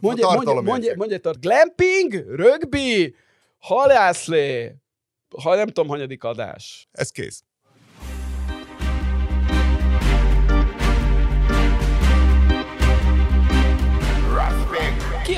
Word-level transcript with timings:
Mondja, 0.00 0.30
mondja, 0.30 0.60
mondja, 0.60 0.94
mondja, 0.96 1.18
tart. 1.18 1.40
Glamping, 1.40 2.12
rögbi, 2.28 3.14
halászlé, 3.58 4.74
ha 5.42 5.54
nem 5.54 5.66
tudom, 5.66 5.88
hanyadik 5.88 6.24
adás. 6.24 6.88
Ez 6.92 7.10
kész. 7.10 7.42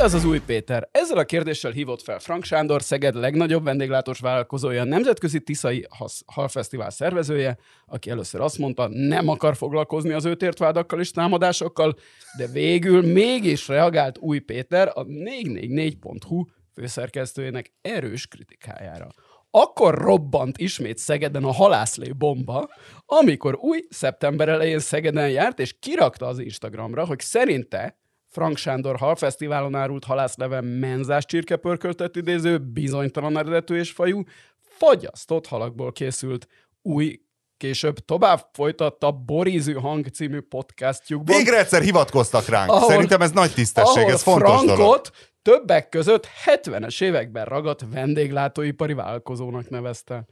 Az 0.01 0.15
az 0.15 0.25
új 0.25 0.41
Péter? 0.41 0.89
Ezzel 0.93 1.19
a 1.19 1.25
kérdéssel 1.25 1.71
hívott 1.71 2.03
fel 2.03 2.19
Frank 2.19 2.45
Sándor, 2.45 2.83
Szeged 2.83 3.15
legnagyobb 3.15 3.65
vendéglátós 3.65 4.21
vállalkozója, 4.21 4.85
nemzetközi 4.85 5.41
Tiszai 5.41 5.87
Halfesztivál 6.27 6.91
szervezője, 6.91 7.59
aki 7.87 8.11
először 8.11 8.41
azt 8.41 8.59
mondta, 8.59 8.89
nem 8.89 9.29
akar 9.29 9.57
foglalkozni 9.57 10.13
az 10.13 10.25
őt 10.25 10.59
vádakkal 10.59 11.01
és 11.01 11.11
támadásokkal, 11.11 11.97
de 12.37 12.47
végül 12.47 13.13
mégis 13.13 13.69
reagált 13.69 14.19
új 14.19 14.39
Péter 14.39 14.91
a 14.95 15.05
444.hu 15.05 16.45
főszerkesztőjének 16.75 17.73
erős 17.81 18.27
kritikájára. 18.27 19.09
Akkor 19.51 19.95
robbant 19.95 20.59
ismét 20.59 20.99
Szegeden 20.99 21.45
a 21.45 21.53
halászlé 21.53 22.13
bomba, 22.13 22.69
amikor 23.07 23.57
új 23.61 23.87
szeptember 23.91 24.49
elején 24.49 24.79
Szegeden 24.79 25.31
járt, 25.31 25.59
és 25.59 25.79
kirakta 25.79 26.27
az 26.27 26.39
Instagramra, 26.39 27.07
hogy 27.07 27.21
szerinte 27.21 27.99
Frank 28.29 28.57
Sándor 28.57 28.97
halfesztiválon 28.97 29.75
árult 29.75 30.05
halászleve 30.05 30.61
menzás 30.61 31.25
csirkepörköltet 31.25 32.17
idéző, 32.17 32.59
bizonytalan 32.59 33.39
eredetű 33.39 33.77
és 33.77 33.91
fajú, 33.91 34.23
fagyasztott 34.61 35.47
halakból 35.47 35.93
készült 35.93 36.47
új 36.83 37.21
később 37.57 37.99
tovább 37.99 38.49
folytatta 38.53 39.13
Borízű 39.13 39.73
Hang 39.73 40.07
című 40.07 40.41
podcastjukban. 40.41 41.37
Végre 41.37 41.59
egyszer 41.59 41.83
hivatkoztak 41.83 42.49
ránk. 42.49 42.71
Ahol, 42.71 42.89
Szerintem 42.89 43.21
ez 43.21 43.31
nagy 43.31 43.53
tisztesség, 43.53 44.09
ez 44.09 44.23
fontos 44.23 44.51
Frankot 44.51 44.77
dolog. 44.77 45.01
többek 45.43 45.89
között 45.89 46.29
70-es 46.45 47.03
években 47.03 47.45
ragadt 47.45 47.85
vendéglátóipari 47.93 48.93
vállalkozónak 48.93 49.71
nevezte. 49.71 50.27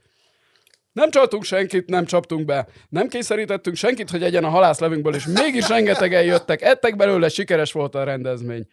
Nem 0.97 1.09
csaltunk 1.09 1.43
senkit, 1.43 1.89
nem 1.89 2.05
csaptunk 2.05 2.45
be, 2.45 2.67
nem 2.89 3.07
kényszerítettünk 3.07 3.75
senkit, 3.75 4.09
hogy 4.09 4.23
egyen 4.23 4.43
a 4.43 4.49
halászlevünkből, 4.49 5.15
és 5.15 5.25
mégis 5.25 5.67
rengetegen 5.67 6.23
jöttek, 6.23 6.61
ettek 6.61 6.95
belőle, 6.95 7.29
sikeres 7.29 7.71
volt 7.71 7.95
a 7.95 8.03
rendezmény. 8.03 8.67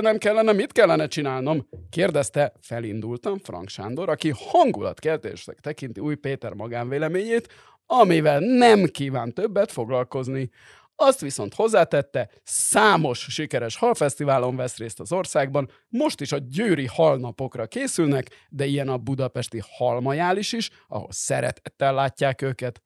nem 0.00 0.18
kellene, 0.18 0.52
mit 0.52 0.72
kellene 0.72 1.06
csinálnom? 1.06 1.68
Kérdezte, 1.90 2.52
felindultam 2.60 3.38
Frank 3.38 3.68
Sándor, 3.68 4.08
aki 4.08 4.32
hangulatkeltésnek 4.36 5.58
tekinti 5.60 6.00
új 6.00 6.14
Péter 6.14 6.52
magánvéleményét, 6.52 7.48
amivel 7.86 8.38
nem 8.40 8.84
kíván 8.84 9.32
többet 9.32 9.72
foglalkozni. 9.72 10.50
Azt 11.00 11.20
viszont 11.20 11.54
hozzátette, 11.54 12.28
számos 12.42 13.18
sikeres 13.18 13.76
halfesztiválon 13.76 14.56
vesz 14.56 14.76
részt 14.76 15.00
az 15.00 15.12
országban, 15.12 15.70
most 15.88 16.20
is 16.20 16.32
a 16.32 16.38
győri 16.38 16.86
halnapokra 16.86 17.66
készülnek, 17.66 18.46
de 18.48 18.64
ilyen 18.64 18.88
a 18.88 18.96
budapesti 18.96 19.62
halmajális 19.70 20.52
is, 20.52 20.70
ahol 20.88 21.08
szeretettel 21.10 21.94
látják 21.94 22.42
őket. 22.42 22.82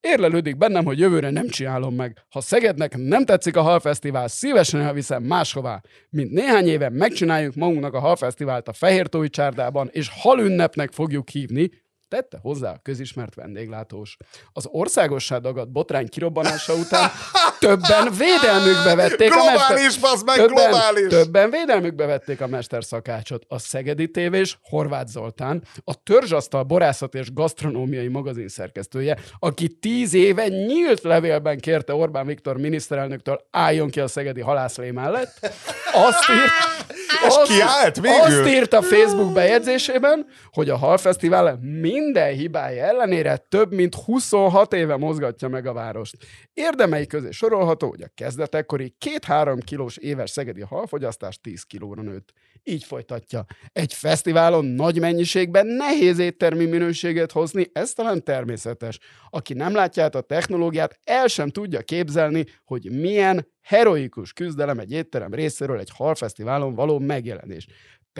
Érlelődik 0.00 0.56
bennem, 0.56 0.84
hogy 0.84 0.98
jövőre 0.98 1.30
nem 1.30 1.48
csinálom 1.48 1.94
meg. 1.94 2.24
Ha 2.30 2.40
Szegednek 2.40 2.96
nem 2.96 3.24
tetszik 3.24 3.56
a 3.56 3.62
halfesztivál, 3.62 4.28
szívesen 4.28 4.80
elviszem 4.80 5.22
máshová. 5.22 5.80
Mint 6.10 6.30
néhány 6.30 6.66
éve 6.66 6.88
megcsináljuk 6.90 7.54
magunknak 7.54 7.94
a 7.94 8.00
halfesztivált 8.00 8.68
a 8.68 8.72
Fehértói 8.72 9.28
csárdában, 9.28 9.88
és 9.92 10.08
halünnepnek 10.12 10.92
fogjuk 10.92 11.28
hívni, 11.28 11.70
tette 12.08 12.38
hozzá 12.42 12.70
a 12.70 12.80
közismert 12.82 13.34
vendéglátós. 13.34 14.16
Az 14.52 14.68
országossá 14.70 15.38
dagadt 15.38 15.72
botrány 15.72 16.08
kirobbanása 16.08 16.74
után 16.74 17.10
többen 17.58 18.12
védelmükbe 18.12 18.94
vették 18.94 19.30
globális, 19.30 19.56
a 19.56 19.58
mester... 19.58 19.96
Globális, 19.96 20.22
meg, 20.24 20.36
többen, 20.36 20.70
globális! 20.70 21.08
Többen 21.08 21.50
védelmükbe 21.50 22.06
vették 22.06 22.40
a 22.40 22.46
mesterszakácsot. 22.46 23.44
A 23.48 23.58
Szegedi 23.58 24.10
tévés 24.10 24.58
Horváth 24.62 25.10
Zoltán, 25.10 25.62
a 25.84 26.02
Törzsasztal 26.02 26.62
borászat 26.62 27.14
és 27.14 27.32
gasztronómiai 27.32 28.08
magazin 28.08 28.48
szerkesztője, 28.48 29.18
aki 29.38 29.68
tíz 29.68 30.14
éve 30.14 30.48
nyílt 30.48 31.02
levélben 31.02 31.58
kérte 31.58 31.94
Orbán 31.94 32.26
Viktor 32.26 32.56
miniszterelnöktől 32.56 33.46
álljon 33.50 33.90
ki 33.90 34.00
a 34.00 34.08
szegedi 34.08 34.40
halászlé 34.40 34.90
mellett, 34.90 35.50
azt 35.92 36.30
írt, 36.30 36.86
azt, 37.28 37.42
kiállt 37.42 38.00
végül? 38.00 38.20
Azt 38.20 38.46
írt 38.46 38.72
a 38.72 38.82
Facebook 38.82 39.32
bejegyzésében, 39.32 40.26
hogy 40.52 40.70
a 40.70 40.76
Halfesztivál 40.76 41.58
minden 42.00 42.34
hibája 42.34 42.84
ellenére 42.84 43.36
több 43.36 43.72
mint 43.72 43.94
26 43.94 44.72
éve 44.72 44.96
mozgatja 44.96 45.48
meg 45.48 45.66
a 45.66 45.72
várost. 45.72 46.16
Érdemei 46.54 47.06
közé 47.06 47.30
sorolható, 47.30 47.88
hogy 47.88 48.02
a 48.02 48.10
kezdetekkori 48.14 48.94
2-3 49.04 49.60
kilós 49.64 49.96
éves 49.96 50.30
szegedi 50.30 50.60
halfogyasztás 50.60 51.40
10 51.40 51.62
kilóra 51.62 52.02
nőtt. 52.02 52.32
Így 52.64 52.84
folytatja. 52.84 53.44
Egy 53.72 53.94
fesztiválon 53.94 54.64
nagy 54.64 55.00
mennyiségben 55.00 55.66
nehéz 55.66 56.18
éttermi 56.18 56.64
minőséget 56.64 57.32
hozni, 57.32 57.66
ez 57.72 57.92
talán 57.92 58.24
természetes. 58.24 58.98
Aki 59.30 59.54
nem 59.54 59.74
látja 59.74 60.02
át 60.02 60.14
a 60.14 60.20
technológiát, 60.20 61.00
el 61.04 61.26
sem 61.26 61.48
tudja 61.48 61.80
képzelni, 61.80 62.44
hogy 62.64 62.90
milyen 62.90 63.46
heroikus 63.62 64.32
küzdelem 64.32 64.78
egy 64.78 64.92
étterem 64.92 65.34
részéről 65.34 65.78
egy 65.78 65.90
halfesztiválon 65.94 66.74
való 66.74 66.98
megjelenés. 66.98 67.66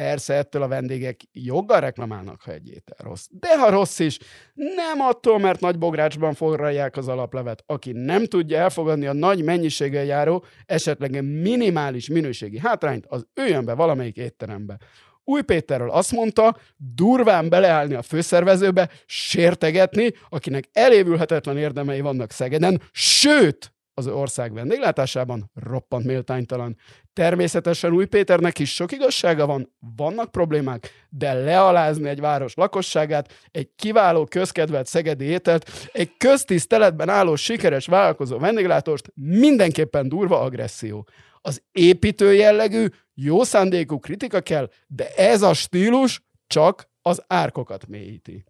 Persze 0.00 0.34
ettől 0.34 0.62
a 0.62 0.68
vendégek 0.68 1.20
joggal 1.32 1.80
reklamálnak, 1.80 2.40
ha 2.42 2.52
egy 2.52 2.68
étel 2.68 2.96
rossz. 3.02 3.26
De 3.30 3.58
ha 3.58 3.70
rossz 3.70 3.98
is, 3.98 4.18
nem 4.54 5.00
attól, 5.00 5.38
mert 5.38 5.60
nagy 5.60 5.78
bográcsban 5.78 6.34
forralják 6.34 6.96
az 6.96 7.08
alaplevet. 7.08 7.62
Aki 7.66 7.92
nem 7.92 8.24
tudja 8.24 8.58
elfogadni 8.58 9.06
a 9.06 9.12
nagy 9.12 9.44
mennyiséggel 9.44 10.04
járó, 10.04 10.44
esetleg 10.66 11.24
minimális 11.24 12.08
minőségi 12.08 12.58
hátrányt, 12.58 13.06
az 13.08 13.26
üljön 13.34 13.64
be 13.64 13.74
valamelyik 13.74 14.16
étterembe. 14.16 14.76
Új 15.24 15.42
Péterről 15.42 15.90
azt 15.90 16.12
mondta, 16.12 16.56
durván 16.94 17.48
beleállni 17.48 17.94
a 17.94 18.02
főszervezőbe, 18.02 18.90
sértegetni, 19.06 20.12
akinek 20.28 20.64
elévülhetetlen 20.72 21.58
érdemei 21.58 22.00
vannak 22.00 22.30
Szegeden, 22.30 22.82
sőt, 22.92 23.72
az 23.98 24.06
ország 24.06 24.52
vendéglátásában 24.52 25.50
roppant 25.54 26.04
méltánytalan. 26.04 26.76
Természetesen 27.12 27.92
Új 27.92 28.04
Péternek 28.04 28.58
is 28.58 28.74
sok 28.74 28.92
igazsága 28.92 29.46
van, 29.46 29.76
vannak 29.96 30.30
problémák, 30.30 31.06
de 31.08 31.32
lealázni 31.32 32.08
egy 32.08 32.20
város 32.20 32.54
lakosságát, 32.54 33.32
egy 33.50 33.68
kiváló 33.76 34.24
közkedvelt 34.24 34.86
szegedi 34.86 35.24
ételt, 35.24 35.88
egy 35.92 36.16
köztiszteletben 36.16 37.08
álló 37.08 37.36
sikeres 37.36 37.86
vállalkozó 37.86 38.38
vendéglátóst 38.38 39.12
mindenképpen 39.14 40.08
durva 40.08 40.40
agresszió. 40.40 41.08
Az 41.40 41.62
építő 41.72 42.34
jellegű, 42.34 42.86
jó 43.14 43.42
szándékú 43.42 43.98
kritika 43.98 44.40
kell, 44.40 44.70
de 44.86 45.14
ez 45.14 45.42
a 45.42 45.54
stílus 45.54 46.22
csak 46.46 46.88
az 47.02 47.22
árkokat 47.26 47.86
mélyíti 47.86 48.44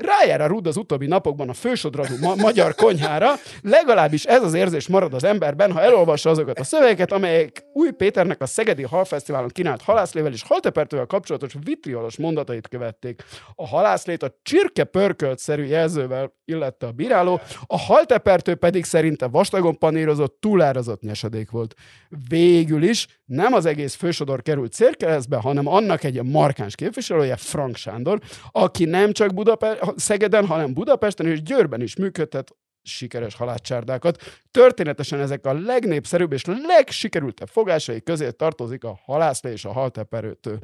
rájár 0.00 0.40
a 0.40 0.46
rúd 0.46 0.66
az 0.66 0.76
utóbbi 0.76 1.06
napokban 1.06 1.48
a 1.48 1.52
fősodradú 1.52 2.14
ma- 2.20 2.34
magyar 2.34 2.74
konyhára, 2.74 3.32
legalábbis 3.62 4.24
ez 4.24 4.42
az 4.42 4.54
érzés 4.54 4.88
marad 4.88 5.14
az 5.14 5.24
emberben, 5.24 5.72
ha 5.72 5.82
elolvassa 5.82 6.30
azokat 6.30 6.58
a 6.58 6.64
szövegeket, 6.64 7.12
amelyek 7.12 7.64
új 7.72 7.90
Péternek 7.90 8.40
a 8.40 8.46
Szegedi 8.46 8.82
Halfesztiválon 8.82 9.48
kínált 9.48 9.82
halászlével 9.82 10.32
és 10.32 10.42
haltepertővel 10.42 11.06
kapcsolatos 11.06 11.52
vitriolos 11.64 12.16
mondatait 12.16 12.68
követték. 12.68 13.22
A 13.54 13.66
halászlét 13.66 14.22
a 14.22 14.38
csirke 14.42 14.84
pörkölt-szerű 14.84 15.64
jelzővel 15.64 16.32
illette 16.44 16.86
a 16.86 16.90
bíráló, 16.90 17.40
a 17.66 17.78
haltepertő 17.78 18.54
pedig 18.54 18.84
szerinte 18.84 19.26
vastagon 19.26 19.78
panírozott, 19.78 20.36
túlárazott 20.40 21.00
nyesedék 21.00 21.50
volt. 21.50 21.74
Végül 22.28 22.82
is 22.82 23.06
nem 23.24 23.52
az 23.52 23.66
egész 23.66 23.94
fősodor 23.94 24.42
került 24.42 24.72
célkeresztbe, 24.72 25.36
hanem 25.36 25.66
annak 25.66 26.04
egy 26.04 26.22
markáns 26.22 26.74
képviselője, 26.74 27.36
Frank 27.36 27.76
Sándor, 27.76 28.18
aki 28.52 28.84
nem 28.84 29.12
csak 29.12 29.34
Budapest, 29.34 29.80
Szegeden, 29.96 30.46
hanem 30.46 30.74
Budapesten 30.74 31.26
és 31.26 31.42
Győrben 31.42 31.80
is 31.80 31.96
működtet 31.96 32.54
sikeres 32.82 33.34
halászcsárdákat. 33.34 34.40
Történetesen 34.50 35.20
ezek 35.20 35.46
a 35.46 35.52
legnépszerűbb 35.52 36.32
és 36.32 36.44
legsikerültebb 36.44 37.48
fogásai 37.48 38.02
közé 38.02 38.30
tartozik 38.30 38.84
a 38.84 39.00
halászlé 39.04 39.50
és 39.50 39.64
a 39.64 39.72
halteperőtő. 39.72 40.58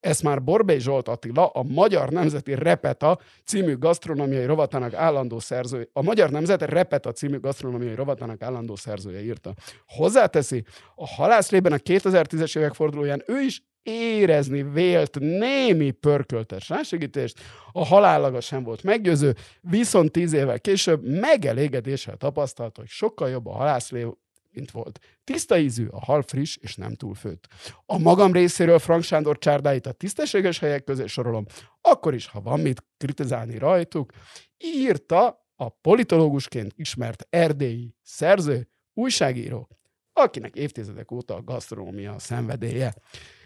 Ezt 0.00 0.22
már 0.22 0.42
Borbély 0.42 0.78
Zsolt 0.78 1.08
Attila, 1.08 1.46
a 1.46 1.62
Magyar 1.62 2.08
Nemzeti 2.08 2.54
Repeta 2.54 3.18
című 3.44 3.78
gasztronómiai 3.78 4.44
rovatának 4.44 4.94
állandó 4.94 5.38
szerzője, 5.38 5.88
a 5.92 6.02
Magyar 6.02 6.30
Nemzet 6.30 6.62
Repeta 6.62 7.12
című 7.12 7.40
gasztronómiai 7.40 7.94
rovatának 7.94 8.42
állandó 8.42 8.76
szerzője 8.76 9.22
írta. 9.22 9.54
Hozzáteszi, 9.86 10.64
a 10.94 11.06
halászlében 11.06 11.72
a 11.72 11.76
2010-es 11.76 12.58
évek 12.58 12.74
fordulóján 12.74 13.22
ő 13.26 13.40
is 13.40 13.62
érezni 13.82 14.62
vélt 14.62 15.18
némi 15.18 15.90
pörköltes 15.90 16.68
rásegítést, 16.68 17.40
a 17.72 17.84
halállaga 17.84 18.40
sem 18.40 18.62
volt 18.62 18.82
meggyőző, 18.82 19.34
viszont 19.60 20.10
tíz 20.10 20.32
évvel 20.32 20.60
később 20.60 21.04
megelégedéssel 21.04 22.16
tapasztalta, 22.16 22.80
hogy 22.80 22.90
sokkal 22.90 23.28
jobb 23.28 23.46
a 23.46 23.52
halászlé, 23.52 24.06
mint 24.50 24.70
volt. 24.70 24.98
Tiszta 25.24 25.58
ízű, 25.58 25.86
a 25.86 26.04
hal 26.04 26.22
friss 26.22 26.56
és 26.60 26.76
nem 26.76 26.94
túl 26.94 27.14
főtt. 27.14 27.48
A 27.86 27.98
magam 27.98 28.32
részéről 28.32 28.78
Frank 28.78 29.02
Sándor 29.02 29.38
csárdáit 29.38 29.86
a 29.86 29.92
tisztességes 29.92 30.58
helyek 30.58 30.84
közé 30.84 31.06
sorolom, 31.06 31.46
akkor 31.80 32.14
is, 32.14 32.26
ha 32.26 32.40
van 32.40 32.60
mit 32.60 32.84
kritizálni 32.96 33.58
rajtuk, 33.58 34.12
írta 34.58 35.46
a 35.56 35.68
politológusként 35.68 36.72
ismert 36.76 37.26
erdélyi 37.30 37.94
szerző, 38.02 38.68
újságíró 38.94 39.68
akinek 40.12 40.54
évtizedek 40.54 41.10
óta 41.10 41.34
a 41.34 41.42
gasztronómia 41.42 42.18
szenvedélye. 42.18 42.94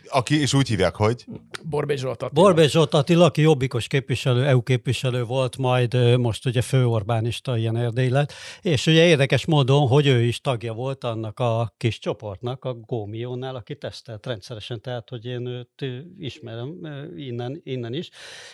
Aki, 0.08 0.40
és 0.40 0.54
úgy 0.54 0.68
hívják, 0.68 0.94
hogy? 0.94 1.24
Borbé 1.62 1.96
Zsolt 1.96 2.22
Attila. 2.22 2.42
Borbé 2.42 2.66
Zsolt 2.66 2.94
Attila, 2.94 3.24
aki 3.24 3.40
jobbikos 3.40 3.86
képviselő, 3.86 4.44
EU 4.44 4.62
képviselő 4.62 5.24
volt, 5.24 5.56
majd 5.56 6.18
most 6.18 6.46
ugye 6.46 6.62
főorbánista 6.62 7.56
ilyen 7.56 7.76
Erdély 7.76 8.08
lett, 8.08 8.32
és 8.60 8.86
ugye 8.86 9.06
érdekes 9.06 9.46
módon, 9.46 9.88
hogy 9.88 10.06
ő 10.06 10.22
is 10.22 10.40
tagja 10.40 10.72
volt 10.72 11.04
annak 11.04 11.40
a 11.40 11.74
kis 11.76 11.98
csoportnak, 11.98 12.64
a 12.64 12.74
Gómiónál, 12.74 13.54
aki 13.54 13.76
tesztelt 13.76 14.26
rendszeresen, 14.26 14.80
tehát 14.80 15.08
hogy 15.08 15.24
én 15.24 15.46
őt 15.46 15.84
ismerem 16.18 16.78
innen, 17.16 17.60
innen 17.64 17.94
is, 17.94 18.10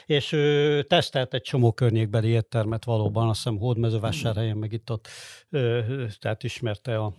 és 0.06 0.32
ő 0.32 0.82
tesztelt 0.82 1.35
egy 1.35 1.43
csomó 1.43 1.73
környékbeli 1.73 2.29
éttermet 2.29 2.85
valóban, 2.85 3.29
azt 3.29 3.43
hiszem 3.43 3.58
Hódmezővásárhelyen, 3.58 4.56
meg 4.56 4.73
itt 4.73 4.91
ott, 4.91 5.08
tehát 6.19 6.43
ismerte 6.43 6.99
a 6.99 7.12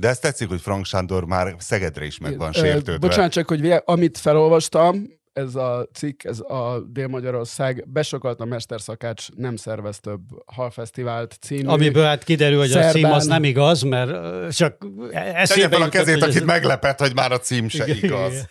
de 0.00 0.08
ezt 0.08 0.20
tetszik, 0.20 0.48
hogy 0.48 0.60
Frank 0.60 0.84
Sándor 0.84 1.24
már 1.24 1.54
Szegedre 1.58 2.04
is 2.04 2.18
meg 2.18 2.38
van 2.38 2.52
sértődve. 2.52 2.98
Bocsánat, 2.98 3.32
csak 3.32 3.48
hogy 3.48 3.74
amit 3.84 4.18
felolvastam, 4.18 5.18
ez 5.32 5.54
a 5.54 5.88
cikk, 5.92 6.24
ez 6.24 6.40
a 6.40 6.82
Dél-Magyarország 6.86 7.84
besokalta 7.88 8.44
Mesterszakács 8.44 9.30
nem 9.30 9.56
szervez 9.56 10.00
több 10.00 10.20
halfesztivált 10.46 11.36
című. 11.40 11.68
Amiből 11.68 12.04
hát 12.04 12.24
kiderül, 12.24 12.58
hogy 12.58 12.68
Szerdán... 12.68 12.88
a 12.88 12.92
cím 12.92 13.04
az 13.04 13.26
nem 13.26 13.44
igaz, 13.44 13.82
mert 13.82 14.52
csak 14.56 14.86
eszébe 15.12 15.68
fel 15.68 15.82
a 15.82 15.88
kezét, 15.88 16.22
akit 16.22 16.36
ez... 16.36 16.42
meglepett, 16.42 16.98
hogy 16.98 17.14
már 17.14 17.32
a 17.32 17.38
cím 17.38 17.68
se 17.68 17.86
igen, 17.86 17.96
igaz. 17.96 18.48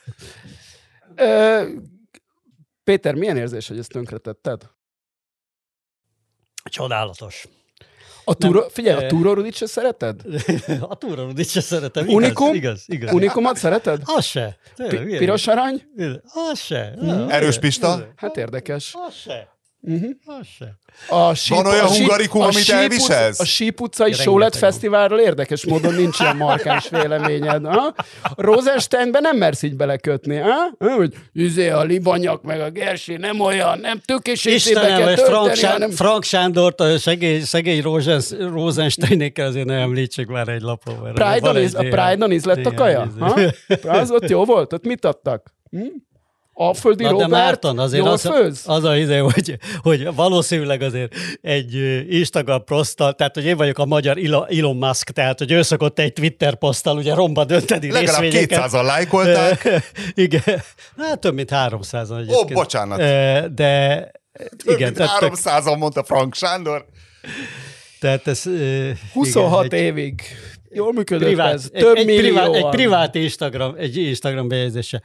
Péter, 2.83 3.13
milyen 3.13 3.37
érzés, 3.37 3.67
hogy 3.67 3.77
ezt 3.77 3.91
tönkretetted? 3.91 4.69
Csodálatos. 6.63 7.47
A 8.29 8.33
túro, 8.33 8.61
figyelj, 8.69 9.05
a 9.05 9.07
túrórudit 9.07 9.55
se 9.55 9.65
szereted? 9.65 10.21
a 10.81 10.95
túrórudit 10.95 11.49
se 11.49 11.61
szeretem. 11.61 12.03
Igaz, 12.03 12.15
Unikum? 12.15 12.53
Igaz, 12.53 12.83
igaz. 12.87 13.13
Unikumot 13.13 13.57
szereted? 13.57 14.01
Az 14.03 14.25
se. 14.25 14.57
P- 14.75 15.17
piros 15.17 15.47
arany? 15.47 15.83
Az 16.51 16.59
se. 16.59 16.93
Mm. 17.01 17.29
Erős 17.29 17.59
pista? 17.59 18.07
Hát 18.15 18.37
érdekes. 18.37 18.95
Az 19.07 19.13
se. 19.15 19.58
Uh-huh. 19.81 20.09
Az. 20.25 20.47
A 21.09 21.33
síp, 21.33 21.55
Van 21.55 21.65
olyan 21.65 21.85
a 21.85 21.87
hungarikum, 21.87 22.41
amit 22.41 22.53
síp, 22.63 22.75
elviselsz? 22.75 23.39
A 23.39 23.45
Síp 23.45 23.81
utcai 23.81 24.13
Sólet 24.13 24.55
Fesztiválról 24.55 25.19
érdekes 25.19 25.65
módon 25.65 25.93
nincs 25.93 26.19
ilyen 26.19 26.35
markáns 26.35 26.89
véleményed. 26.89 27.65
Ha? 27.65 27.93
A 28.23 28.31
Rosensteinben 28.35 29.21
nem 29.21 29.37
mersz 29.37 29.63
így 29.63 29.75
belekötni. 29.75 30.35
Ha? 30.37 30.71
Hogy 30.95 31.13
üzé 31.33 31.69
a 31.69 31.83
libanyak 31.83 32.43
meg 32.43 32.61
a 32.61 32.69
Gersi 32.69 33.15
nem 33.17 33.39
olyan, 33.39 33.79
nem 33.79 33.99
tükés 34.05 34.45
Istenem, 34.45 34.97
kell 34.97 35.15
Frank, 35.15 35.53
Sá- 35.55 35.71
hanem... 35.71 35.91
Frank 35.91 36.23
Sándort, 36.23 36.81
a 36.81 36.97
szegény, 36.97 37.43
szegény 37.43 37.81
Rosensteinékkel 38.39 39.47
azért 39.47 39.65
nem 39.65 39.79
említsük 39.79 40.27
már 40.27 40.47
egy 40.47 40.61
lapról. 40.61 41.11
Pride-on, 41.13 41.55
a 41.55 41.79
Pride-on 41.79 42.31
ízlett 42.31 42.65
a 42.65 42.73
kaja? 42.73 43.11
Ha? 43.19 43.41
Az 43.83 44.11
ott 44.11 44.29
jó 44.29 44.45
volt? 44.45 44.73
Ott 44.73 44.85
mit 44.85 45.05
adtak? 45.05 45.53
Hm? 45.69 45.85
Alföldi 46.61 47.03
Na, 47.03 47.09
Robert, 47.09 47.29
de 47.29 47.35
Márton, 47.35 47.79
azért 47.79 48.05
az, 48.05 48.21
főz? 48.21 48.61
az 48.65 48.83
a 48.83 48.97
ide, 48.97 49.19
hogy, 49.19 49.57
hogy 49.77 50.15
valószínűleg 50.15 50.81
azért 50.81 51.15
egy 51.41 51.73
Instagram 52.09 52.63
poszttal, 52.63 53.13
tehát 53.13 53.35
hogy 53.35 53.45
én 53.45 53.57
vagyok 53.57 53.77
a 53.77 53.85
magyar 53.85 54.17
Elon 54.49 54.75
Musk, 54.75 55.09
tehát 55.09 55.39
hogy 55.39 55.51
ő 55.51 55.61
szokott 55.61 55.99
egy 55.99 56.13
Twitter 56.13 56.55
poszttal 56.55 56.97
ugye 56.97 57.13
romba 57.13 57.45
dönteni 57.45 57.91
Legalább 57.91 58.21
részvényeket. 58.21 58.71
200-an 58.71 58.83
lájkolták. 58.83 59.83
Igen, 60.13 60.61
hát 60.97 61.19
több 61.19 61.33
mint 61.33 61.49
300-an 61.53 62.17
egyébként. 62.17 62.51
Ó, 62.51 62.53
bocsánat. 62.53 62.97
De 63.53 64.11
több 64.63 64.75
igen. 64.75 64.93
Mint 64.97 65.09
300-an 65.19 65.77
mondta 65.77 66.03
Frank 66.03 66.35
Sándor. 66.35 66.85
Tehát 67.99 68.27
ez... 68.27 68.43
26 69.13 69.65
igen, 69.65 69.79
évig 69.79 70.21
jól 70.69 70.93
működött 70.93 71.27
privát, 71.27 71.53
ez. 71.53 71.69
Több 71.73 71.95
egy, 71.95 72.09
egy, 72.09 72.17
privát, 72.17 72.53
egy 72.55 72.69
privát 72.69 73.15
Instagram, 73.15 73.75
egy 73.77 73.97
Instagram 73.97 74.47
bejegyzése. 74.47 75.01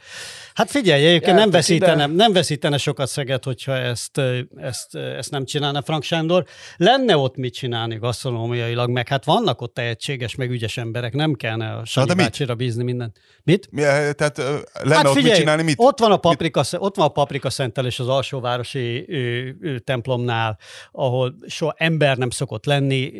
Hát 0.55 0.71
figyelj, 0.71 1.05
egyébként 1.05 1.37
nem 1.37 1.49
veszítene, 1.49 2.05
nem 2.05 2.33
veszítene 2.33 2.77
sokat 2.77 3.07
Szeged, 3.07 3.43
hogyha 3.43 3.75
ezt, 3.75 4.21
ezt, 4.55 4.95
ezt 4.95 5.31
nem 5.31 5.45
csinálna 5.45 5.81
Frank 5.81 6.03
Sándor. 6.03 6.45
Lenne 6.77 7.17
ott 7.17 7.35
mit 7.35 7.53
csinálni 7.53 7.95
gasztronómiailag, 7.95 8.89
meg 8.89 9.07
hát 9.07 9.25
vannak 9.25 9.61
ott 9.61 9.73
tehetséges, 9.73 10.35
meg 10.35 10.49
ügyes 10.49 10.77
emberek, 10.77 11.13
nem 11.13 11.33
kellene 11.33 11.75
a 11.75 11.85
Sanyi 11.85 12.07
Na, 12.07 12.15
bácsira 12.15 12.55
bízni 12.55 12.83
mindent. 12.83 13.17
Mit? 13.43 13.67
Mi, 13.71 13.81
tehát 13.81 14.37
lenne 14.73 14.95
hát 14.95 15.05
ott 15.05 15.13
figyelj, 15.13 15.29
mit 15.29 15.39
csinálni? 15.39 15.63
Mit? 15.63 15.75
Ott 15.77 15.99
van 15.99 16.11
a 16.11 16.17
paprika, 16.17 16.63
mit? 16.71 16.81
ott 16.81 16.95
van 16.95 17.05
a 17.05 17.09
paprika 17.09 17.49
szentelés 17.49 17.99
az 17.99 18.07
alsóvárosi 18.07 19.05
ő, 19.07 19.55
ő, 19.61 19.79
templomnál, 19.79 20.57
ahol 20.91 21.35
soha 21.47 21.73
ember 21.77 22.17
nem 22.17 22.29
szokott 22.29 22.65
lenni. 22.65 23.11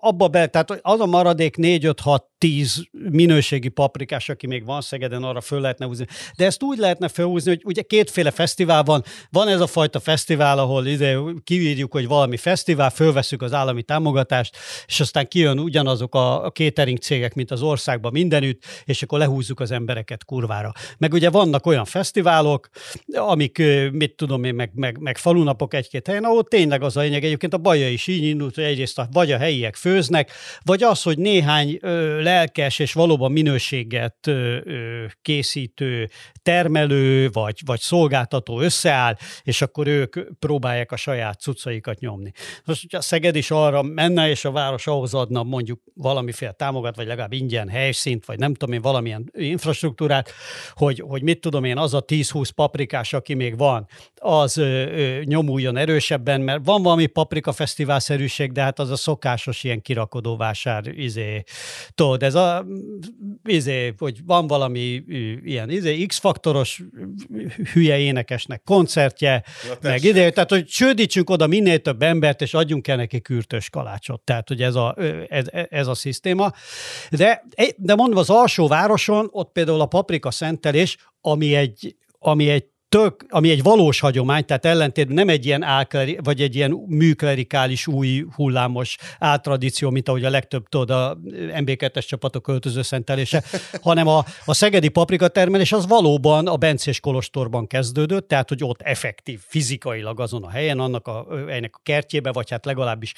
Abba 0.00 0.28
be, 0.28 0.46
tehát 0.46 0.78
az 0.82 1.00
a 1.00 1.06
maradék 1.06 1.56
4, 1.56 1.86
5, 2.38 2.42
6, 2.42 2.46
10 2.46 2.88
minőségi 3.10 3.68
paprikás, 3.68 4.28
aki 4.28 4.46
még 4.46 4.64
van 4.64 4.80
Szegeden, 4.80 5.22
arra 5.22 5.40
föl 5.40 5.60
lehetne 5.60 5.86
húzni. 5.86 6.06
De 6.36 6.44
ezt 6.44 6.62
úgy 6.62 6.78
lehetne 6.78 7.08
felhúzni, 7.08 7.50
hogy 7.50 7.62
ugye 7.64 7.82
kétféle 7.82 8.30
fesztivál 8.30 8.82
van. 8.82 9.04
Van 9.30 9.48
ez 9.48 9.60
a 9.60 9.66
fajta 9.66 10.00
fesztivál, 10.00 10.58
ahol 10.58 10.86
ide 10.86 11.18
kiírjuk, 11.44 11.92
hogy 11.92 12.06
valami 12.06 12.36
fesztivál, 12.36 12.90
fölveszük 12.90 13.42
az 13.42 13.52
állami 13.52 13.82
támogatást, 13.82 14.56
és 14.86 15.00
aztán 15.00 15.28
kijön 15.28 15.58
ugyanazok 15.58 16.14
a, 16.14 16.44
a 16.44 16.50
catering 16.50 16.98
cégek, 16.98 17.34
mint 17.34 17.50
az 17.50 17.62
országban 17.62 18.12
mindenütt, 18.12 18.62
és 18.84 19.02
akkor 19.02 19.18
lehúzzuk 19.18 19.60
az 19.60 19.70
embereket 19.70 20.24
kurvára. 20.24 20.72
Meg 20.98 21.12
ugye 21.12 21.30
vannak 21.30 21.66
olyan 21.66 21.84
fesztiválok, 21.84 22.68
amik, 23.12 23.62
mit 23.92 24.14
tudom 24.16 24.44
én, 24.44 24.54
meg, 24.54 24.70
meg, 24.74 24.98
meg 24.98 25.18
falunapok 25.18 25.74
egy-két 25.74 26.06
helyen, 26.06 26.24
ahol 26.24 26.44
tényleg 26.44 26.82
az 26.82 26.96
a 26.96 27.00
lényeg. 27.00 27.24
Egyébként 27.24 27.54
a 27.54 27.58
baja 27.58 27.88
is 27.88 28.06
így 28.06 28.24
indult, 28.24 28.54
hogy 28.54 28.64
egyrészt 28.64 28.98
a, 28.98 29.08
vagy 29.12 29.32
a 29.32 29.38
helyiek 29.38 29.74
főznek, 29.74 30.30
vagy 30.64 30.82
az, 30.82 31.02
hogy 31.02 31.18
néhány 31.18 31.78
lelkes 32.26 32.78
és 32.78 32.92
valóban 32.92 33.32
minőséget 33.32 34.30
készítő 35.22 36.08
termelő 36.42 37.30
vagy, 37.30 37.60
vagy 37.64 37.80
szolgáltató 37.80 38.60
összeáll, 38.60 39.16
és 39.42 39.62
akkor 39.62 39.86
ők 39.86 40.16
próbálják 40.38 40.92
a 40.92 40.96
saját 40.96 41.40
cuccaikat 41.40 41.98
nyomni. 41.98 42.32
Most, 42.64 42.80
hogyha 42.80 43.00
Szeged 43.00 43.36
is 43.36 43.50
arra 43.50 43.82
menne, 43.82 44.28
és 44.28 44.44
a 44.44 44.50
város 44.50 44.86
ahhoz 44.86 45.14
adna 45.14 45.42
mondjuk 45.42 45.80
valamiféle 45.94 46.52
támogat, 46.52 46.96
vagy 46.96 47.06
legalább 47.06 47.32
ingyen 47.32 47.68
helyszínt, 47.68 48.24
vagy 48.24 48.38
nem 48.38 48.54
tudom 48.54 48.74
én, 48.74 48.80
valamilyen 48.80 49.30
infrastruktúrát, 49.32 50.32
hogy, 50.72 51.02
hogy 51.06 51.22
mit 51.22 51.40
tudom 51.40 51.64
én, 51.64 51.78
az 51.78 51.94
a 51.94 52.04
10-20 52.04 52.48
paprikás, 52.54 53.12
aki 53.12 53.34
még 53.34 53.56
van, 53.56 53.86
az 54.14 54.62
nyomuljon 55.24 55.76
erősebben, 55.76 56.40
mert 56.40 56.64
van 56.64 56.82
valami 56.82 57.06
paprika 57.06 57.52
fesztiválszerűség, 57.52 58.52
de 58.52 58.62
hát 58.62 58.78
az 58.78 58.90
a 58.90 58.96
szokásos 58.96 59.64
ilyen 59.64 59.82
kirakodó 59.82 60.36
vásár, 60.36 60.86
izé, 60.86 61.42
tudod, 62.16 62.22
ez 62.22 62.34
a, 62.34 62.66
izé, 63.44 63.94
hogy 63.98 64.24
van 64.24 64.46
valami 64.46 65.02
ilyen 65.44 65.70
izé, 65.70 66.06
X-faktoros 66.06 66.82
hülye 67.72 67.98
énekesnek 67.98 68.62
koncertje, 68.64 69.44
ja, 69.68 69.74
meg 69.82 70.04
ide, 70.04 70.30
tehát 70.30 70.50
hogy 70.50 70.64
csődítsünk 70.64 71.30
oda 71.30 71.46
minél 71.46 71.78
több 71.78 72.02
embert, 72.02 72.42
és 72.42 72.54
adjunk 72.54 72.88
el 72.88 72.96
neki 72.96 73.20
kürtös 73.20 73.70
kalácsot. 73.70 74.20
Tehát, 74.20 74.48
hogy 74.48 74.62
ez 74.62 74.74
a, 74.74 74.96
ez, 75.28 75.46
ez 75.68 75.86
a 75.86 75.94
szisztéma. 75.94 76.52
De, 77.10 77.44
de 77.76 77.94
mondom, 77.94 78.18
az 78.18 78.30
alsó 78.30 78.68
városon, 78.68 79.28
ott 79.30 79.52
például 79.52 79.80
a 79.80 79.86
paprika 79.86 80.30
szentelés, 80.30 80.96
ami 81.20 81.54
egy, 81.54 81.96
ami 82.18 82.48
egy 82.48 82.64
tök, 82.96 83.26
ami 83.28 83.50
egy 83.50 83.62
valós 83.62 84.00
hagyomány, 84.00 84.44
tehát 84.44 84.64
ellentét 84.64 85.08
nem 85.08 85.28
egy 85.28 85.46
ilyen 85.46 85.62
álkleri, 85.62 86.18
vagy 86.22 86.40
egy 86.40 86.54
ilyen 86.54 86.70
műklerikális 86.86 87.86
új 87.86 88.24
hullámos 88.34 88.96
áltradíció, 89.18 89.90
mint 89.90 90.08
ahogy 90.08 90.24
a 90.24 90.30
legtöbb 90.30 90.68
tudod, 90.68 90.90
a 90.90 91.18
MB2-es 91.34 92.06
csapatok 92.06 92.42
költöző 92.42 92.82
szentelése, 92.82 93.42
hanem 93.82 94.06
a, 94.06 94.24
a 94.44 94.54
szegedi 94.54 94.88
paprika 94.88 95.28
termelés 95.28 95.72
az 95.72 95.86
valóban 95.86 96.46
a 96.46 96.56
Bencés 96.56 97.00
Kolostorban 97.00 97.66
kezdődött, 97.66 98.28
tehát 98.28 98.48
hogy 98.48 98.64
ott 98.64 98.82
effektív, 98.82 99.40
fizikailag 99.46 100.20
azon 100.20 100.42
a 100.42 100.50
helyen, 100.50 100.78
annak 100.78 101.06
a, 101.06 101.26
ennek 101.48 101.74
a 101.76 101.80
kertjébe, 101.82 102.32
vagy 102.32 102.50
hát 102.50 102.64
legalábbis 102.64 103.12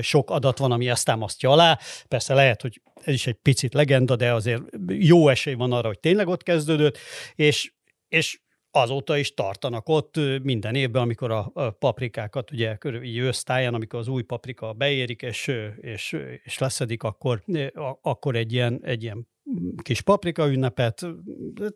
sok 0.00 0.30
adat 0.30 0.58
van, 0.58 0.72
ami 0.72 0.88
ezt 0.88 1.04
támasztja 1.04 1.50
alá. 1.50 1.78
Persze 2.08 2.34
lehet, 2.34 2.62
hogy 2.62 2.80
ez 3.04 3.14
is 3.14 3.26
egy 3.26 3.38
picit 3.42 3.74
legenda, 3.74 4.16
de 4.16 4.32
azért 4.32 4.62
jó 4.86 5.28
esély 5.28 5.54
van 5.54 5.72
arra, 5.72 5.86
hogy 5.86 5.98
tényleg 5.98 6.28
ott 6.28 6.42
kezdődött, 6.42 6.98
és 7.34 7.72
és 8.08 8.40
azóta 8.72 9.16
is 9.16 9.34
tartanak 9.34 9.88
ott 9.88 10.16
minden 10.42 10.74
évben, 10.74 11.02
amikor 11.02 11.30
a, 11.30 11.50
paprikákat, 11.70 12.50
ugye 12.50 12.76
így 13.02 13.18
ősztáján, 13.18 13.74
amikor 13.74 13.98
az 13.98 14.08
új 14.08 14.22
paprika 14.22 14.72
beérik, 14.72 15.22
és, 15.22 15.52
és, 15.80 16.16
és 16.42 16.58
leszedik, 16.58 17.02
akkor, 17.02 17.42
akkor 18.02 18.36
egy 18.36 18.52
ilyen, 18.52 18.80
egy 18.84 19.02
ilyen 19.02 19.28
kis 19.82 20.00
paprika 20.00 20.48
ünnepet, 20.48 21.06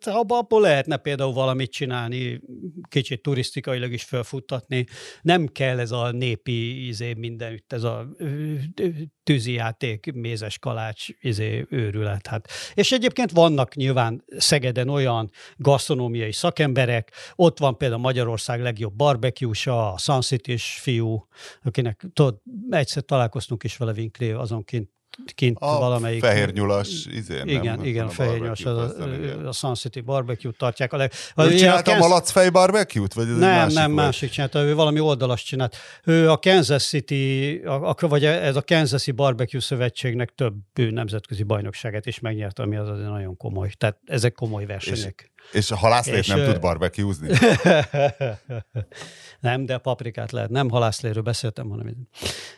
abból 0.05 0.61
lehetne 0.61 0.97
például 0.97 1.33
valamit 1.33 1.71
csinálni, 1.71 2.41
kicsit 2.89 3.21
turisztikailag 3.21 3.91
is 3.91 4.03
felfuttatni. 4.03 4.85
Nem 5.21 5.47
kell 5.47 5.79
ez 5.79 5.91
a 5.91 6.11
népi 6.11 6.87
izé 6.87 7.13
mindenütt, 7.13 7.73
ez 7.73 7.83
a 7.83 8.07
tűzijáték, 9.23 10.11
mézes 10.13 10.59
kalács 10.59 11.07
izé 11.21 11.65
őrület. 11.69 12.27
Hát. 12.27 12.49
És 12.73 12.91
egyébként 12.91 13.31
vannak 13.31 13.75
nyilván 13.75 14.23
Szegeden 14.37 14.89
olyan 14.89 15.29
gasztronómiai 15.55 16.31
szakemberek, 16.31 17.11
ott 17.35 17.59
van 17.59 17.77
például 17.77 18.01
Magyarország 18.01 18.61
legjobb 18.61 18.95
barbecue 18.95 19.73
a 19.73 19.97
Sun 19.97 20.21
City 20.21 20.57
fiú, 20.57 21.27
akinek 21.63 22.05
tudod, 22.13 22.41
egyszer 22.69 23.03
találkoztunk 23.03 23.63
is 23.63 23.77
vele 23.77 23.91
Winkley 23.91 24.39
azonként 24.39 24.89
kint 25.35 25.57
A 25.59 25.79
valamelyik... 25.79 26.23
fehér 26.23 26.53
nyulas 26.53 27.05
izén, 27.11 27.47
Igen, 27.47 27.63
nem? 27.63 27.83
igen, 27.85 28.05
A 28.05 28.09
fehér 28.09 28.39
nyulas, 28.39 28.59
igen. 28.59 28.73
a, 28.73 29.47
a 29.47 29.51
Sun 29.51 29.75
City 29.75 30.01
barbecue-t 30.01 30.57
tartják. 30.57 30.93
A 30.93 30.97
leg... 30.97 31.11
Ő 31.37 31.43
a 31.43 31.49
csinálta 31.49 31.91
a 31.91 31.97
malacfej 31.97 32.49
barbecue-t? 32.49 33.13
Vagy 33.13 33.27
ez 33.29 33.37
nem, 33.37 33.49
másik 33.49 33.77
nem, 33.77 33.91
volt? 33.91 34.05
másik 34.05 34.29
csinálta, 34.29 34.61
ő 34.61 34.75
valami 34.75 34.99
oldalas 34.99 35.43
csinált. 35.43 35.75
Ő 36.03 36.29
a 36.29 36.37
Kansas 36.37 36.87
City, 36.87 37.55
a, 37.65 37.89
a, 37.89 37.95
vagy 37.99 38.25
ez 38.25 38.55
a 38.55 38.61
Kansas 38.61 39.11
Barbecue 39.11 39.61
Szövetségnek 39.61 40.33
több 40.35 40.53
nemzetközi 40.73 41.43
bajnokságát 41.43 42.05
is 42.05 42.19
megnyerte, 42.19 42.63
ami 42.63 42.75
az 42.75 42.87
azért 42.87 43.09
nagyon 43.09 43.37
komoly. 43.37 43.69
Tehát 43.77 43.97
ezek 44.05 44.33
komoly 44.33 44.65
versenyek. 44.65 45.31
És 45.35 45.36
a 45.69 45.75
halászlét 45.75 46.17
És, 46.17 46.27
nem 46.27 46.45
tud 46.45 46.59
barbecue-zni? 46.59 47.29
nem, 49.39 49.65
de 49.65 49.77
paprikát 49.77 50.31
lehet. 50.31 50.49
Nem 50.49 50.69
halászléről 50.69 51.23
beszéltem, 51.23 51.69
hanem... 51.69 51.95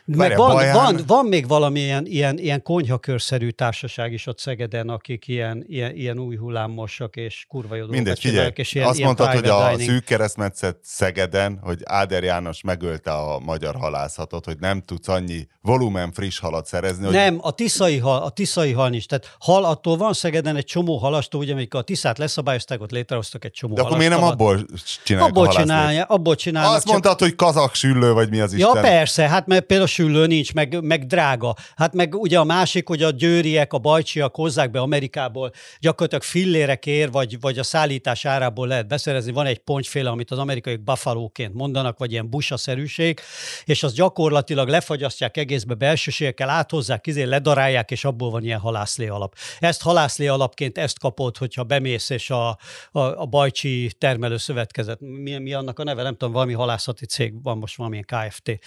Várjál, 0.04 0.38
van, 0.38 0.54
Baján- 0.54 0.76
van, 0.76 1.00
van, 1.06 1.26
még 1.26 1.48
valami 1.48 1.80
ilyen, 1.80 2.06
ilyen, 2.06 2.38
ilyen 2.38 2.62
konyhakörszerű 2.62 3.48
társaság 3.48 4.12
is 4.12 4.26
ott 4.26 4.38
Szegeden, 4.38 4.88
akik 4.88 5.28
ilyen, 5.28 5.64
ilyen, 5.66 5.94
ilyen 5.94 6.18
új 6.18 6.36
hullámosak 6.36 7.16
és 7.16 7.44
kurva 7.48 7.74
jó 7.74 7.86
Mindegy, 7.86 8.20
figyelj, 8.20 8.50
és 8.54 8.74
ilyen, 8.74 8.86
azt 8.86 8.98
ilyen 8.98 9.06
mondtad, 9.06 9.34
hogy 9.34 9.48
a 9.48 9.68
dining. 9.68 9.90
szűk 9.90 10.04
keresztmetszet 10.04 10.78
Szegeden, 10.82 11.58
hogy 11.62 11.80
Áder 11.84 12.22
János 12.22 12.62
megölte 12.62 13.12
a 13.12 13.38
magyar 13.38 13.74
halászatot, 13.74 14.44
hogy 14.44 14.58
nem 14.58 14.82
tudsz 14.82 15.08
annyi 15.08 15.46
volumen 15.60 16.12
friss 16.12 16.38
halat 16.38 16.66
szerezni, 16.66 17.04
hogy 17.04 17.14
Nem, 17.14 17.38
a 17.40 17.50
tiszai 17.50 17.98
hal, 17.98 18.22
a 18.22 18.30
tiszai 18.30 18.72
hal 18.72 18.88
nincs. 18.88 19.06
Tehát 19.06 19.36
hal, 19.38 19.64
attól 19.64 19.96
van 19.96 20.12
Szegeden 20.12 20.56
egy 20.56 20.64
csomó 20.64 20.96
halastó, 20.96 21.38
ugye, 21.38 21.52
amikor 21.52 21.80
a 21.80 21.82
tiszát 21.82 22.18
leszabályozták, 22.18 22.79
ott 22.80 22.90
létrehoztak 22.90 23.44
egy 23.44 23.52
csomó 23.52 23.74
de 23.74 23.82
akkor 23.82 23.96
miért 23.96 24.12
nem 24.12 24.22
abból 24.22 24.66
csinálják 25.04 25.30
Abból 25.30 25.46
a 25.46 25.52
csinálja, 25.52 26.04
abból 26.04 26.34
csinálnak. 26.34 26.74
Azt 26.74 26.86
mondtad, 26.86 27.18
hogy 27.18 27.34
kazak 27.34 27.74
süllő, 27.74 28.12
vagy 28.12 28.30
mi 28.30 28.40
az 28.40 28.52
Ja, 28.52 28.66
Isten. 28.66 28.82
persze, 28.82 29.28
hát 29.28 29.46
mert 29.46 29.64
például 29.64 29.88
süllő 29.88 30.26
nincs, 30.26 30.54
meg, 30.54 30.82
meg 30.82 31.06
drága. 31.06 31.54
Hát 31.76 31.94
meg 31.94 32.14
ugye 32.14 32.38
a 32.38 32.44
másik, 32.44 32.88
hogy 32.88 33.02
a 33.02 33.10
győriek, 33.10 33.72
a 33.72 33.78
bajcsiak 33.78 34.34
hozzák 34.34 34.70
be 34.70 34.80
Amerikából, 34.80 35.52
gyakorlatilag 35.80 36.22
fillérekért, 36.22 37.12
vagy, 37.12 37.40
vagy 37.40 37.58
a 37.58 37.62
szállítás 37.62 38.24
árából 38.24 38.66
lehet 38.66 38.88
beszerezni. 38.88 39.32
Van 39.32 39.46
egy 39.46 39.58
pontyféle, 39.58 40.10
amit 40.10 40.30
az 40.30 40.38
amerikaiak 40.38 40.80
buffalo-ként 40.80 41.54
mondanak, 41.54 41.98
vagy 41.98 42.12
ilyen 42.12 42.30
busaszerűség, 42.30 43.20
és 43.64 43.82
az 43.82 43.92
gyakorlatilag 43.92 44.68
lefagyasztják 44.68 45.36
egészbe 45.36 45.74
belsőségekkel, 45.74 46.48
áthozzák, 46.48 47.06
izé, 47.06 47.22
ledarálják, 47.22 47.90
és 47.90 48.04
abból 48.04 48.30
van 48.30 48.44
ilyen 48.44 48.58
halászlé 48.58 49.08
alap. 49.08 49.34
Ezt 49.58 49.82
halászlé 49.82 50.26
alapként 50.26 50.78
ezt 50.78 50.98
kapod, 50.98 51.36
hogyha 51.36 51.62
bemész, 51.62 52.10
és 52.10 52.30
a, 52.30 52.58
a, 52.92 53.00
a 53.00 53.26
Bajcsi 53.26 53.92
termelőszövetkezet, 53.98 55.00
mi, 55.00 55.38
mi 55.38 55.52
annak 55.52 55.78
a 55.78 55.84
neve, 55.84 56.02
nem 56.02 56.16
tudom, 56.16 56.32
valami 56.32 56.52
halászati 56.52 57.06
cég 57.06 57.42
van 57.42 57.58
most 57.58 57.76
valamilyen 57.76 58.04
KFT. 58.06 58.58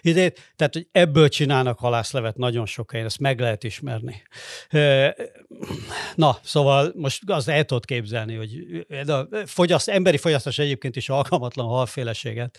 Idét, 0.00 0.52
tehát, 0.56 0.74
hogy 0.74 0.88
ebből 0.92 1.28
csinálnak 1.28 1.78
halászlevet 1.78 2.36
nagyon 2.36 2.66
sok 2.66 2.90
helyen, 2.90 3.06
ezt 3.06 3.18
meg 3.18 3.40
lehet 3.40 3.64
ismerni. 3.64 4.22
Na, 6.14 6.38
szóval 6.42 6.92
most 6.96 7.22
az 7.26 7.48
el 7.48 7.64
tudod 7.64 7.84
képzelni, 7.84 8.34
hogy 8.34 8.50
a 9.08 9.28
fogyaszt, 9.46 9.88
emberi 9.88 10.16
fogyasztás 10.16 10.58
egyébként 10.58 10.96
is 10.96 11.08
alkalmatlan 11.08 11.66
halféleséget 11.66 12.58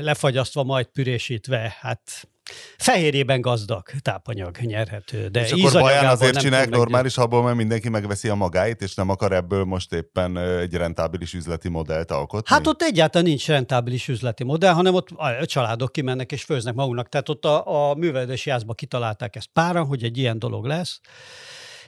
lefagyasztva, 0.00 0.62
majd 0.62 0.86
pürésítve, 0.86 1.76
hát 1.80 2.28
fehérjében 2.76 3.40
gazdag 3.40 3.82
tápanyag 4.02 4.56
nyerhető, 4.58 5.28
de 5.28 5.40
És 5.40 5.52
akkor 5.52 5.80
Baján 5.80 6.06
azért 6.06 6.38
csinálják 6.38 6.70
normális 6.70 7.16
abból, 7.16 7.42
mert 7.42 7.56
mindenki 7.56 7.88
megveszi 7.88 8.28
a 8.28 8.34
magáit, 8.34 8.80
és 8.80 8.94
nem 8.94 9.08
akar 9.08 9.32
ebből 9.32 9.64
most 9.64 9.92
éppen 9.92 10.38
egy 10.38 10.74
rentábilis 10.74 11.34
üzleti 11.34 11.68
modellt 11.68 12.10
alkotni? 12.10 12.54
Hát 12.54 12.66
ott 12.66 12.82
egyáltalán 12.82 13.26
nincs 13.26 13.46
rentábilis 13.46 14.08
üzleti 14.08 14.44
modell, 14.44 14.72
hanem 14.72 14.94
ott 14.94 15.08
a 15.10 15.46
családok 15.46 15.92
kimennek 15.92 16.32
és 16.32 16.42
főznek 16.42 16.74
maguknak. 16.74 17.08
Tehát 17.08 17.28
ott 17.28 17.44
a, 17.44 17.90
a 17.90 17.94
művelődési 17.94 18.50
házba 18.50 18.74
kitalálták 18.74 19.36
ezt 19.36 19.48
páran, 19.52 19.86
hogy 19.86 20.04
egy 20.04 20.18
ilyen 20.18 20.38
dolog 20.38 20.64
lesz. 20.64 21.00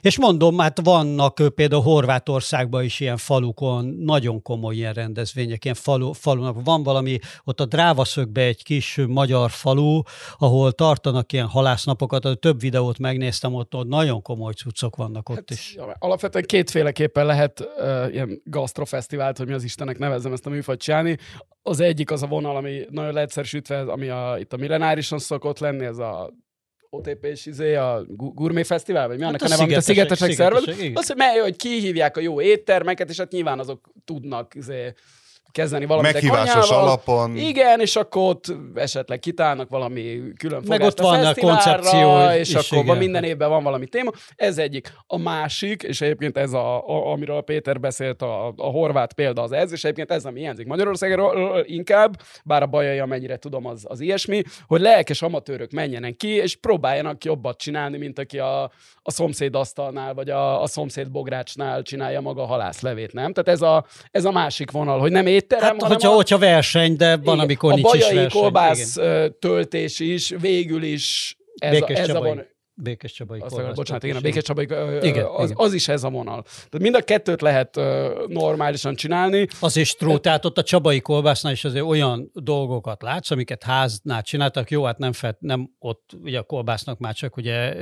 És 0.05 0.19
mondom, 0.19 0.59
hát 0.59 0.79
vannak 0.83 1.41
például 1.55 1.81
Horvátországban 1.81 2.83
is 2.83 2.99
ilyen 2.99 3.17
falukon 3.17 3.85
nagyon 3.85 4.41
komoly 4.41 4.75
ilyen 4.75 4.93
rendezvények, 4.93 5.63
ilyen 5.63 5.75
falu, 5.75 6.11
falunak. 6.11 6.63
Van 6.63 6.83
valami, 6.83 7.19
ott 7.43 7.59
a 7.59 7.65
Drávaszögbe 7.65 8.41
egy 8.41 8.63
kis 8.63 8.99
magyar 9.07 9.51
falu, 9.51 10.01
ahol 10.37 10.71
tartanak 10.71 11.33
ilyen 11.33 11.47
halásznapokat, 11.47 12.25
ott 12.25 12.41
több 12.41 12.59
videót 12.59 12.99
megnéztem, 12.99 13.53
ott, 13.53 13.75
ott 13.75 13.87
nagyon 13.87 14.21
komoly 14.21 14.53
cuccok 14.53 14.95
vannak 14.95 15.29
ott 15.29 15.51
is. 15.51 15.73
Ja, 15.75 15.95
Alapvetően 15.99 16.45
kétféleképpen 16.47 17.25
lehet 17.25 17.59
uh, 17.59 18.13
ilyen 18.13 18.41
gasztrofesztivált, 18.43 19.37
hogy 19.37 19.47
mi 19.47 19.53
az 19.53 19.63
Istenek 19.63 19.97
nevezzem 19.97 20.33
ezt 20.33 20.45
a 20.45 20.49
műfajt 20.49 20.81
csinálni. 20.81 21.17
Az 21.61 21.79
egyik 21.79 22.11
az 22.11 22.23
a 22.23 22.27
vonal, 22.27 22.55
ami 22.55 22.81
nagyon 22.89 23.13
leegyszerűsítve, 23.13 23.79
ami 23.79 24.09
a, 24.09 24.35
itt 24.39 24.53
a 24.53 24.57
millenárison 24.57 25.19
szokott 25.19 25.59
lenni, 25.59 25.85
ez 25.85 25.97
a 25.97 26.33
OTP-s 26.95 27.45
izé, 27.45 27.75
a 27.75 28.05
Gourmet 28.07 28.65
Fesztivál, 28.65 29.07
vagy 29.07 29.17
mi 29.17 29.23
annak 29.23 29.41
Hát 29.41 29.49
a 29.49 29.53
a 29.53 29.57
neve, 29.57 29.63
amit 29.63 29.77
a 29.77 29.81
szigetesek, 29.81 30.31
szervez. 30.31 30.63
Az, 30.93 31.07
hogy, 31.07 31.15
mely, 31.15 31.37
hogy 31.37 31.55
kihívják 31.55 32.17
a 32.17 32.19
jó 32.19 32.41
éttermeket, 32.41 33.09
és 33.09 33.17
hát 33.17 33.31
nyilván 33.31 33.59
azok 33.59 33.91
tudnak 34.05 34.55
izé, 34.55 34.93
kezdeni 35.55 35.85
valamit 35.85 36.13
Meghívásos 36.13 36.69
alapon. 36.69 37.35
Igen, 37.37 37.79
és 37.79 37.95
akkor 37.95 38.21
ott 38.29 38.45
esetleg 38.75 39.19
kitálnak 39.19 39.69
valami 39.69 40.21
külön 40.37 40.63
Meg 40.67 40.81
ott 40.81 40.99
van 40.99 41.25
a 41.25 41.33
koncepció 41.33 42.29
és 42.29 42.49
is, 42.49 42.55
akkor 42.55 42.83
igen. 42.83 42.97
minden 42.97 43.23
évben 43.23 43.49
van 43.49 43.63
valami 43.63 43.87
téma. 43.87 44.11
Ez 44.35 44.57
egyik. 44.57 44.93
A 45.07 45.17
másik, 45.17 45.83
és 45.83 46.01
egyébként 46.01 46.37
ez, 46.37 46.53
a, 46.53 46.87
a, 46.87 47.11
amiről 47.11 47.41
Péter 47.41 47.79
beszélt, 47.79 48.21
a, 48.21 48.47
a 48.47 48.65
horvát 48.65 49.13
példa 49.13 49.41
az 49.41 49.51
ez, 49.51 49.71
és 49.71 49.83
egyébként 49.83 50.11
ez, 50.11 50.25
ami 50.25 50.39
hiányzik 50.39 50.67
Magyarországról 50.67 51.63
inkább, 51.65 52.21
bár 52.43 52.61
a 52.61 52.65
bajai, 52.65 52.99
amennyire 52.99 53.37
tudom, 53.37 53.65
az, 53.65 53.85
az 53.87 53.99
ilyesmi, 53.99 54.41
hogy 54.67 54.81
lelkes 54.81 55.21
amatőrök 55.21 55.71
menjenek 55.71 56.15
ki, 56.15 56.27
és 56.27 56.55
próbáljanak 56.55 57.23
jobbat 57.23 57.57
csinálni, 57.57 57.97
mint 57.97 58.19
aki 58.19 58.39
a, 58.39 58.63
a 59.01 59.11
szomszéd 59.11 59.55
asztalnál, 59.55 60.13
vagy 60.13 60.29
a, 60.29 60.61
a 60.61 60.67
szomszéd 60.67 61.11
bográcsnál 61.11 61.81
csinálja 61.81 62.21
maga 62.21 62.41
a 62.41 62.45
halászlevét, 62.45 63.13
nem? 63.13 63.33
Tehát 63.33 63.49
ez 63.49 63.61
a, 63.61 63.85
ez 64.11 64.25
a 64.25 64.31
másik 64.31 64.71
vonal, 64.71 64.99
hogy 64.99 65.11
nem 65.11 65.27
étterem, 65.45 65.63
Hát, 65.63 65.81
hanem 65.81 65.87
hogyha, 65.97 66.11
a, 66.11 66.15
hogyha 66.15 66.37
verseny, 66.37 66.95
de 66.95 67.15
van, 67.15 67.23
igen, 67.35 67.39
amikor 67.39 67.71
a 67.71 67.75
nincs 67.75 67.93
is 67.93 67.99
bajai 67.99 68.15
verseny. 68.15 68.41
kolbász 68.41 68.95
Igen. 68.97 69.35
töltés 69.39 69.99
is 69.99 70.33
végül 70.39 70.83
is 70.83 71.37
ez, 71.57 71.71
Békés 71.71 71.97
a, 71.97 72.01
ez 72.01 72.09
a 72.09 72.13
Csabai. 72.13 72.45
Békés 72.77 73.11
Csabai 73.11 73.39
Azt 73.39 73.75
bocsánat, 73.75 74.03
igen, 74.03 74.15
a 74.15 74.19
Békés 74.19 74.43
Csabai, 74.43 74.63
Igen, 75.01 75.25
az, 75.25 75.49
igen. 75.49 75.55
az, 75.55 75.73
is 75.73 75.87
ez 75.87 76.03
a 76.03 76.09
vonal. 76.09 76.41
Tehát 76.43 76.79
mind 76.79 76.95
a 76.95 77.01
kettőt 77.01 77.41
lehet 77.41 77.79
normálisan 78.27 78.95
csinálni. 78.95 79.47
Az 79.59 79.77
is 79.77 79.93
true, 79.93 80.17
tehát 80.17 80.45
ott 80.45 80.57
a 80.57 80.63
Csabai 80.63 80.99
kolbásznál 80.99 81.53
is 81.53 81.63
azért 81.63 81.85
olyan 81.85 82.31
dolgokat 82.33 83.01
látsz, 83.01 83.31
amiket 83.31 83.63
háznál 83.63 84.21
csináltak, 84.21 84.71
jó, 84.71 84.83
hát 84.83 84.97
nem, 84.97 85.11
felt, 85.11 85.37
nem 85.39 85.69
ott, 85.79 86.09
ugye 86.21 86.39
a 86.39 86.43
kolbásznak 86.43 86.99
már 86.99 87.13
csak 87.13 87.37
ugye, 87.37 87.73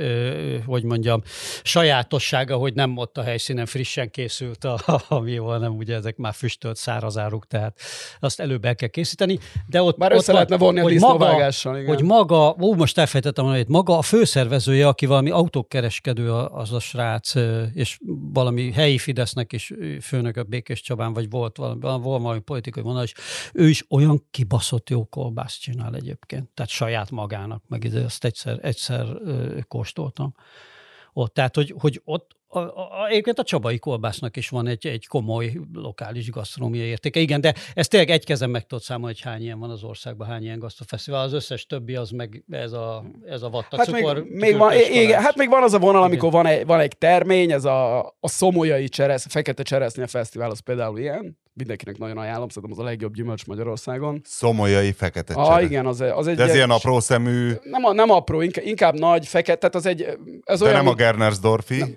hogy 0.66 0.84
mondjam, 0.84 1.22
sajátossága, 1.62 2.56
hogy 2.56 2.74
nem 2.74 2.96
ott 2.96 3.18
a 3.18 3.22
helyszínen 3.22 3.66
frissen 3.66 4.10
készült 4.10 4.64
a, 4.64 4.78
ami 5.08 5.38
van, 5.38 5.52
hanem 5.52 5.76
ugye 5.76 5.94
ezek 5.94 6.16
már 6.16 6.34
füstölt 6.34 6.76
szárazáruk, 6.76 7.46
tehát 7.46 7.80
azt 8.20 8.40
előbb 8.40 8.64
el 8.64 8.74
kell 8.74 8.88
készíteni, 8.88 9.38
de 9.66 9.82
ott 9.82 9.96
Már 9.96 10.12
ott 10.12 10.18
össze 10.18 10.32
lehetne 10.32 10.56
vonni 10.56 10.78
a 10.78 10.82
hogy 10.82 10.92
disznóvágással, 10.92 11.76
igen. 11.76 11.94
Hogy 11.94 12.04
maga, 12.04 12.56
ó, 12.60 12.74
most 12.74 12.98
elfejtettem 12.98 13.44
hogy 13.44 13.68
maga 13.68 13.98
a 13.98 14.02
főszervezője, 14.02 14.83
aki 14.86 15.06
valami 15.06 15.30
autókereskedő 15.30 16.32
az 16.32 16.72
a 16.72 16.78
srác, 16.78 17.34
és 17.74 17.98
valami 18.32 18.72
helyi 18.72 18.98
Fidesznek 18.98 19.52
is 19.52 19.72
főnök 20.00 20.36
a 20.36 20.42
Békés 20.42 20.80
Csabán, 20.80 21.12
vagy 21.12 21.30
volt 21.30 21.56
valami, 21.56 21.80
volt 21.80 22.02
valami 22.22 22.40
politikai 22.40 22.82
vonal, 22.82 23.02
és 23.02 23.14
ő 23.52 23.68
is 23.68 23.84
olyan 23.90 24.26
kibaszott 24.30 24.90
jó 24.90 25.04
kolbászt 25.04 25.60
csinál 25.60 25.94
egyébként, 25.94 26.48
tehát 26.54 26.70
saját 26.70 27.10
magának, 27.10 27.62
meg 27.68 27.84
ide 27.84 28.04
azt 28.04 28.24
egyszer, 28.24 28.58
egyszer 28.62 29.06
kóstoltam 29.68 30.34
ott. 31.12 31.34
Tehát, 31.34 31.54
hogy, 31.54 31.74
hogy 31.78 32.00
ott 32.04 32.36
a, 32.54 32.58
a, 32.58 33.02
a, 33.02 33.06
egyébként 33.08 33.38
a 33.38 33.42
Csabai 33.42 33.78
kolbásznak 33.78 34.36
is 34.36 34.48
van 34.48 34.66
egy, 34.66 34.86
egy 34.86 35.06
komoly 35.06 35.52
lokális 35.72 36.30
gasztronómiai 36.30 36.86
értéke. 36.86 37.20
Igen, 37.20 37.40
de 37.40 37.54
ezt 37.74 37.90
tényleg 37.90 38.10
egy 38.10 38.24
kezem 38.24 38.50
meg 38.50 38.66
tudod 38.66 38.84
számolni, 38.84 39.14
hogy 39.14 39.30
hány 39.32 39.42
ilyen 39.42 39.58
van 39.58 39.70
az 39.70 39.82
országban, 39.82 40.28
hány 40.28 40.42
ilyen 40.42 40.58
gasztrofesztivál. 40.58 41.22
Az 41.22 41.32
összes 41.32 41.66
többi 41.66 41.94
az 41.94 42.10
meg 42.10 42.44
ez 42.50 42.72
a, 42.72 43.04
ez 43.26 43.42
a 43.42 43.48
vatta 43.50 43.76
Hát 43.76 43.86
cukor. 43.86 44.22
még, 44.22 44.32
még 44.32 44.56
van, 44.56 44.72
igen, 44.92 45.22
hát 45.22 45.36
még 45.36 45.48
van 45.48 45.62
az 45.62 45.72
a 45.72 45.78
vonal, 45.78 46.02
amikor 46.02 46.30
van 46.30 46.46
egy, 46.46 46.66
van 46.66 46.80
egy 46.80 46.96
termény, 46.98 47.50
ez 47.52 47.64
a, 47.64 47.98
a 48.20 48.28
szomolyai 48.28 48.88
cseresz, 48.88 49.26
fekete 49.28 49.62
cseresznye 49.62 50.06
fesztivál, 50.06 50.50
az 50.50 50.60
például 50.60 50.98
ilyen. 50.98 51.38
Mindenkinek 51.56 51.98
nagyon 51.98 52.18
ajánlom, 52.18 52.48
szerintem 52.48 52.78
az 52.78 52.84
a 52.84 52.88
legjobb 52.88 53.14
gyümölcs 53.14 53.46
Magyarországon. 53.46 54.20
Szomolyai 54.24 54.92
fekete 54.92 55.34
Ah, 55.34 55.62
igen, 55.62 55.86
az, 55.86 56.00
az 56.00 56.26
egy... 56.26 56.36
De 56.36 56.42
ez 56.42 56.54
ilyen 56.54 56.70
apró 56.70 57.00
szemű, 57.00 57.52
Nem, 57.62 57.84
a, 57.84 57.92
nem 57.92 58.10
apró, 58.10 58.40
inkább, 58.40 58.64
inkább 58.64 58.98
nagy, 58.98 59.26
fekete, 59.26 59.56
tehát 59.58 59.74
az 59.74 59.86
egy... 59.86 60.18
Ez 60.44 60.58
de 60.58 60.64
olyan, 60.64 60.76
nem 60.76 60.88
a 60.88 60.94
Gernersdorfi. 60.94 61.78
Nem. 61.78 61.96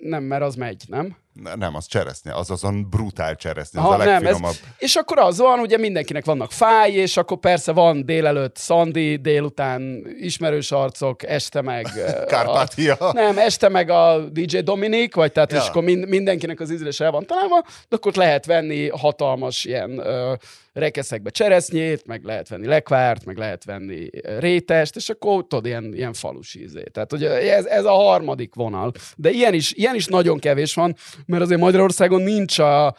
Nem, 0.00 0.22
mert 0.22 0.42
az 0.42 0.54
megy, 0.54 0.82
nem? 0.86 1.16
Ne- 1.42 1.54
Nem, 1.54 1.74
az 1.74 1.86
cseresznye, 1.86 2.34
az 2.34 2.50
azon 2.50 2.86
brutál 2.90 3.34
cseresznye, 3.34 3.80
az 3.80 3.86
Aha, 3.86 3.94
a 3.94 3.96
nem, 3.96 4.08
ez, 4.08 4.22
legfinomabb. 4.22 4.54
és 4.78 4.94
akkor 4.96 5.18
az 5.18 5.38
van, 5.38 5.58
ugye 5.58 5.78
mindenkinek 5.78 6.24
vannak 6.24 6.52
fáj, 6.52 6.92
és 6.92 7.16
akkor 7.16 7.38
persze 7.38 7.72
van 7.72 8.04
délelőtt 8.04 8.56
Szandi, 8.56 9.16
délután 9.16 10.06
ismerős 10.20 10.72
arcok, 10.72 11.22
este 11.22 11.60
meg... 11.62 11.86
Kárpátia. 12.26 12.94
A, 12.94 13.12
nem, 13.12 13.38
este 13.38 13.68
meg 13.68 13.90
a 13.90 14.18
DJ 14.32 14.58
Dominik, 14.58 15.14
vagy 15.14 15.32
tehát, 15.32 15.52
ja. 15.52 15.58
És 15.58 15.68
akkor 15.68 15.82
mind, 15.82 16.08
mindenkinek 16.08 16.60
az 16.60 16.70
ízlés 16.70 17.00
el 17.00 17.10
van 17.10 17.26
találva, 17.26 17.64
de 17.88 17.96
akkor 17.96 18.10
ott 18.10 18.16
lehet 18.16 18.46
venni 18.46 18.88
hatalmas 18.88 19.64
ilyen 19.64 19.98
ö, 19.98 20.32
rekeszekbe 20.78 21.30
cseresznyét, 21.30 22.06
meg 22.06 22.24
lehet 22.24 22.48
venni 22.48 22.66
lekvárt, 22.66 23.24
meg 23.24 23.36
lehet 23.36 23.64
venni 23.64 24.08
rétest, 24.38 24.96
és 24.96 25.08
akkor 25.08 25.46
tudod, 25.46 25.66
ilyen, 25.66 25.94
ilyen 25.94 26.12
falusi 26.12 26.62
izé. 26.62 26.82
Tehát 26.92 27.12
ugye 27.12 27.54
ez, 27.56 27.64
ez 27.64 27.84
a 27.84 27.92
harmadik 27.92 28.54
vonal. 28.54 28.92
De 29.16 29.30
ilyen 29.30 29.54
is, 29.54 29.72
ilyen 29.72 29.94
is 29.94 30.06
nagyon 30.06 30.38
kevés 30.38 30.74
van, 30.74 30.94
mert 31.26 31.42
azért 31.42 31.60
Magyarországon 31.60 32.22
nincs 32.22 32.58
a, 32.58 32.96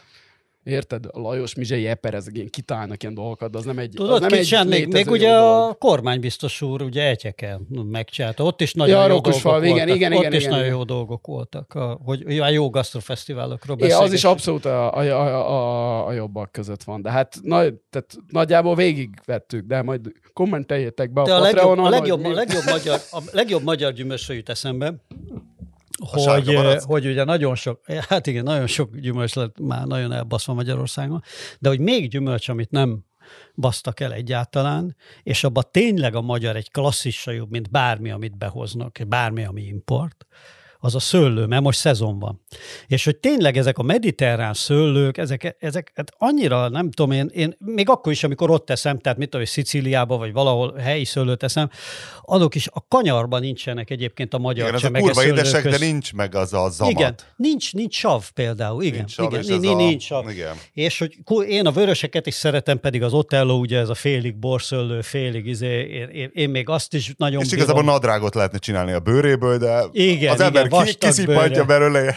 Érted? 0.63 1.05
A 1.11 1.19
Lajos 1.19 1.55
Mizsei 1.55 1.87
eperezek, 1.87 2.35
ilyen 2.35 2.49
kitálnak 2.49 3.01
ilyen 3.03 3.15
dolgokat, 3.15 3.51
de 3.51 3.57
az 3.57 3.65
nem 3.65 3.77
egy 3.79 3.89
Tudod, 3.95 4.11
az 4.11 4.19
nem 4.19 4.33
egy 4.33 4.39
kicsen, 4.39 4.67
még, 4.67 4.85
még 4.85 4.93
létező 4.93 5.11
ugye 5.15 5.31
dolog. 5.31 5.69
a 5.69 5.73
kormánybiztos 5.73 6.61
úr 6.61 6.81
ugye 6.81 7.07
Egyeken 7.07 7.67
megcsinálta. 7.85 8.43
Ott 8.43 8.61
is 8.61 8.73
nagyon 8.73 8.95
Ja, 8.95 9.01
jó 9.01 9.07
dolgok 9.07 9.35
igen, 9.35 9.41
voltak. 9.43 9.65
igen, 9.95 10.11
Ott 10.13 10.19
igen, 10.19 10.33
is 10.33 10.39
igen, 10.39 10.49
nagyon 10.49 10.65
igen. 10.65 10.77
jó 10.77 10.83
dolgok 10.83 11.27
voltak. 11.27 11.73
A, 11.73 11.99
hogy 12.03 12.23
ja, 12.27 12.49
jó 12.49 12.69
gasztrofesztiválokról 12.69 13.77
É, 13.79 13.91
az 13.91 14.13
is 14.13 14.23
abszolút 14.23 14.65
a, 14.65 14.93
a, 14.93 15.01
a, 15.01 15.49
a, 15.49 16.07
a 16.07 16.11
jobbak 16.11 16.51
között 16.51 16.83
van. 16.83 17.01
De 17.01 17.11
hát 17.11 17.35
nagy, 17.41 17.73
tehát 17.89 18.15
nagyjából 18.27 18.75
végigvettük, 18.75 19.65
de 19.67 19.81
majd 19.81 20.11
kommenteljétek 20.33 21.11
be 21.13 21.21
a, 21.21 21.25
De 21.25 21.33
a 21.33 21.39
legjobb, 21.39 21.55
Patreonon, 21.55 21.85
a, 21.85 21.89
legjobb, 21.89 22.25
a, 22.25 22.29
legjobb 22.29 22.63
magyar, 22.65 22.99
a 23.11 23.21
legjobb 23.31 23.63
magyar 23.63 23.93
gyümölcsre 23.93 24.33
jut 24.33 24.49
eszembe, 24.49 24.93
hogy, 25.99 26.57
hogy 26.83 27.05
ugye 27.05 27.23
nagyon 27.23 27.55
sok, 27.55 27.81
hát 28.09 28.27
igen, 28.27 28.43
nagyon 28.43 28.67
sok 28.67 28.95
gyümölcs 28.95 29.33
lett 29.33 29.59
már 29.59 29.85
nagyon 29.85 30.11
elbaszva 30.11 30.53
Magyarországon, 30.53 31.23
de 31.59 31.69
hogy 31.69 31.79
még 31.79 32.09
gyümölcs, 32.09 32.49
amit 32.49 32.71
nem 32.71 33.07
basztak 33.55 33.99
el 33.99 34.13
egyáltalán, 34.13 34.95
és 35.23 35.43
abban 35.43 35.63
tényleg 35.71 36.15
a 36.15 36.21
magyar 36.21 36.55
egy 36.55 36.71
klasszisa 36.71 37.31
jobb, 37.31 37.49
mint 37.49 37.71
bármi, 37.71 38.11
amit 38.11 38.37
behoznak, 38.37 38.99
bármi, 39.07 39.43
ami 39.43 39.61
import, 39.61 40.25
az 40.81 40.95
a 40.95 40.99
szőlő, 40.99 41.45
mert 41.45 41.61
most 41.61 41.79
szezon 41.79 42.19
van. 42.19 42.41
És 42.87 43.05
hogy 43.05 43.15
tényleg 43.17 43.57
ezek 43.57 43.77
a 43.77 43.83
mediterrán 43.83 44.53
szőlők, 44.53 45.17
ezek, 45.17 45.55
ezek 45.59 45.91
hát 45.95 46.13
annyira, 46.17 46.69
nem 46.69 46.91
tudom 46.91 47.11
én, 47.11 47.29
én, 47.33 47.55
még 47.59 47.89
akkor 47.89 48.11
is, 48.11 48.23
amikor 48.23 48.49
ott 48.49 48.65
teszem, 48.65 48.97
tehát 48.99 49.17
mit 49.17 49.29
tudom, 49.29 49.45
hogy 49.45 49.53
Szicíliába, 49.53 50.17
vagy 50.17 50.33
valahol 50.33 50.73
helyi 50.77 51.05
szőlőt 51.05 51.37
teszem, 51.37 51.69
azok 52.25 52.55
is 52.55 52.67
a 52.73 52.85
kanyarban 52.87 53.41
nincsenek 53.41 53.89
egyébként 53.89 54.33
a 54.33 54.37
magyar 54.37 54.63
Igen, 54.63 54.73
ez 54.75 54.79
a 54.79 54.83
csemege 54.83 55.05
kurva 55.05 55.25
édesek, 55.25 55.63
de 55.63 55.69
közt. 55.69 55.81
nincs 55.81 56.13
meg 56.13 56.35
az 56.35 56.53
a 56.53 56.69
zamat. 56.69 56.91
Igen, 56.93 57.15
nincs, 57.35 57.73
nincs 57.73 57.95
sav 57.95 58.23
például, 58.33 58.83
igen. 58.83 58.97
Nincs 58.97 59.11
sav, 59.11 59.33
igen, 59.33 59.59
nincs, 59.59 59.65
a- 59.73 59.75
nincs 59.75 60.03
sav. 60.03 60.29
igen. 60.29 60.55
És 60.73 60.97
hogy 60.97 61.17
én 61.47 61.65
a 61.65 61.71
vöröseket 61.71 62.27
is 62.27 62.33
szeretem, 62.33 62.79
pedig 62.79 63.03
az 63.03 63.13
Otello 63.13 63.53
ugye 63.55 63.77
ez 63.79 63.89
a 63.89 63.93
félig 63.95 64.35
borszöllő, 64.35 65.01
félig 65.01 65.45
izé, 65.45 65.81
én, 65.81 66.07
én, 66.07 66.29
én 66.33 66.49
még 66.49 66.69
azt 66.69 66.93
is 66.93 67.13
nagyon 67.17 67.41
És 67.41 67.49
bírom. 67.49 67.63
igazából 67.63 67.91
nadrágot 67.91 68.35
lehetne 68.35 68.57
csinálni 68.57 68.91
a 68.91 68.99
bőréből, 68.99 69.57
de 69.57 69.83
Igen, 69.91 70.33
az 70.33 70.39
ember 70.39 70.67
ki, 70.69 70.93
kiszippantja 70.93 71.65
belőle, 71.65 72.15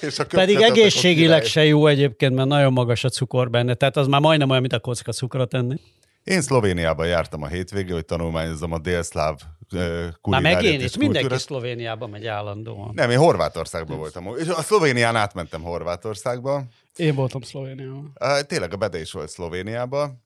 és 0.00 0.18
a 0.18 0.26
Pedig 0.26 0.60
egészségileg 0.60 1.44
se 1.44 1.64
jó 1.64 1.86
egyébként, 1.86 2.34
mert 2.34 2.48
nagyon 2.48 2.72
magas 2.72 3.04
a 3.04 3.08
cukor 3.08 3.50
benne. 3.50 3.74
Tehát 3.74 3.96
az 3.96 4.06
már 4.06 4.20
majdnem 4.20 4.50
olyan, 4.50 4.60
mint 4.60 4.72
a 4.72 4.80
kocka 4.80 5.12
cukrot 5.12 5.54
enni. 5.54 5.76
Én 6.24 6.40
Szlovéniában 6.40 7.06
jártam 7.06 7.42
a 7.42 7.46
hétvégén, 7.46 7.94
hogy 7.94 8.04
tanulmányozom 8.04 8.72
a 8.72 8.78
délszláv 8.78 9.38
uh, 9.72 9.80
Már 9.80 10.12
kulináriát 10.20 10.62
megint 10.62 10.82
és 10.82 10.86
itt 10.86 10.96
mindenki 10.96 11.18
kultúrát. 11.18 11.40
Szlovéniába 11.40 12.06
megy 12.06 12.26
állandóan. 12.26 12.90
Nem, 12.94 13.10
én 13.10 13.18
Horvátországban 13.18 13.98
voltam. 13.98 14.36
És 14.38 14.48
a 14.48 14.62
Szlovénián 14.62 15.16
átmentem 15.16 15.62
Horvátországba. 15.62 16.64
Én 16.96 17.14
voltam 17.14 17.40
Szlovéniában. 17.40 18.12
Tényleg 18.46 18.72
a 18.72 18.76
Bede 18.76 19.00
is 19.00 19.12
volt 19.12 19.28
Szlovéniában. 19.28 20.24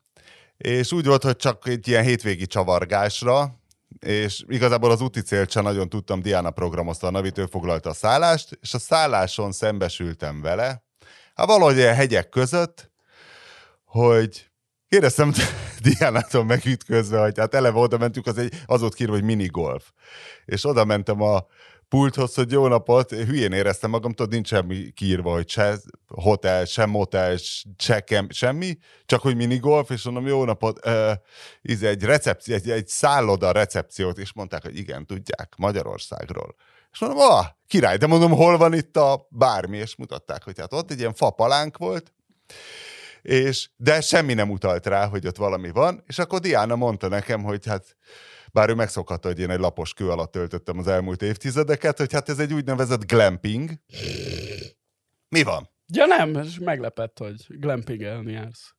És 0.57 0.93
úgy 0.93 1.07
volt, 1.07 1.23
hogy 1.23 1.37
csak 1.37 1.69
egy 1.69 1.88
ilyen 1.88 2.04
hétvégi 2.04 2.47
csavargásra, 2.47 3.54
és 3.98 4.44
igazából 4.48 4.90
az 4.90 5.00
úti 5.00 5.20
célt 5.20 5.62
nagyon 5.62 5.88
tudtam, 5.88 6.22
Diana 6.22 6.50
programozta 6.50 7.06
a 7.06 7.10
Navit, 7.10 7.38
ő 7.38 7.46
foglalta 7.46 7.90
a 7.90 7.94
szállást, 7.94 8.58
és 8.60 8.74
a 8.74 8.78
szálláson 8.78 9.52
szembesültem 9.52 10.40
vele, 10.40 10.84
hát 11.34 11.46
valahogy 11.46 11.76
ilyen 11.76 11.94
hegyek 11.94 12.28
között, 12.28 12.90
hogy 13.84 14.50
kérdeztem 14.88 15.32
Diánától 15.88 16.44
megütközve, 16.44 17.20
hogy 17.20 17.38
hát 17.38 17.54
eleve 17.54 17.78
oda 17.78 17.98
mentünk, 17.98 18.26
az, 18.26 18.38
egy, 18.38 18.54
az 18.66 18.80
volt 18.80 18.94
kírva, 18.94 19.12
hogy 19.12 19.22
minigolf. 19.22 19.90
És 20.44 20.64
oda 20.64 20.84
mentem 20.84 21.22
a 21.22 21.46
pulthoz, 21.88 22.34
hogy 22.34 22.52
jó 22.52 22.66
napot, 22.66 23.10
hülyén 23.10 23.52
éreztem 23.52 23.90
magam, 23.90 24.12
tudod, 24.12 24.32
nincs 24.32 24.48
semmi 24.48 24.90
kiírva, 24.90 25.32
hogy 25.32 25.48
se 25.48 25.76
hotel, 26.06 26.64
se 26.64 26.86
motel, 26.86 27.36
se 27.78 28.00
kem, 28.00 28.30
semmi, 28.30 28.78
csak 29.06 29.20
hogy 29.20 29.36
minigolf, 29.36 29.90
és 29.90 30.04
mondom, 30.04 30.26
jó 30.26 30.44
napot, 30.44 30.86
uh, 30.86 31.12
ez 31.62 31.82
egy, 31.82 32.02
recepci- 32.02 32.52
egy, 32.52 32.70
egy 32.70 32.88
szálloda 32.88 33.52
recepciót, 33.52 34.18
és 34.18 34.32
mondták, 34.32 34.62
hogy 34.62 34.76
igen, 34.76 35.06
tudják, 35.06 35.54
Magyarországról. 35.56 36.54
És 36.92 36.99
mondom, 36.99 37.18
ah, 37.18 37.47
király, 37.66 37.97
de 37.97 38.06
mondom, 38.06 38.30
hol 38.30 38.56
van 38.56 38.75
itt 38.75 38.97
a 38.97 39.26
bármi, 39.30 39.76
és 39.76 39.97
mutatták, 39.97 40.42
hogy 40.42 40.58
hát 40.58 40.73
ott 40.73 40.90
egy 40.90 40.99
ilyen 40.99 41.14
fapalánk 41.14 41.76
volt, 41.76 42.12
és, 43.23 43.70
de 43.76 44.00
semmi 44.00 44.34
nem 44.34 44.50
utalt 44.50 44.86
rá, 44.86 45.06
hogy 45.06 45.26
ott 45.26 45.36
valami 45.36 45.70
van, 45.70 46.02
és 46.06 46.18
akkor 46.18 46.40
Diana 46.40 46.76
mondta 46.76 47.08
nekem, 47.08 47.42
hogy 47.42 47.66
hát 47.66 47.97
bár 48.54 48.69
ő 48.69 48.75
megszokhatta, 48.75 49.28
hogy 49.28 49.38
én 49.38 49.50
egy 49.50 49.58
lapos 49.58 49.95
kő 49.95 50.10
alatt 50.10 50.32
töltöttem 50.32 50.78
az 50.78 50.86
elmúlt 50.86 51.23
évtizedeket, 51.23 51.99
hogy 51.99 52.12
hát 52.12 52.28
ez 52.28 52.38
egy 52.38 52.52
úgynevezett 52.52 53.06
glamping. 53.06 53.71
Mi 55.28 55.43
van? 55.43 55.71
Ja 55.93 56.06
nem, 56.06 56.34
és 56.34 56.58
meglepett, 56.58 57.19
hogy 57.19 57.47
glampingelni 57.49 58.32
jársz. 58.32 58.75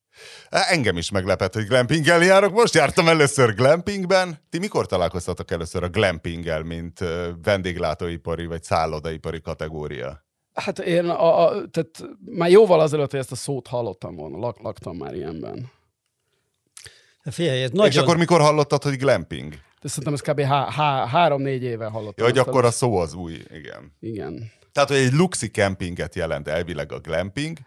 Engem 0.49 0.97
is 0.97 1.11
meglepett, 1.11 1.53
hogy 1.53 1.65
glampingelni 1.65 2.25
járok. 2.25 2.53
Most 2.53 2.73
jártam 2.73 3.07
először 3.07 3.53
glampingben. 3.53 4.39
Ti 4.49 4.59
mikor 4.59 4.85
találkoztatok 4.85 5.51
először 5.51 5.83
a 5.83 5.89
glampinggel, 5.89 6.63
mint 6.63 6.99
vendéglátóipari 7.43 8.45
vagy 8.45 8.63
szállodaipari 8.63 9.41
kategória? 9.41 10.25
Hát 10.53 10.79
én 10.79 11.05
a, 11.05 11.45
a, 11.45 11.67
tehát 11.71 12.03
már 12.25 12.49
jóval 12.49 12.79
azelőtt, 12.79 13.11
hogy 13.11 13.19
ezt 13.19 13.31
a 13.31 13.35
szót 13.35 13.67
hallottam 13.67 14.15
volna, 14.15 14.37
lak, 14.37 14.59
laktam 14.59 14.97
már 14.97 15.13
ilyenben. 15.13 15.71
De 17.23 17.31
Figyelj, 17.31 17.61
ez 17.61 17.69
Nagyon... 17.69 17.91
És 17.91 17.97
akkor 17.97 18.17
mikor 18.17 18.41
hallottad, 18.41 18.83
hogy 18.83 18.97
glamping? 18.97 19.53
De 19.85 19.91
szerintem 19.91 20.13
ez 20.13 20.21
kb. 20.21 20.41
Há, 20.41 20.71
há, 20.71 21.07
három-négy 21.07 21.63
éve 21.63 21.85
hallottam. 21.85 22.13
Ja, 22.17 22.23
hogy 22.23 22.37
akkor 22.37 22.65
a 22.65 22.71
szó 22.71 22.97
az 22.97 23.13
új, 23.13 23.33
igen. 23.53 23.93
Igen. 23.99 24.51
Tehát, 24.71 24.89
hogy 24.89 24.97
egy 24.97 25.13
luxi 25.13 25.49
kempinget 25.49 26.15
jelent 26.15 26.47
elvileg 26.47 26.91
a 26.91 26.99
glamping. 26.99 27.57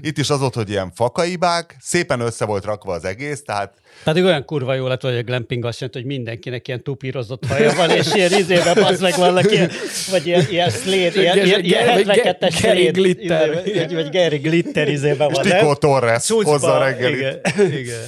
Itt 0.00 0.18
is 0.18 0.30
az 0.30 0.42
ott, 0.42 0.54
hogy 0.54 0.70
ilyen 0.70 0.92
fakaibák, 0.94 1.76
szépen 1.80 2.20
össze 2.20 2.44
volt 2.44 2.64
rakva 2.64 2.92
az 2.92 3.04
egész, 3.04 3.42
tehát 3.42 3.74
Pedig 4.04 4.24
olyan 4.24 4.44
kurva 4.44 4.74
jó 4.74 4.86
lett, 4.86 5.00
hogy 5.00 5.16
a 5.16 5.22
glamping 5.22 5.64
azt 5.64 5.80
jelenti, 5.80 5.98
hogy 6.00 6.08
mindenkinek 6.08 6.68
ilyen 6.68 6.82
tupírozott 6.82 7.46
haja 7.46 7.74
van, 7.74 7.90
és 7.90 8.14
ilyen 8.14 8.32
izébe 8.32 8.72
passz 8.72 9.00
meg 9.00 9.16
vannak 9.16 9.50
ilyen, 9.52 9.70
vagy 10.10 10.26
ilyen, 10.26 10.46
ilyen 10.50 10.70
szléd, 10.70 11.16
ilyen, 11.16 11.36
ilyen, 11.36 11.64
ilyen 11.64 11.84
Ge- 11.84 12.04
Ge- 12.06 12.36
72-es 12.40 12.58
Gary 12.62 12.78
szléd, 12.78 12.94
Glitter. 12.94 13.62
izébe, 13.64 13.94
vagy, 13.94 14.10
Gary 14.10 14.36
Glitter 14.36 14.88
izébe 14.88 15.24
és 15.26 15.34
van, 15.34 15.42
Tico 15.42 15.66
nem? 15.66 15.74
Torres 15.74 16.28
hozza 16.28 16.74
a 16.74 16.84
reggelit. 16.84 17.40
Igen, 17.56 17.72
igen. 17.72 18.06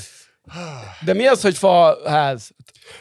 De 1.04 1.14
mi 1.14 1.26
az, 1.26 1.42
hogy 1.42 1.58
faház? 1.58 2.50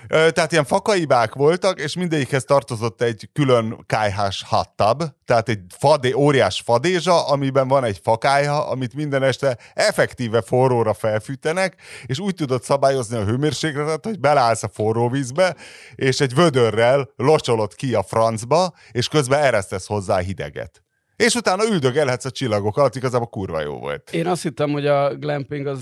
Tehát 0.07 0.51
ilyen 0.51 0.65
fakaibák 0.65 1.33
voltak, 1.33 1.79
és 1.79 1.95
mindegyikhez 1.95 2.43
tartozott 2.43 3.01
egy 3.01 3.29
külön 3.33 3.83
kájhás 3.85 4.45
hot 4.47 4.69
tub, 4.75 5.03
tehát 5.25 5.49
egy 5.49 5.59
fadé, 5.77 6.11
óriás 6.11 6.61
fadézsa, 6.65 7.27
amiben 7.27 7.67
van 7.67 7.83
egy 7.83 7.99
fakályha, 8.03 8.69
amit 8.69 8.93
minden 8.93 9.23
este 9.23 9.57
effektíve 9.73 10.41
forróra 10.41 10.93
felfűtenek, 10.93 11.75
és 12.05 12.19
úgy 12.19 12.33
tudod 12.33 12.63
szabályozni 12.63 13.17
a 13.17 13.25
hőmérsékletet, 13.25 14.05
hogy 14.05 14.19
beleállsz 14.19 14.63
a 14.63 14.69
forró 14.69 15.09
vízbe, 15.09 15.55
és 15.95 16.19
egy 16.19 16.35
vödörrel 16.35 17.09
locsolod 17.15 17.75
ki 17.75 17.93
a 17.93 18.03
francba, 18.03 18.73
és 18.91 19.07
közben 19.07 19.43
eresztesz 19.43 19.87
hozzá 19.87 20.17
hideget. 20.17 20.83
És 21.15 21.35
utána 21.35 21.65
üldögelhetsz 21.65 22.25
a 22.25 22.31
csillagok 22.31 22.77
alatt, 22.77 22.95
igazából 22.95 23.27
kurva 23.27 23.61
jó 23.61 23.77
volt. 23.77 24.11
Én 24.11 24.27
azt 24.27 24.41
hittem, 24.41 24.71
hogy 24.71 24.87
a 24.87 25.15
glamping 25.15 25.67
az 25.67 25.81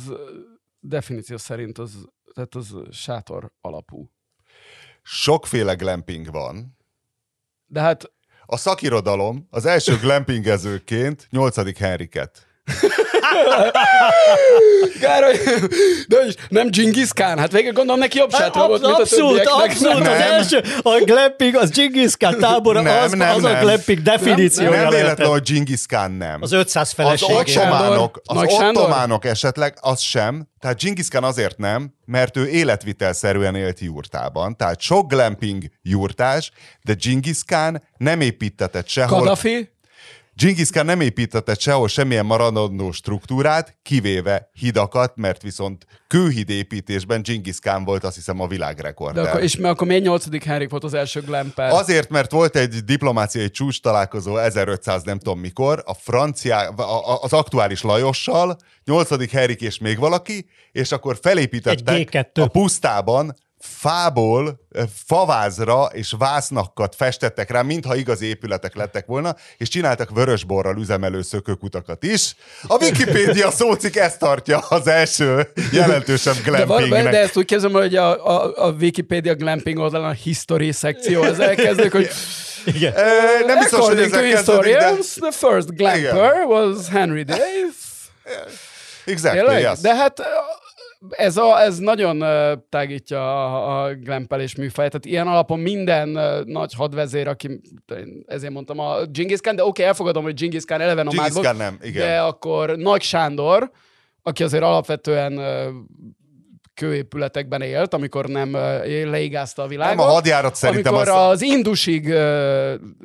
definíció 0.79 1.37
szerint 1.37 1.77
az, 1.77 1.91
tehát 2.37 2.55
az 2.55 2.75
sátor 2.91 3.51
alapú. 3.61 4.11
Sokféle 5.01 5.73
glamping 5.73 6.31
van, 6.31 6.77
De 7.65 7.81
hát 7.81 8.11
A 8.45 8.57
szakirodalom 8.57 9.47
az 9.49 9.65
első 9.65 9.97
glampingezőként 9.97 11.27
8. 11.29 11.77
Henriket. 11.77 12.47
Károly, 15.01 15.33
de 16.07 16.17
is, 16.27 16.33
nem 16.49 16.67
Genghis 16.71 17.09
Khan, 17.13 17.37
hát 17.37 17.51
végig 17.51 17.73
gondolom 17.73 17.99
neki 17.99 18.17
jobb 18.17 18.31
sátor 18.33 18.67
volt, 18.67 18.81
mint 18.81 18.93
a 18.93 18.97
abszolút, 18.99 19.37
többieknek. 19.41 19.69
abszolút. 19.69 20.07
Az 20.07 20.17
Nem. 20.17 20.31
első, 20.31 20.63
a 20.81 21.01
glamping, 21.05 21.55
az 21.55 21.69
Genghis 21.69 22.17
Khan 22.17 22.37
tábora, 22.39 22.81
Nem, 22.81 23.03
az, 23.03 23.11
nem, 23.11 23.35
az 23.35 23.43
a 23.43 23.51
nem. 23.51 23.61
glamping 23.63 24.01
definíciója 24.01 24.69
Nem 24.69 24.79
lehetett. 24.79 25.01
véletlen, 25.01 25.27
hogy 25.29 25.41
Genghis 25.51 25.85
Khan 25.85 26.11
nem. 26.11 26.41
Az 26.41 26.51
500 26.51 26.87
Az 26.87 26.93
feleségé. 26.93 27.51
Sándor? 27.51 27.73
ottománok, 27.75 28.21
az 28.25 28.35
Nagy 28.35 28.51
ottománok 28.51 29.25
esetleg, 29.25 29.77
az 29.81 29.99
sem. 29.99 30.47
Tehát 30.59 30.81
Genghis 30.83 31.07
Khan 31.07 31.23
azért 31.23 31.57
nem, 31.57 31.93
mert 32.05 32.37
ő 32.37 32.47
életvitelszerűen 32.47 33.55
élt 33.55 33.79
jurtában. 33.79 34.57
Tehát 34.57 34.81
sok 34.81 35.11
glamping 35.13 35.63
jurtás, 35.81 36.51
de 36.83 36.93
Genghis 37.03 37.37
Khan 37.45 37.83
nem 37.97 38.21
építetett 38.21 38.87
sehol. 38.87 39.19
Kadafi? 39.19 39.69
Genghis 40.37 40.69
Khan 40.69 40.85
nem 40.85 41.01
építette 41.01 41.53
sehol 41.53 41.87
semmilyen 41.87 42.25
maradandó 42.25 42.91
struktúrát, 42.91 43.77
kivéve 43.83 44.49
hidakat, 44.53 45.15
mert 45.15 45.41
viszont 45.41 45.85
kőhíd 46.07 46.49
építésben 46.49 47.21
Genghis 47.21 47.59
Khan 47.59 47.83
volt 47.83 48.03
azt 48.03 48.15
hiszem 48.15 48.39
a 48.39 48.47
világrekord. 48.47 49.15
De 49.15 49.21
akkor, 49.21 49.41
és 49.41 49.55
mert 49.55 49.73
akkor 49.73 49.87
még 49.87 50.01
8. 50.01 50.45
Henrik 50.45 50.69
volt 50.69 50.83
az 50.83 50.93
első 50.93 51.21
glamper. 51.21 51.71
Azért, 51.71 52.09
mert 52.09 52.31
volt 52.31 52.55
egy 52.55 52.75
diplomáciai 52.77 53.49
csúcs 53.49 53.81
találkozó 53.81 54.37
1500 54.37 55.03
nem 55.03 55.17
tudom 55.17 55.39
mikor, 55.39 55.83
a 55.85 55.93
francia, 55.93 56.57
az 57.21 57.33
aktuális 57.33 57.81
Lajossal, 57.81 58.57
8. 58.85 59.31
Henrik 59.31 59.61
és 59.61 59.77
még 59.77 59.99
valaki, 59.99 60.49
és 60.71 60.91
akkor 60.91 61.17
felépítettek 61.21 62.27
a 62.33 62.47
pusztában 62.47 63.35
fából, 63.59 64.67
favázra 65.05 65.89
és 65.91 66.13
vásznakkat 66.17 66.95
festettek 66.95 67.51
rá, 67.51 67.61
mintha 67.61 67.95
igazi 67.95 68.25
épületek 68.25 68.75
lettek 68.75 69.05
volna, 69.05 69.35
és 69.57 69.67
csináltak 69.67 70.09
vörösborral 70.09 70.77
üzemelő 70.77 71.21
szökőkutakat 71.21 72.03
is. 72.03 72.35
A 72.67 72.83
Wikipédia 72.83 73.51
szócik 73.51 73.95
ezt 73.95 74.19
tartja 74.19 74.57
az 74.57 74.87
első 74.87 75.47
jelentősebb 75.71 76.35
glampingnek. 76.43 77.03
De, 77.03 77.09
de 77.09 77.19
ezt 77.19 77.37
úgy 77.37 77.45
kezdem, 77.45 77.71
hogy 77.71 77.95
a, 77.95 78.25
a, 78.27 78.65
a 78.65 78.71
Wikipedia 78.71 79.35
glamping 79.35 79.77
oldalon 79.77 80.09
a 80.09 80.11
history 80.11 80.71
szekció, 80.71 81.21
az 81.21 81.39
elkezdődik, 81.39 81.91
hogy 81.91 82.09
igen. 82.65 82.93
E, 82.95 83.03
nem 83.45 83.59
biztos, 83.59 83.87
hogy 83.87 83.99
ezek 83.99 84.23
historians, 84.23 85.13
de... 85.15 85.29
the 85.29 85.47
first 85.47 85.75
glamper 85.75 86.33
Igen. 86.35 86.45
was 86.45 86.87
Henry 86.89 87.23
Dave. 87.23 87.41
Exactly, 89.05 89.61
yes. 89.61 89.79
De 89.79 89.95
hát 89.95 90.21
ez, 91.09 91.37
a, 91.37 91.61
ez 91.61 91.77
nagyon 91.77 92.23
tágítja 92.69 93.45
a, 93.45 93.83
a 93.83 93.93
glempelés 93.95 94.55
műfaját. 94.55 94.91
Tehát 94.91 95.05
ilyen 95.05 95.27
alapon 95.27 95.59
minden 95.59 96.09
nagy 96.45 96.73
hadvezér, 96.73 97.27
aki, 97.27 97.61
ezért 98.25 98.53
mondtam 98.53 98.79
a 98.79 99.05
Genghis 99.05 99.39
Khan, 99.39 99.55
de 99.55 99.61
oké, 99.61 99.69
okay, 99.69 99.85
elfogadom, 99.85 100.23
hogy 100.23 100.39
Genghis 100.39 100.65
Khan 100.65 100.81
eleve 100.81 101.03
nomád 101.03 101.33
volt. 101.33 101.57
nem, 101.57 101.77
igen. 101.81 102.07
De 102.07 102.19
akkor 102.19 102.77
Nagy 102.77 103.01
Sándor, 103.01 103.71
aki 104.21 104.43
azért 104.43 104.63
alapvetően 104.63 105.39
kőépületekben 106.77 107.61
élt, 107.61 107.93
amikor 107.93 108.25
nem 108.25 108.51
leigázta 108.85 109.63
a 109.63 109.67
világot. 109.67 109.95
Nem, 109.95 110.05
a 110.05 110.09
hadjárat 110.09 110.55
szerintem 110.55 110.93
Amikor 110.93 111.13
az, 111.13 111.29
az 111.29 111.41
Indusig 111.41 112.07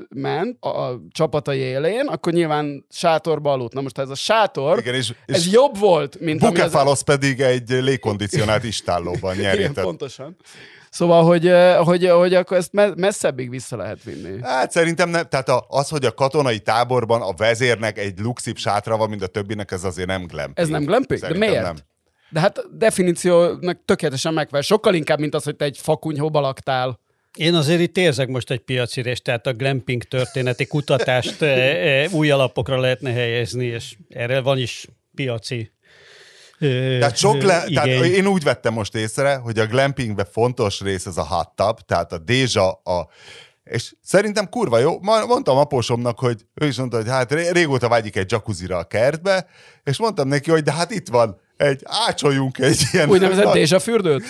ment 0.08 0.64
a, 0.64 1.00
csapatai 1.10 1.58
élén, 1.58 2.06
akkor 2.06 2.32
nyilván 2.32 2.86
sátorba 2.90 3.52
aludt. 3.52 3.72
Na 3.72 3.80
most 3.80 3.98
ez 3.98 4.08
a 4.08 4.14
sátor, 4.14 4.78
Igen, 4.78 4.94
és, 4.94 5.12
és 5.26 5.34
ez 5.34 5.52
jobb 5.52 5.78
volt, 5.78 6.20
mint 6.20 6.40
Bukefalos 6.40 6.92
az... 6.92 7.00
pedig 7.00 7.40
egy 7.40 7.70
légkondicionált 7.70 8.64
istállóban 8.64 9.36
nyerített. 9.36 9.70
Igen, 9.70 9.84
pontosan. 9.84 10.36
Szóval, 10.90 11.24
hogy, 11.24 11.52
hogy, 11.84 12.08
hogy 12.08 12.34
akkor 12.34 12.56
ezt 12.56 12.70
messzebbig 12.96 13.50
vissza 13.50 13.76
lehet 13.76 14.02
vinni. 14.02 14.42
Hát 14.42 14.70
szerintem 14.70 15.08
nem. 15.08 15.24
Tehát 15.28 15.48
az, 15.68 15.88
hogy 15.88 16.04
a 16.04 16.12
katonai 16.12 16.58
táborban 16.58 17.22
a 17.22 17.32
vezérnek 17.36 17.98
egy 17.98 18.18
luxib 18.18 18.56
sátra 18.56 18.96
van, 18.96 19.08
mint 19.08 19.22
a 19.22 19.26
többinek, 19.26 19.70
ez 19.70 19.84
azért 19.84 20.08
nem 20.08 20.26
glamping. 20.26 20.58
Ez 20.58 20.68
nem 20.68 20.84
glamping? 20.84 21.20
De 21.20 21.38
miért? 21.38 21.62
Nem. 21.62 21.76
De 22.32 22.40
hát 22.40 22.76
definíciónak 22.78 23.78
tökéletesen 23.84 24.34
megfelel. 24.34 24.62
Sokkal 24.62 24.94
inkább, 24.94 25.18
mint 25.18 25.34
az, 25.34 25.44
hogy 25.44 25.56
te 25.56 25.64
egy 25.64 25.78
fakunyhóba 25.78 26.40
laktál. 26.40 27.00
Én 27.34 27.54
azért 27.54 27.80
itt 27.80 27.96
érzek 27.96 28.28
most 28.28 28.50
egy 28.50 28.60
piacirést, 28.60 29.22
tehát 29.22 29.46
a 29.46 29.52
glamping 29.52 30.02
történeti 30.02 30.66
kutatást 30.66 31.42
e, 31.42 31.46
e, 31.46 32.08
új 32.12 32.30
alapokra 32.30 32.80
lehetne 32.80 33.12
helyezni, 33.12 33.64
és 33.64 33.94
erre 34.08 34.40
van 34.40 34.58
is 34.58 34.86
piaci 35.14 35.70
tehát 36.98 37.16
sok 37.16 37.42
le, 37.42 37.64
tehát 37.74 38.04
én 38.04 38.26
úgy 38.26 38.42
vettem 38.42 38.72
most 38.72 38.94
észre, 38.94 39.34
hogy 39.34 39.58
a 39.58 39.66
glampingben 39.66 40.26
fontos 40.32 40.80
rész 40.80 41.06
ez 41.06 41.16
a 41.16 41.26
hot 41.26 41.48
tub, 41.54 41.80
tehát 41.80 42.12
a 42.12 42.18
dézsa, 42.18 42.70
a 42.70 43.08
és 43.64 43.94
szerintem 44.02 44.48
kurva 44.48 44.78
jó. 44.78 45.00
Mondtam 45.00 45.56
apósomnak, 45.56 46.18
hogy 46.18 46.46
ő 46.54 46.66
is 46.66 46.76
mondta, 46.76 46.96
hogy 46.96 47.08
hát 47.08 47.32
régóta 47.32 47.88
vágyik 47.88 48.16
egy 48.16 48.30
jacuzzira 48.30 48.76
a 48.76 48.84
kertbe, 48.84 49.46
és 49.84 49.98
mondtam 49.98 50.28
neki, 50.28 50.50
hogy 50.50 50.62
de 50.62 50.72
hát 50.72 50.90
itt 50.90 51.08
van 51.08 51.40
egy, 51.62 51.80
ácsoljunk 52.06 52.58
egy 52.58 52.82
ilyen... 52.92 53.08
Úgynevezett 53.08 53.52
dézsa 53.52 53.78
fürdőt? 53.78 54.24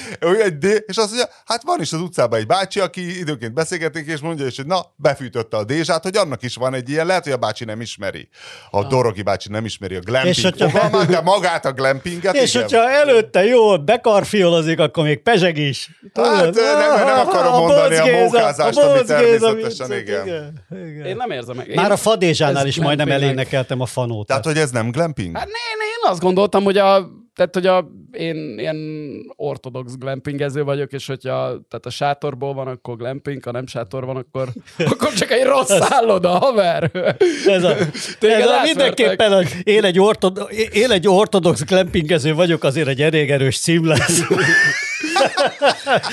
Egy 0.44 0.58
dé, 0.58 0.84
és 0.86 0.96
azt 0.96 1.08
mondja, 1.08 1.28
hát 1.44 1.62
van 1.62 1.80
is 1.80 1.92
az 1.92 2.00
utcában 2.00 2.38
egy 2.38 2.46
bácsi, 2.46 2.80
aki 2.80 3.18
időnként 3.18 3.54
beszélgetik, 3.54 4.06
és 4.06 4.20
mondja 4.20 4.46
is, 4.46 4.56
hogy 4.56 4.66
na, 4.66 4.80
befűtötte 4.96 5.56
a 5.56 5.64
dézsát, 5.64 6.02
hogy 6.02 6.16
annak 6.16 6.42
is 6.42 6.54
van 6.54 6.74
egy 6.74 6.88
ilyen, 6.88 7.06
lehet, 7.06 7.24
hogy 7.24 7.32
a 7.32 7.36
bácsi 7.36 7.64
nem 7.64 7.80
ismeri. 7.80 8.28
A 8.70 8.78
ah. 8.78 8.88
Dorogi 8.88 9.22
bácsi 9.22 9.48
nem 9.48 9.64
ismeri 9.64 9.94
a 9.94 10.00
glamping 10.00 10.36
és 10.36 10.42
hogyha... 10.42 10.68
fogalmát, 10.68 11.08
de 11.08 11.20
magát 11.20 11.64
a 11.64 11.72
glampinget, 11.72 12.34
És 12.34 12.54
igen. 12.54 12.62
hogyha 12.62 12.90
előtte 12.90 13.44
jó 13.44 13.78
bekarfiolozik, 13.78 14.78
akkor 14.78 15.04
még 15.04 15.22
pezseg 15.22 15.56
is. 15.56 15.90
Hát 16.14 16.54
nem, 16.54 17.04
nem 17.04 17.18
akarom 17.18 17.52
a 17.52 17.58
mondani 17.58 17.96
a 17.96 18.18
mókázást, 18.18 18.78
a 18.78 18.90
ami 18.90 19.04
természetesen, 19.04 19.98
igen. 19.98 20.26
igen. 20.26 20.64
igen. 20.70 21.06
Én 21.06 21.16
nem 21.16 21.30
érzem 21.30 21.56
meg. 21.56 21.74
Már 21.74 21.92
a 21.92 21.96
fadézsánál 21.96 22.66
is 22.66 22.76
majdnem 22.76 23.10
elénekeltem 23.10 23.80
a 23.80 23.86
fanót. 23.86 24.26
Tehát, 24.26 24.44
hogy 24.44 24.58
ez 24.58 24.70
nem 24.70 24.90
glamping? 24.90 25.36
Hát 25.36 25.46
ne, 25.46 25.84
én 25.84 26.10
azt 26.10 26.20
gondoltam, 26.20 26.64
hogy 26.64 26.78
a 26.78 27.10
tehát, 27.34 27.54
hogy 27.54 27.66
a, 27.66 27.90
én 28.12 28.58
ilyen 28.58 28.76
ortodox 29.36 29.96
glampingező 29.96 30.62
vagyok, 30.62 30.92
és 30.92 31.06
hogyha 31.06 31.34
tehát 31.40 31.86
a 31.86 31.90
sátorból 31.90 32.54
van, 32.54 32.66
akkor 32.66 32.96
glamping, 32.96 33.44
ha 33.44 33.50
nem 33.50 33.66
sátor 33.66 34.04
van, 34.04 34.16
akkor, 34.16 34.48
akkor 34.92 35.12
csak 35.12 35.30
egy 35.30 35.44
rossz 35.44 35.78
szálloda, 35.78 36.28
haver. 36.28 36.90
Ez 37.46 37.64
a, 37.64 37.76
ez 38.20 38.46
a 38.46 38.62
mindenképpen, 38.62 39.34
hogy 39.34 39.48
én 39.62 39.84
egy, 39.84 40.00
ortod, 40.00 40.48
én 40.72 40.90
egy 40.90 41.08
ortodox 41.08 41.64
glampingező 41.64 42.34
vagyok, 42.34 42.64
azért 42.64 42.88
egy 42.88 43.02
elég 43.02 43.30
erős 43.30 43.58
cím 43.58 43.86
lesz. 43.86 44.20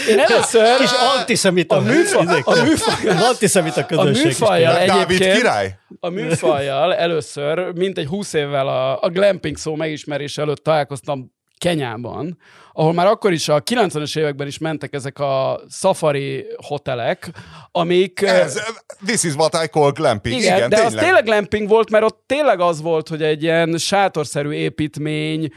Én 0.10 0.20
először... 0.20 0.82
És 0.82 0.92
antiszemita. 1.18 1.76
A 1.76 1.80
műfaj, 1.80 2.42
a 2.44 2.64
műfaj, 2.64 3.10
antiszemita 3.28 3.86
közösség. 3.86 4.24
A 4.24 4.28
műfajjal 4.28 4.78
egyébként... 4.78 5.20
Dávid 5.20 5.38
király? 5.38 5.78
A 6.00 6.10
műfajjal 6.10 6.96
először, 6.96 7.72
mint 7.74 7.98
egy 7.98 8.06
húsz 8.06 8.34
évvel 8.34 8.68
a, 8.68 9.02
a 9.02 9.10
glamping 9.10 9.58
szó 9.58 9.76
megismerés 9.76 10.38
előtt 10.38 10.64
találkoztam 10.64 11.32
Kenyában, 11.60 12.38
ahol 12.74 12.94
már 12.94 13.06
akkor 13.06 13.32
is 13.32 13.50
a 13.50 13.64
90-es 13.64 14.18
években 14.18 14.48
is 14.48 14.58
mentek 14.58 14.94
ezek 14.94 15.20
a 15.20 15.62
safari 15.70 16.46
hotelek, 16.68 17.30
amik... 17.72 18.22
Ez, 18.22 18.62
this 19.06 19.24
is 19.24 19.34
what 19.34 19.54
I 19.64 19.68
call 19.68 19.92
glamping. 19.92 20.40
Igen, 20.40 20.58
igen 20.58 20.70
de 20.70 20.76
tényleg. 20.76 20.96
az 20.96 21.04
tényleg 21.04 21.24
glamping 21.24 21.68
volt, 21.68 21.90
mert 21.90 22.04
ott 22.04 22.24
tényleg 22.26 22.60
az 22.60 22.82
volt, 22.82 23.08
hogy 23.08 23.24
egy 23.24 23.44
ilyen 23.44 23.78
sátorszerű 23.78 24.52
építmény, 24.52 25.54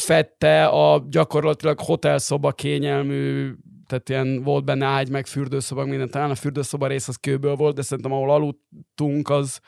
fette 0.00 0.66
a 0.66 1.04
gyakorlatilag 1.08 1.80
hotelszoba 1.80 2.52
kényelmű, 2.52 3.52
tehát 3.86 4.08
ilyen 4.08 4.42
volt 4.42 4.64
benne 4.64 4.86
ágy, 4.86 5.10
meg 5.10 5.26
fürdőszoba, 5.26 5.84
minden. 5.84 6.10
Talán 6.10 6.30
a 6.30 6.34
fürdőszoba 6.34 6.86
rész 6.86 7.08
az 7.08 7.16
kőből 7.16 7.54
volt, 7.54 7.74
de 7.74 7.82
szerintem 7.82 8.12
ahol 8.12 8.30
aludtunk, 8.30 9.28
az, 9.28 9.60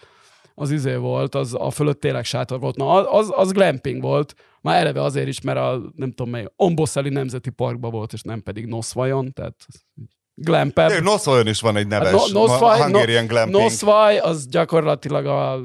az 0.54 0.70
izé 0.70 0.94
volt, 0.94 1.34
az 1.34 1.54
a 1.58 1.70
fölött 1.70 2.00
tényleg 2.00 2.24
sátor 2.24 2.60
volt. 2.60 2.76
Na, 2.76 3.10
az, 3.10 3.32
az 3.34 3.52
glamping 3.52 4.02
volt, 4.02 4.34
már 4.60 4.80
eleve 4.80 5.02
azért 5.02 5.28
is, 5.28 5.40
mert 5.40 5.58
a, 5.58 5.80
nem 5.94 6.12
tudom 6.12 6.32
mely, 6.32 6.46
Omboszeli 6.56 7.08
Nemzeti 7.08 7.50
Parkban 7.50 7.90
volt, 7.90 8.12
és 8.12 8.22
nem 8.22 8.42
pedig 8.42 8.66
Noszvajon, 8.66 9.32
tehát 9.32 9.54
glampebb. 10.34 11.02
Noszvajon 11.02 11.46
is 11.46 11.60
van 11.60 11.76
egy 11.76 11.86
neves 11.86 12.10
hát 12.10 12.32
no, 12.32 12.46
Noszvaj, 12.46 12.80
Hungarian 12.80 13.26
glamping. 13.26 13.62
Noszvaj, 13.62 14.18
az 14.18 14.46
gyakorlatilag 14.46 15.26
a 15.26 15.60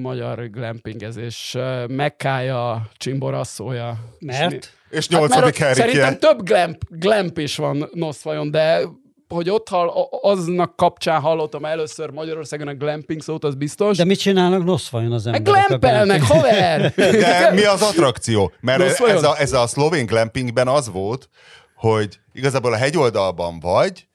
magyar 0.00 0.50
glampingezés 0.50 1.56
mekkája, 1.88 2.90
csimborasszója. 2.96 3.98
Mert? 4.18 4.72
És 4.90 5.08
nyolcadik 5.08 5.56
hát 5.56 5.74
Szerintem 5.74 6.18
több 6.18 6.42
glamp, 6.42 6.82
glamp 6.88 7.38
is 7.38 7.56
van 7.56 7.88
Noszvajon, 7.92 8.50
de 8.50 8.80
hogy 9.28 9.50
ott 9.50 9.68
hall, 9.68 9.88
aznak 10.22 10.76
kapcsán 10.76 11.20
hallottam 11.20 11.64
először 11.64 12.10
Magyarországon 12.10 12.68
a 12.68 12.74
glamping 12.74 13.22
szót, 13.22 13.44
az 13.44 13.54
biztos. 13.54 13.96
De 13.96 14.04
mit 14.04 14.18
csinálnak 14.18 14.64
Noszvajon 14.64 15.12
az 15.12 15.26
emberek? 15.26 15.66
Glampelnek, 15.66 16.22
haver! 16.22 16.92
De 16.94 17.50
mi 17.52 17.64
az 17.64 17.82
attrakció? 17.82 18.52
Mert 18.60 19.00
ez 19.00 19.22
a, 19.22 19.38
ez 19.38 19.52
a 19.52 19.66
szlovén 19.66 20.06
glampingben 20.06 20.68
az 20.68 20.90
volt, 20.90 21.28
hogy 21.74 22.18
igazából 22.32 22.72
a 22.72 22.76
hegyoldalban 22.76 23.60
vagy, 23.60 24.06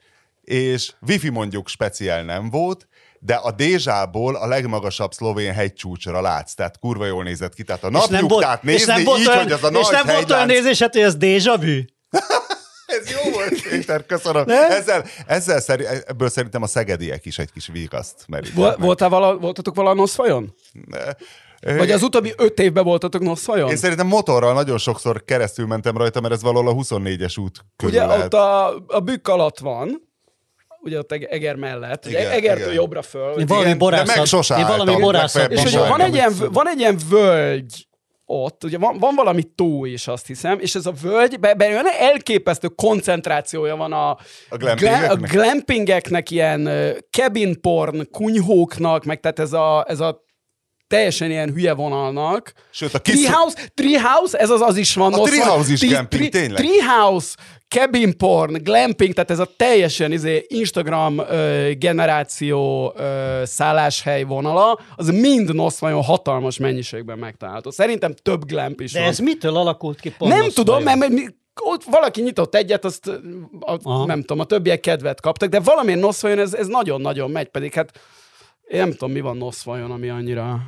és 0.44 0.94
wifi 1.08 1.30
mondjuk 1.30 1.68
speciál 1.68 2.24
nem 2.24 2.50
volt, 2.50 2.88
de 3.26 3.36
a 3.36 3.52
Dézsából 3.52 4.36
a 4.36 4.48
legmagasabb 4.48 5.14
szlovén 5.14 5.54
hegycsúcsra 5.54 6.22
látsz, 6.22 6.54
tehát 6.54 6.80
kurva 6.80 7.06
jól 7.06 7.24
nézett 7.24 7.54
ki. 7.54 7.64
Tehát 7.64 7.84
a 7.84 7.90
napjuktát 7.90 8.64
nézni 8.64 9.00
így, 9.00 9.08
olyan, 9.08 9.44
hogy 9.44 9.52
az 9.52 9.64
a 9.64 9.70
nagy 9.70 9.82
És 9.82 9.90
nem 9.90 10.06
volt 10.06 10.32
olyan 10.32 10.46
nézésed, 10.46 10.94
hogy 10.94 11.02
ez 11.02 11.16
Dézsavű? 11.16 11.86
Ez 12.86 13.10
jó 13.12 13.32
volt, 13.32 13.62
Péter, 13.70 14.06
köszönöm. 14.06 14.50
Ezzel, 14.50 15.06
ezzel 15.26 15.62
szeri, 15.62 15.86
ebből 16.06 16.30
szerintem 16.30 16.62
a 16.62 16.68
szegediek 16.68 17.26
is 17.26 17.38
egy 17.40 17.52
kis 17.52 17.68
vigaszt 17.68 18.24
merítenek. 18.28 18.78
Voltál 18.78 19.10
vala, 19.10 19.38
voltatok 19.38 19.76
vala 19.76 19.94
Noszfajon? 19.94 20.56
Vagy 21.62 21.92
az 21.92 22.04
utóbbi 22.04 22.34
öt 22.38 22.60
évben 22.60 22.84
voltatok 22.84 23.22
Noszfajon? 23.22 23.70
Én 23.70 23.76
szerintem 23.76 24.08
motorral 24.08 24.54
nagyon 24.54 24.78
sokszor 24.78 25.24
keresztül 25.26 25.66
mentem 25.68 25.98
rajta, 25.98 26.22
mert 26.22 26.34
ez 26.34 26.42
valahol 26.42 26.70
a 26.70 26.74
24-es 26.74 27.40
út 27.40 27.66
körül 27.76 27.96
Ugye 27.96 28.06
lehet. 28.06 28.24
ott 28.24 28.34
a, 28.34 28.84
a 28.88 29.00
bükk 29.00 29.28
alatt 29.28 29.60
van, 29.60 30.13
ugye 30.84 30.98
ott 30.98 31.12
Eger 31.12 31.56
mellett, 31.56 32.06
igen, 32.06 32.32
Egertől 32.32 32.64
igen. 32.64 32.76
jobbra 32.76 33.02
föl. 33.02 33.40
Én 33.40 33.46
valami 33.46 33.74
borászat. 33.74 34.16
meg 34.16 34.26
sosem 34.26 34.60
Én 34.60 34.66
valami 34.66 34.96
borászat. 34.96 35.52
És 35.52 35.64
ugye 35.64 35.88
van 35.88 36.02
egy, 36.02 36.14
ilyen, 36.14 36.34
van 36.52 36.68
egy 36.68 36.80
ilyen 36.80 37.00
völgy, 37.10 37.88
ott, 38.26 38.64
ugye 38.64 38.78
van, 38.78 38.98
van 38.98 39.16
valami 39.16 39.44
tó 39.56 39.86
is, 39.86 40.08
azt 40.08 40.28
hiszem, 40.28 40.60
és 40.60 40.76
ez 40.76 40.86
a 40.86 40.94
völgy, 41.02 41.40
be, 41.40 41.54
be 41.54 41.68
olyan 41.68 41.86
elképesztő 42.00 42.68
koncentrációja 42.68 43.76
van 43.76 43.94
a, 43.94 44.10
a, 44.10 44.18
glampingeknek. 44.50 45.12
a 45.12 45.16
glampingeknek, 45.16 46.32
ilyen 46.32 46.70
cabin 47.10 47.62
porn, 47.62 48.08
kunyhóknak, 48.12 49.04
meg 49.04 49.20
tehát 49.20 49.40
ez 49.40 49.54
a, 49.54 49.86
ez 49.88 50.00
a 50.00 50.24
teljesen 50.88 51.32
ilyen 51.32 51.54
hülye 51.54 51.74
vonalnak. 51.74 52.54
Sőt, 52.72 52.94
a 52.94 53.00
kis... 53.00 53.14
Treehouse, 53.14 53.58
Treehouse, 53.74 54.38
ez 54.38 54.50
az 54.50 54.62
az 54.62 54.78
is 54.78 54.96
van. 54.96 55.14
A 55.14 55.22
Treehouse 55.22 55.72
is 55.72 55.80
Tri- 55.80 55.92
camping, 55.92 56.22
tri- 56.22 56.30
tényleg. 56.30 56.66
Treehouse, 56.66 57.36
cabin 57.74 58.18
porn, 58.18 58.64
glamping, 58.64 59.14
tehát 59.14 59.32
ez 59.32 59.40
a 59.40 59.48
teljesen 59.58 60.12
izé, 60.12 60.46
Instagram 60.48 61.20
ö, 61.20 61.72
generáció 61.78 62.94
ö, 62.96 63.42
szálláshely 63.46 64.24
vonala, 64.24 64.80
az 64.96 65.08
mind 65.10 65.54
Noszvajon 65.56 66.04
hatalmas 66.04 66.58
mennyiségben 66.58 67.18
megtalálható. 67.18 67.72
Szerintem 67.72 68.14
több 68.22 68.46
glamp 68.46 68.82
is 68.82 68.92
De 68.92 69.00
van. 69.00 69.08
ez 69.08 69.20
mitől 69.20 69.56
alakult 69.56 70.00
ki 70.00 70.12
pont? 70.18 70.34
Nem 70.34 70.50
tudom, 70.50 70.84
vajon? 70.84 70.98
mert, 70.98 71.12
mert 71.12 71.34
ott 71.62 71.84
valaki 71.84 72.22
nyitott 72.22 72.56
egyet, 72.56 72.86
azt 72.86 73.08
a, 73.60 73.78
Aha. 73.84 74.06
nem 74.06 74.20
tudom, 74.20 74.40
a 74.40 74.46
többiek 74.46 74.80
kedvet 74.80 75.22
kaptak, 75.22 75.50
de 75.50 75.60
valamiért 75.60 76.00
Noszvajon 76.00 76.40
ez, 76.40 76.54
ez 76.54 76.68
nagyon-nagyon 76.68 77.32
megy, 77.32 77.48
pedig 77.48 77.74
hát 77.74 78.00
én 78.68 78.80
nem 78.80 78.92
tudom, 78.92 79.12
mi 79.12 79.20
van 79.20 79.38
Noszvajon, 79.38 79.92
ami 79.92 80.10
annyira, 80.10 80.60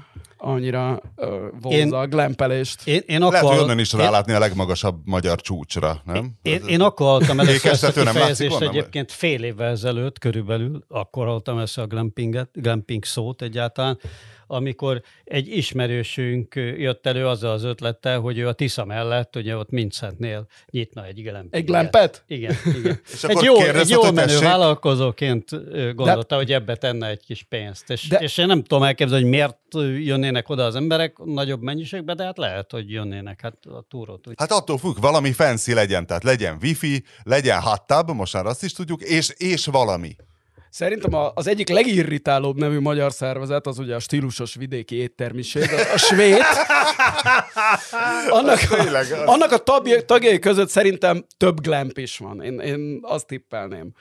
annyira 0.46 1.02
ö, 1.16 1.48
vonza 1.62 1.78
Én- 1.78 1.94
a 1.94 2.08
glampelést. 2.08 2.88
Én, 2.88 3.02
én 3.06 3.20
Lehet, 3.20 3.36
akkor, 3.36 3.54
hogy 3.54 3.64
onnan 3.64 3.80
is 3.80 3.94
én, 3.94 4.00
rálátni 4.00 4.34
a 4.34 4.40
legmagasabb 4.40 5.02
magyar 5.06 5.42
csúcsra, 5.42 6.02
nem? 6.06 6.32
én, 6.42 6.62
én 6.68 6.82
akkor 6.82 7.08
hallottam 7.08 7.40
először 7.40 7.72
ezt 7.72 7.84
a 7.84 7.92
kifejezést 7.92 8.62
egyébként 8.62 9.12
fél 9.12 9.44
évvel 9.44 9.70
ezelőtt 9.70 10.20
körülbelül, 10.20 10.86
akkor 10.88 11.26
hallottam 11.26 11.60
ezt 11.60 11.78
a 11.78 11.86
glampinget, 11.86 12.50
glamping 12.54 13.06
szót 13.06 13.42
egyáltalán, 13.42 14.00
amikor 14.48 15.02
egy 15.24 15.48
ismerősünk 15.48 16.56
jött 16.56 17.06
elő 17.06 17.28
azzal 17.28 17.52
az 17.52 17.64
ötlettel, 17.64 18.20
hogy 18.20 18.38
ő 18.38 18.48
a 18.48 18.54
Tisza 18.54 18.86
mellett, 18.86 19.36
ugye 19.36 19.58
ott 19.58 19.70
Mincentnél 19.70 20.48
nyitna 20.70 21.06
egy 21.06 21.22
glampinget. 21.22 21.54
Egy 21.54 21.66
glampet? 21.66 22.24
Igen, 22.28 22.56
igen. 22.78 23.02
És 23.14 23.24
egy 23.24 23.44
jó, 23.44 23.60
egy 23.60 23.90
jó 23.90 24.04
menő 24.04 24.16
tessék? 24.16 24.40
vállalkozóként 24.40 25.50
gondolta, 25.96 26.36
hogy 26.36 26.52
ebbe 26.52 26.76
tenne 26.76 27.08
egy 27.08 27.26
kis 27.26 27.44
pénzt. 27.44 27.90
És, 27.90 28.08
De- 28.08 28.18
és 28.18 28.38
én 28.38 28.48
nem 28.48 28.64
tudom 28.64 28.84
elképzelni, 28.84 29.24
hogy 29.24 29.32
miért 29.32 29.58
jönnének 30.04 30.50
oda 30.50 30.64
az 30.64 30.76
emberek 30.76 31.18
nagyobb 31.18 31.62
mennyiségben, 31.62 32.16
de 32.16 32.24
hát 32.24 32.38
lehet, 32.38 32.72
hogy 32.72 32.92
jönnének 32.92 33.42
hát 33.42 33.58
a 33.66 33.86
túrót. 33.90 34.28
Úgy. 34.28 34.34
Hát 34.38 34.52
attól 34.52 34.78
függ, 34.78 35.00
valami 35.00 35.32
fancy 35.32 35.74
legyen, 35.74 36.06
tehát 36.06 36.24
legyen 36.24 36.58
wifi, 36.62 37.04
legyen 37.24 37.62
hot 37.62 37.82
tub, 37.88 38.10
most 38.12 38.34
már 38.34 38.46
azt 38.46 38.64
is 38.64 38.74
tudjuk, 38.74 39.02
és, 39.02 39.30
és 39.38 39.66
valami. 39.66 40.16
Szerintem 40.76 41.14
a- 41.14 41.32
az 41.36 41.48
egyik 41.48 41.70
legirritálóbb 41.70 42.58
nevű 42.58 42.80
magyar 42.80 43.12
szervezet 43.12 43.68
az 43.68 43.80
ugye 43.80 43.96
a 43.96 44.00
stílusos 44.00 44.56
vidéki 44.56 44.96
éttermiség, 44.96 45.64
a, 45.72 45.94
a 45.94 45.98
svéd. 45.98 46.38
Annak, 48.30 48.60
Tényleg, 48.60 49.12
a, 49.12 49.22
az- 49.22 49.28
annak 49.28 49.52
a 49.52 49.58
tagjai, 49.58 50.06
tagjai 50.06 50.40
között 50.40 50.70
szerintem 50.70 51.26
több 51.38 51.62
glamp 51.62 51.98
is 51.98 52.18
van. 52.18 52.42
Én, 52.42 52.60
én 52.60 53.00
azt 53.02 53.28
tippelném. 53.28 53.92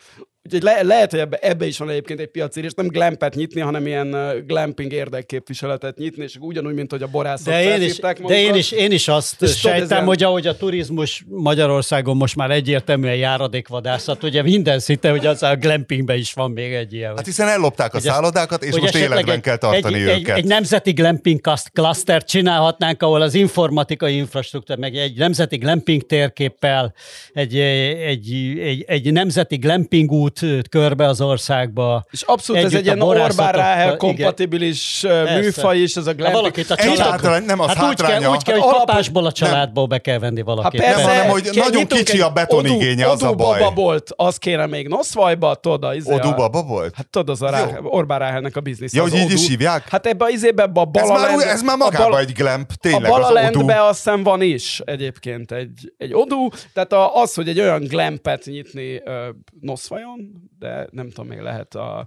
Úgyhogy 0.46 0.62
le, 0.62 0.82
lehet, 0.82 1.10
hogy 1.10 1.20
ebbe, 1.20 1.36
ebbe 1.40 1.66
is 1.66 1.78
van 1.78 1.90
egyébként 1.90 2.20
egy 2.20 2.26
piaci 2.26 2.62
és 2.62 2.72
nem 2.76 2.86
glampet 2.86 3.34
nyitni, 3.34 3.60
hanem 3.60 3.86
ilyen 3.86 4.16
glamping 4.46 4.92
érdekképviseletet 4.92 5.96
nyitni, 5.96 6.22
és 6.22 6.36
ugyanúgy, 6.40 6.74
mint 6.74 6.90
hogy 6.90 7.02
a 7.02 7.06
borászok 7.06 7.46
De 7.46 7.60
én, 7.62 7.66
is, 7.68 7.72
felhívták 7.76 8.20
de 8.22 8.34
én, 8.34 8.40
magukat. 8.40 8.56
is, 8.58 8.70
én 8.72 8.92
is 8.92 9.08
azt 9.08 9.42
És 9.42 9.58
sejtem, 9.58 9.86
ilyen- 9.88 10.04
hogy 10.04 10.22
ahogy 10.22 10.46
a 10.46 10.56
turizmus 10.56 11.24
Magyarországon 11.28 12.16
most 12.16 12.36
már 12.36 12.50
egyértelműen 12.50 13.14
járadékvadászat, 13.16 14.22
ugye 14.22 14.42
minden 14.42 14.78
szinte, 14.78 15.10
hogy 15.10 15.26
az 15.26 15.42
a 15.42 15.56
glampingben 15.56 16.16
is 16.18 16.32
van 16.32 16.50
még 16.50 16.72
egy 16.72 16.92
ilyen. 16.92 17.16
Hát 17.16 17.24
hiszen 17.26 17.48
ellopták 17.48 17.94
a 17.94 17.96
ezt- 17.96 18.06
szállodákat, 18.06 18.64
és 18.64 18.76
most 18.78 18.94
életben 18.94 19.28
egy- 19.34 19.40
kell 19.40 19.56
tartani 19.56 19.94
egy, 19.94 20.00
őket. 20.00 20.36
Egy, 20.36 20.42
egy 20.42 20.44
nemzeti 20.48 20.92
glamping 20.92 21.40
klasztert 21.72 22.28
csinálhatnánk, 22.28 23.02
ahol 23.02 23.20
az 23.22 23.34
informatikai 23.34 24.16
infrastruktúra, 24.16 24.78
meg 24.78 24.96
egy 24.96 25.16
nemzeti 25.16 25.56
glamping 25.56 26.02
térképpel, 26.06 26.94
egy, 27.32 27.56
egy, 27.58 28.32
egy, 28.60 28.84
egy 28.86 29.12
nemzeti 29.12 29.56
glamping 29.56 30.12
út 30.12 30.32
körbe 30.70 31.06
az 31.06 31.20
országba. 31.20 32.04
És 32.10 32.22
abszolút 32.22 32.64
ez 32.64 32.74
egy 32.74 32.84
ilyen 32.84 33.00
a 33.00 33.04
Orbán 33.04 33.52
Ráhel 33.52 33.96
kompatibilis 33.96 35.04
műfaj 35.40 35.78
is, 35.78 35.96
ez 35.96 36.06
a 36.06 36.08
Ha 36.10 36.14
glamping. 36.14 36.40
valakit 36.40 36.70
a 36.70 36.76
család... 36.76 37.44
nem 37.44 37.60
az 37.60 37.66
hát 37.66 37.88
úgy 37.88 37.94
kell, 37.94 38.06
hátránya. 38.06 38.30
úgy 38.30 38.42
kell, 38.42 38.54
Hát 38.54 38.64
hogy 38.64 38.74
kapásból 38.76 39.26
a 39.26 39.32
családból 39.32 39.86
be 39.86 39.98
kell 39.98 40.18
venni 40.18 40.42
valakit. 40.42 40.80
Hát 40.80 40.92
persze, 40.94 41.06
Nem, 41.06 41.16
hanem, 41.16 41.30
hogy 41.30 41.50
nagyon 41.54 41.86
kicsi 41.86 42.20
a 42.20 42.30
betonigénye, 42.30 43.08
az 43.10 43.22
a 43.22 43.26
Odu 43.28 43.36
baj. 43.36 43.58
babolt, 43.60 44.10
az 44.16 44.36
kéne 44.36 44.66
még 44.66 44.88
Noszvajba, 44.88 45.54
tudod, 45.54 45.84
a, 45.84 45.94
izé 45.94 46.12
a- 46.12 46.14
Odubaba 46.14 46.62
volt? 46.62 46.94
Hát 46.96 47.08
tudod, 47.08 47.28
az 47.28 47.42
a 47.42 47.50
Rá, 47.50 47.78
Orbán 47.82 48.18
Ráhelnek 48.18 48.56
a 48.56 48.60
biznisz. 48.60 48.92
Ja, 48.94 49.02
hogy 49.02 49.14
így 49.14 49.30
is 49.30 49.40
Odu. 49.40 49.48
hívják? 49.48 49.88
Hát 49.88 50.06
ebbe 50.06 50.24
az 50.24 50.30
izébe, 50.32 50.62
a 50.62 50.88
Ez 50.92 51.08
már, 51.08 51.18
Balaland... 51.18 51.40
ez 51.40 51.62
már 51.62 51.74
a 51.74 51.78
magában 51.78 52.18
egy 52.20 52.32
glamp, 52.32 52.70
a 52.74 52.76
tényleg 52.80 53.02
az 53.02 53.08
Balalandbe 53.08 53.74
Odu. 53.74 53.82
azt 53.88 53.96
hiszem 54.04 54.22
van 54.22 54.42
is 54.42 54.80
egyébként 54.84 55.52
egy, 55.52 55.92
egy 55.98 56.14
odú, 56.14 56.48
tehát 56.72 56.92
a, 56.92 57.14
az, 57.22 57.34
hogy 57.34 57.48
egy 57.48 57.60
olyan 57.60 57.80
glampet 57.84 58.44
nyitni 58.44 58.94
uh, 59.04 59.12
Noszvajon, 59.60 60.23
de 60.58 60.86
nem 60.90 61.08
tudom, 61.10 61.26
még 61.26 61.38
lehet 61.38 61.74
a... 61.74 62.06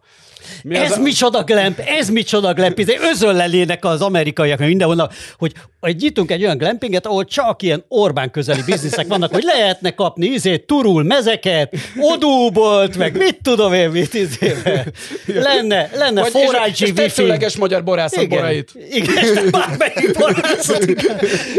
Mi 0.64 0.76
Ez 0.76 0.92
az 0.92 0.98
a- 0.98 1.02
micsoda 1.02 1.44
glamp, 1.44 1.80
ez 1.80 2.10
micsoda 2.10 2.54
glamp, 2.54 2.80
ez 2.80 2.88
özönlelének 3.12 3.86
az 3.86 4.02
amerikaiak, 4.02 4.60
meg 4.60 4.68
mindenhonnan, 4.68 5.10
hogy, 5.38 5.54
hogy 5.80 5.96
nyitunk 5.96 6.32
egy 6.32 6.44
olyan 6.44 6.58
glampinget, 6.58 7.06
ahol 7.06 7.26
csak 7.26 7.62
ilyen 7.62 7.86
Orbán 7.88 8.32
közeli 8.32 8.62
bizniszek 8.66 9.08
vannak, 9.08 9.34
hogy 9.34 9.44
lehetne 9.44 9.92
kapni 9.92 10.26
izét, 10.26 10.66
turul 10.68 11.04
mezeket, 11.04 11.76
odúbolt, 12.00 12.98
meg 12.98 13.18
mit 13.18 13.40
tudom 13.42 13.74
én, 13.74 13.90
mit 13.90 14.14
izébe. 14.14 14.86
Lenne, 15.26 15.90
lenne 15.94 16.22
Vagy, 16.22 16.36
és, 16.36 16.44
forrágyi 16.46 16.72
és 16.72 16.80
wifi. 16.82 16.94
tetszőleges 16.94 17.56
magyar 17.56 17.84
borászat 17.84 18.28
borait. 18.30 18.72
Igen, 18.92 19.16
és 19.24 19.50
bármelyik 19.50 20.18
borászat. 20.18 20.86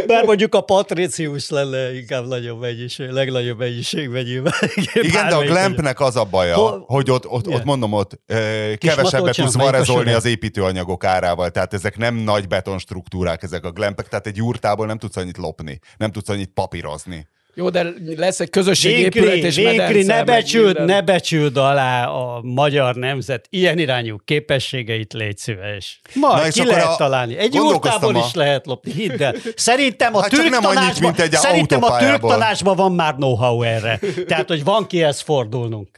Bár 0.07 0.25
mondjuk 0.25 0.55
a 0.55 0.61
patricius 0.61 1.51
lenne 1.51 1.94
inkább 1.97 2.27
nagyobb 2.27 2.61
mennyiség, 2.61 3.09
legnagyobb 3.09 3.59
mennyiségben 3.59 4.23
nyilván. 4.23 4.53
Igen, 4.94 5.29
de 5.29 5.35
a 5.35 5.42
glampnek 5.42 6.01
az 6.01 6.16
a 6.16 6.25
baja, 6.55 6.69
Hol- 6.71 6.85
hogy 6.87 7.11
ott, 7.11 7.27
ott, 7.29 7.49
ott 7.49 7.65
mondom, 7.65 7.93
ott 7.93 8.21
ö, 8.27 8.73
kevesebbet 8.79 9.37
tudsz 9.37 9.55
varezolni 9.55 10.13
az 10.13 10.25
építőanyagok 10.25 11.05
árával, 11.05 11.51
tehát 11.51 11.75
ezek 11.75 11.97
nem 11.97 12.15
nagy 12.15 12.49
betonstruktúrák, 12.49 13.43
ezek 13.43 13.65
a 13.65 13.71
glampek, 13.71 14.09
tehát 14.09 14.27
egy 14.27 14.37
jurtából 14.37 14.87
nem 14.87 14.99
tudsz 14.99 15.17
annyit 15.17 15.37
lopni, 15.37 15.79
nem 15.97 16.13
tudsz 16.13 16.29
annyit 16.29 16.51
papírozni. 16.55 17.27
Jó, 17.55 17.71
de 17.71 17.87
lesz 18.17 18.41
egy 18.41 18.51
közösségépület 18.51 19.33
Végri, 19.33 19.47
és 19.47 19.57
végri 19.57 19.77
medence, 19.79 20.15
ne 20.15 20.25
becsüld, 20.25 20.85
ne 20.85 21.03
becsüld 21.03 21.57
alá 21.57 22.07
a 22.07 22.41
magyar 22.43 22.95
nemzet 22.95 23.47
ilyen 23.51 23.79
irányú 23.79 24.17
képességeit, 24.25 25.13
légy 25.13 25.39
szíves. 25.39 26.01
Na 26.15 26.27
Majd 26.29 26.47
és 26.47 26.53
ki 26.55 26.67
lehet 26.67 26.85
a- 26.87 26.95
találni. 26.97 27.37
Egy 27.37 27.55
jurtából 27.55 28.17
a- 28.17 28.19
is 28.27 28.35
lehet 28.35 28.67
lopni, 28.67 28.93
hidd 28.93 29.23
el. 29.23 29.35
Szerintem 29.57 30.15
a 30.15 30.21
Hát 30.21 30.31
türk 30.31 30.49
nem 30.51 30.65
annyit, 30.65 30.79
tanácsban, 30.79 31.11
mint 31.17 31.21
egy 31.21 31.33
szerintem 31.41 31.83
a 31.83 31.97
türk 31.99 32.21
tanácsban 32.21 32.77
van 32.77 32.93
már 32.93 33.15
know-how 33.15 33.63
erre. 33.63 34.01
Tehát, 34.27 34.49
hogy 34.49 34.65
van 34.65 34.87
kihez 34.87 35.21
fordulnunk. 35.21 35.89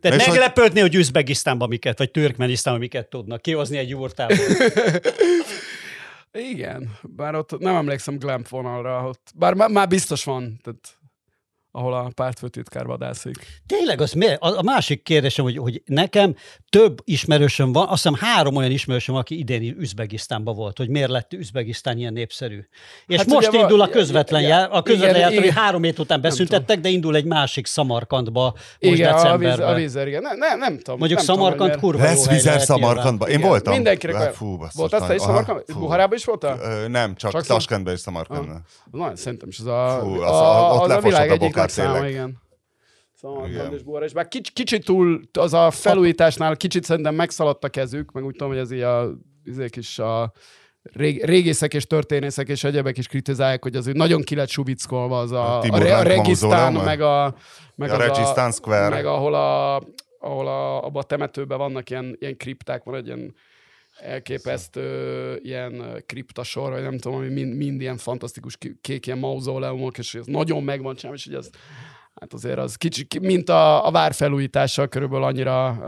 Tehát 0.00 0.18
És 0.18 0.24
hogy- 0.26 0.34
meglepődni, 0.38 0.80
hogy 0.80 0.94
Üzbegisztánban 0.94 1.68
miket, 1.68 1.98
vagy 1.98 2.10
Türkmenisztánban 2.10 2.82
miket 2.82 3.08
tudnak 3.08 3.42
kihozni 3.42 3.76
egy 3.76 3.88
jurtából. 3.88 4.36
Igen, 6.32 6.98
bár 7.02 7.34
ott 7.34 7.58
nem 7.58 7.74
emlékszem 7.74 8.18
glamp 8.18 8.48
vonalra, 8.48 9.06
ott, 9.08 9.32
bár 9.34 9.54
má- 9.54 9.68
már 9.68 9.88
biztos 9.88 10.24
van, 10.24 10.60
tehát 10.62 10.97
ahol 11.78 11.94
a 11.94 12.10
pártfőtitkár 12.14 12.86
vadászik. 12.86 13.46
Tényleg, 13.66 14.00
az 14.00 14.12
miért? 14.12 14.40
A 14.42 14.56
a 14.58 14.62
másik 14.62 15.02
kérdésem, 15.02 15.44
hogy, 15.44 15.56
hogy 15.56 15.82
nekem 15.84 16.34
több 16.68 16.98
ismerősöm 17.04 17.72
van, 17.72 17.88
azt 17.88 18.02
hiszem 18.02 18.18
három 18.20 18.56
olyan 18.56 18.70
ismerősöm, 18.70 19.14
aki 19.14 19.38
idén 19.38 19.76
Üzbegisztánban 19.78 20.54
volt, 20.54 20.78
hogy 20.78 20.88
miért 20.88 21.10
lett 21.10 21.32
Üzbegisztán 21.32 21.98
ilyen 21.98 22.12
népszerű. 22.12 22.60
És 23.06 23.16
Hát 23.16 23.26
most 23.26 23.52
indul 23.52 23.80
a 23.80 23.88
közvetlen 23.88 24.40
igen, 24.40 24.58
jár, 24.58 24.68
a 24.72 24.82
közvetlen 24.82 25.16
igen, 25.16 25.32
jár, 25.32 25.42
hogy 25.42 25.52
három 25.54 25.82
hét 25.82 25.98
után 25.98 26.20
beszüntettek, 26.20 26.80
de 26.80 26.88
indul 26.88 27.16
egy 27.16 27.24
másik 27.24 27.66
Szamarkandba 27.66 28.42
most 28.52 28.64
Igen, 28.78 29.12
a, 29.12 29.16
víz, 29.16 29.22
decemberben. 29.22 29.68
a 29.68 29.74
vízer, 29.74 30.06
igen. 30.06 30.22
Ne, 30.22 30.34
ne, 30.34 30.54
nem 30.54 30.76
tudom. 30.78 30.98
Mondjuk 30.98 31.18
nem 31.18 31.26
tudom, 31.28 31.36
Szamarkand 31.36 31.68
miért. 31.68 31.80
kurva 31.80 32.02
Lesz 32.02 32.28
nyilván. 32.28 32.58
Szamarkandba. 32.58 33.28
Én 33.28 33.36
Igen, 33.36 33.48
voltam. 33.48 33.72
Mindenkinek. 33.74 34.32
Fú, 34.32 34.58
Voltál 34.74 35.06
te 35.06 35.14
is 35.14 35.20
Szamarkand? 35.20 35.62
Buharában 35.78 36.16
is 36.16 36.24
voltál? 36.24 36.86
Nem, 36.88 37.14
csak, 37.14 37.30
Csak 37.32 37.46
Taskentben 37.46 37.94
és 37.94 38.00
Szamarkandban. 38.00 38.64
Na, 38.90 39.16
szerintem 39.16 39.48
is 39.48 39.58
az 39.58 39.66
a, 39.66 39.98
Fú, 40.02 40.20
az 40.20 40.30
a, 40.30 40.82
a- 40.82 40.96
a 40.96 41.00
világ 41.00 41.30
egyik 41.30 41.56
nagy 41.76 41.86
száma, 41.86 41.92
tényleg. 41.92 42.10
igen. 42.10 42.38
Szamarkand 43.14 43.52
Igen. 43.52 43.72
és 43.72 43.82
Buhara, 43.82 44.04
és 44.04 44.12
bár 44.12 44.28
kicsit, 44.28 44.52
kicsit 44.54 44.84
túl, 44.84 45.20
az 45.32 45.54
a 45.54 45.70
felújításnál 45.70 46.56
kicsit 46.56 46.84
szerintem 46.84 47.14
megszaladt 47.14 47.64
a 47.64 47.68
kezük, 47.68 48.12
meg 48.12 48.24
úgy 48.24 48.32
tudom, 48.32 48.48
hogy 48.48 48.58
ez 48.58 48.70
így 48.70 48.80
a, 48.80 49.10
izék 49.44 49.76
is 49.76 49.98
a 49.98 50.32
rég, 50.82 51.24
régészek 51.24 51.74
és 51.74 51.86
történészek 51.86 52.48
és 52.48 52.64
egyebek 52.64 52.98
is 52.98 53.06
kritizálják, 53.06 53.62
hogy 53.62 53.76
az 53.76 53.86
úgy 53.88 53.94
nagyon 53.94 54.22
ki 54.22 54.34
lett 54.34 54.48
suvickolva 54.48 55.18
az 55.18 55.32
a, 55.32 55.60
A 55.60 55.62
a, 55.62 55.98
a 55.98 56.02
Regisztán, 56.02 56.72
meg 56.72 57.00
a, 57.00 57.34
meg 57.74 57.90
A 57.90 57.92
az 57.94 58.00
Regisztán 58.00 58.52
Square. 58.52 58.88
meg 58.88 59.06
ahol 59.06 59.34
a, 59.34 59.76
ahol 60.20 60.46
a, 60.48 60.84
abban 60.84 61.02
a 61.02 61.06
temetőben 61.06 61.58
vannak 61.58 61.90
ilyen, 61.90 62.16
ilyen 62.20 62.36
kripták, 62.36 62.84
van 62.84 62.94
egy 62.94 63.06
ilyen 63.06 63.34
elképesztő 64.02 65.38
ilyen 65.42 65.80
ö, 65.80 65.98
kriptasor, 66.06 66.70
vagy 66.70 66.82
nem 66.82 66.98
tudom, 66.98 67.18
ami 67.18 67.28
mind, 67.28 67.54
mind 67.56 67.80
ilyen 67.80 67.96
fantasztikus 67.96 68.58
kék 68.80 69.06
ilyen 69.06 69.18
mauzóleumok, 69.18 69.98
és 69.98 70.14
ez 70.14 70.26
nagyon 70.26 70.62
megvan 70.62 70.94
csinálva, 70.94 71.18
és 71.18 71.24
hogy 71.24 71.34
ez 71.34 71.50
Hát 72.20 72.32
azért 72.32 72.58
az 72.58 72.76
kicsi, 72.76 73.04
ki- 73.04 73.18
mint 73.18 73.48
a, 73.48 73.86
a 73.86 73.90
vár 73.90 74.14
felújítással 74.14 74.88
körülbelül 74.88 75.24
annyira 75.24 75.78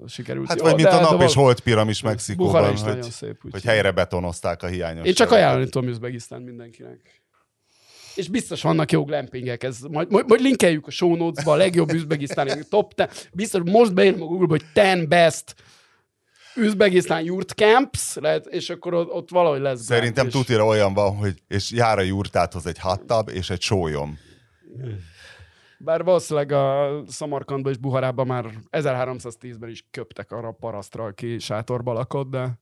uh, 0.00 0.08
sikerült. 0.08 0.48
Hát 0.48 0.58
Jó, 0.58 0.64
vagy 0.64 0.74
mint 0.74 0.88
de- 0.88 0.94
a 0.94 0.96
de 0.98 1.02
nap 1.02 1.10
val- 1.12 1.28
és 1.28 1.34
hold 1.34 1.60
piramis 1.60 2.02
Mexikóban, 2.02 2.72
is 2.72 2.80
hogy, 2.80 3.02
szép. 3.02 3.36
hogy 3.50 3.62
helyre 3.62 3.90
betonozták 3.90 4.62
a 4.62 4.66
hiányos. 4.66 5.06
Én 5.06 5.14
csak 5.14 5.30
ajánlani 5.30 5.68
tudom 5.68 5.88
Üzbegisztán 5.88 6.42
mindenkinek. 6.42 7.22
És 8.14 8.28
biztos 8.28 8.62
vannak 8.62 8.92
jó 8.92 9.04
glampingek, 9.04 9.62
ez 9.62 9.80
majd, 9.80 10.10
majd, 10.10 10.28
majd 10.28 10.40
linkeljük 10.40 10.86
a 10.86 10.90
show 10.90 11.16
notes-ba 11.16 11.52
a 11.52 11.56
legjobb 11.56 11.92
üzbegisztáni 11.92 12.52
top 12.70 12.94
10. 12.94 13.28
Biztos, 13.32 13.60
most 13.64 13.94
beírom 13.94 14.22
a 14.22 14.26
Google-ba, 14.26 14.52
hogy 14.52 14.64
10 14.96 15.06
best 15.06 15.54
Üzbegisztán 16.56 17.24
Yurt 17.24 17.50
Camps, 17.50 18.14
lehet, 18.14 18.46
és 18.46 18.70
akkor 18.70 18.94
ott, 18.94 19.10
ott 19.10 19.30
valahogy 19.30 19.60
lesz. 19.60 19.82
Szerintem 19.82 20.26
és... 20.26 20.32
tutira 20.32 20.64
olyan 20.64 20.94
van, 20.94 21.16
hogy 21.16 21.42
és 21.48 21.70
jár 21.70 21.98
a 21.98 22.02
jurtáthoz 22.02 22.66
egy 22.66 22.78
hattab 22.78 23.28
és 23.28 23.50
egy 23.50 23.60
sólyom. 23.60 24.18
Bár 25.78 26.04
valószínűleg 26.04 26.52
a 26.52 27.02
Szamarkandban 27.08 27.72
és 27.72 27.78
Buharában 27.78 28.26
már 28.26 28.50
1310-ben 28.70 29.70
is 29.70 29.86
köptek 29.90 30.32
arra 30.32 30.48
a 30.48 30.56
parasztra, 30.60 31.04
aki 31.04 31.38
sátorba 31.38 31.92
lakott, 31.92 32.30
de 32.30 32.60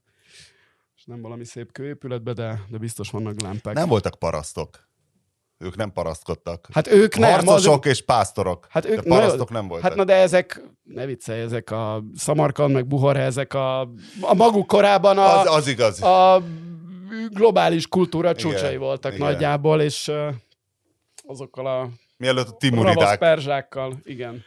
és 0.97 1.05
nem 1.05 1.23
valami 1.23 1.45
szép 1.45 1.73
kőépületbe, 1.73 2.33
de, 2.33 2.61
de 2.69 2.79
biztos 2.79 3.11
vannak 3.11 3.41
lámpák. 3.41 3.75
Nem 3.75 3.89
voltak 3.89 4.19
parasztok. 4.19 4.90
Ők 5.63 5.77
nem 5.77 5.93
parasztkodtak. 5.93 6.69
Hát 6.73 6.87
ők 6.87 7.19
nem. 7.19 7.31
Harcosok 7.31 7.85
az... 7.85 7.91
és 7.91 8.03
pásztorok. 8.03 8.67
Hát 8.71 8.85
ők, 8.85 9.01
de 9.01 9.09
parasztok 9.09 9.51
nem 9.51 9.69
voltak. 9.69 9.89
Hát 9.89 9.97
na 9.97 10.05
de 10.05 10.15
ezek, 10.15 10.63
ne 10.83 11.07
viccelj, 11.07 11.41
ezek 11.41 11.71
a 11.71 12.03
Szamarkand 12.17 12.73
meg 12.73 12.87
Buhar, 12.87 13.17
ezek 13.17 13.55
a, 13.55 13.81
a 14.21 14.35
maguk 14.37 14.67
korában 14.67 15.19
a, 15.19 15.41
az, 15.41 15.47
az 15.57 15.67
igaz. 15.67 16.03
a 16.03 16.43
globális 17.31 17.87
kultúra 17.87 18.35
csúcsai 18.35 18.69
Igen, 18.69 18.81
voltak 18.81 19.15
igen. 19.15 19.27
nagyjából, 19.27 19.81
és 19.81 20.11
azokkal 21.27 21.67
a 21.67 21.89
Mielőtt 22.17 22.49
a 22.49 22.57
timuridák. 22.57 23.19
perzsákkal, 23.19 23.99
igen. 24.05 24.45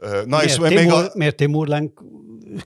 Na 0.00 0.24
miért, 0.24 0.44
és 0.44 0.52
Timur, 0.54 0.72
még 0.72 0.90
a... 0.90 1.10
miért 1.14 1.36
Timur 1.36 1.66
Lenk 1.66 2.00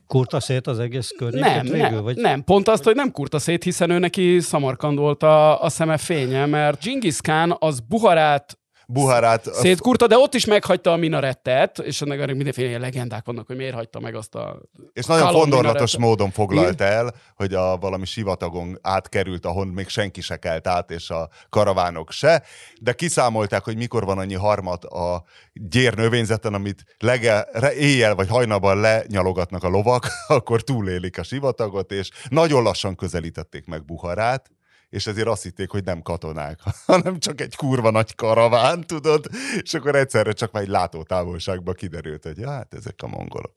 kurta 0.06 0.40
szét 0.40 0.66
az 0.66 0.78
egész 0.78 1.14
környéket 1.16 1.54
Nem, 1.54 1.72
végül? 1.72 1.88
nem, 1.88 2.02
vagy? 2.02 2.16
nem, 2.16 2.44
pont 2.44 2.68
azt, 2.68 2.84
hogy 2.84 2.94
nem 2.94 3.10
kurta 3.12 3.38
szét, 3.38 3.64
hiszen 3.64 3.90
ő 3.90 3.98
neki 3.98 4.40
Szamarkand 4.40 4.98
volt 4.98 5.22
a, 5.22 5.62
a 5.62 5.68
szeme 5.68 5.96
fénye, 5.96 6.46
mert 6.46 6.84
Genghis 6.84 7.20
Khan 7.20 7.56
az 7.58 7.80
Buharát 7.80 8.58
Buharát... 8.92 9.54
szétkurta, 9.54 10.06
de 10.06 10.18
ott 10.18 10.34
is 10.34 10.44
meghagyta 10.44 10.92
a 10.92 10.96
minarettet, 10.96 11.78
és 11.78 12.00
ennek 12.00 12.34
mindenféle 12.34 12.68
ilyen 12.68 12.80
legendák 12.80 13.24
vannak, 13.24 13.46
hogy 13.46 13.56
miért 13.56 13.74
hagyta 13.74 14.00
meg 14.00 14.14
azt 14.14 14.34
a... 14.34 14.60
És 14.92 15.06
nagyon 15.06 15.32
fondorlatos 15.32 15.98
módon 15.98 16.30
foglalt 16.30 16.80
el, 16.80 17.14
hogy 17.34 17.54
a 17.54 17.76
valami 17.76 18.04
sivatagon 18.04 18.78
átkerült, 18.82 19.46
ahol 19.46 19.66
még 19.66 19.88
senki 19.88 20.20
se 20.20 20.36
kelt 20.36 20.66
át, 20.66 20.90
és 20.90 21.10
a 21.10 21.28
karavánok 21.48 22.10
se, 22.10 22.42
de 22.80 22.92
kiszámolták, 22.92 23.64
hogy 23.64 23.76
mikor 23.76 24.04
van 24.04 24.18
annyi 24.18 24.34
harmat 24.34 24.84
a 24.84 25.24
gyér 25.52 25.94
növényzeten, 25.94 26.54
amit 26.54 26.84
lege, 26.98 27.48
éjjel 27.78 28.14
vagy 28.14 28.28
hajnalban 28.28 28.80
lenyalogatnak 28.80 29.64
a 29.64 29.68
lovak, 29.68 30.06
akkor 30.26 30.62
túlélik 30.62 31.18
a 31.18 31.22
sivatagot, 31.22 31.92
és 31.92 32.10
nagyon 32.28 32.62
lassan 32.62 32.94
közelítették 32.94 33.66
meg 33.66 33.84
Buharát, 33.84 34.50
és 34.90 35.06
ezért 35.06 35.26
azt 35.26 35.42
hitték, 35.42 35.70
hogy 35.70 35.84
nem 35.84 36.02
katonák, 36.02 36.58
hanem 36.86 37.18
csak 37.18 37.40
egy 37.40 37.56
kurva 37.56 37.90
nagy 37.90 38.14
karaván, 38.14 38.86
tudod, 38.86 39.26
és 39.62 39.74
akkor 39.74 39.94
egyszerre 39.94 40.32
csak 40.32 40.52
már 40.52 40.62
egy 40.62 40.68
látótávolságban 40.68 41.74
kiderült, 41.74 42.22
hogy 42.24 42.42
hát 42.44 42.74
ezek 42.74 42.94
a 43.02 43.06
mongolok. 43.06 43.54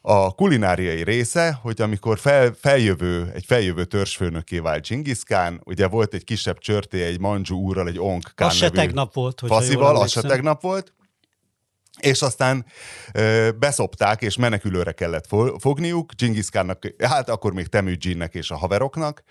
A 0.00 0.34
kulináriai 0.34 1.02
része, 1.02 1.58
hogy 1.62 1.80
amikor 1.80 2.18
fel, 2.18 2.52
feljövő, 2.60 3.30
egy 3.34 3.44
feljövő 3.44 3.84
törzsfőnöké 3.84 4.58
vált 4.58 4.88
Genghis 4.88 5.22
Khan, 5.22 5.60
ugye 5.64 5.88
volt 5.88 6.14
egy 6.14 6.24
kisebb 6.24 6.58
csörté, 6.58 7.02
egy 7.02 7.20
Manzsu 7.20 7.56
úrral, 7.56 7.88
egy 7.88 7.98
Onk 7.98 8.32
Khan 8.34 8.48
Az 8.48 8.54
se 8.54 8.70
tegnap 8.70 9.14
volt, 9.14 9.42
faszival, 9.46 9.96
az 9.96 10.10
se 10.10 10.20
tegnap 10.20 10.62
volt, 10.62 10.92
és 12.00 12.22
aztán 12.22 12.64
ö, 13.12 13.50
beszopták, 13.58 14.22
és 14.22 14.36
menekülőre 14.36 14.92
kellett 14.92 15.26
fo- 15.26 15.60
fogniuk, 15.60 16.12
Genghis 16.14 16.48
Khannak, 16.48 16.94
hát 16.98 17.28
akkor 17.28 17.52
még 17.52 17.66
Temüdzsinnek 17.66 18.34
és 18.34 18.50
a 18.50 18.56
haveroknak, 18.56 19.22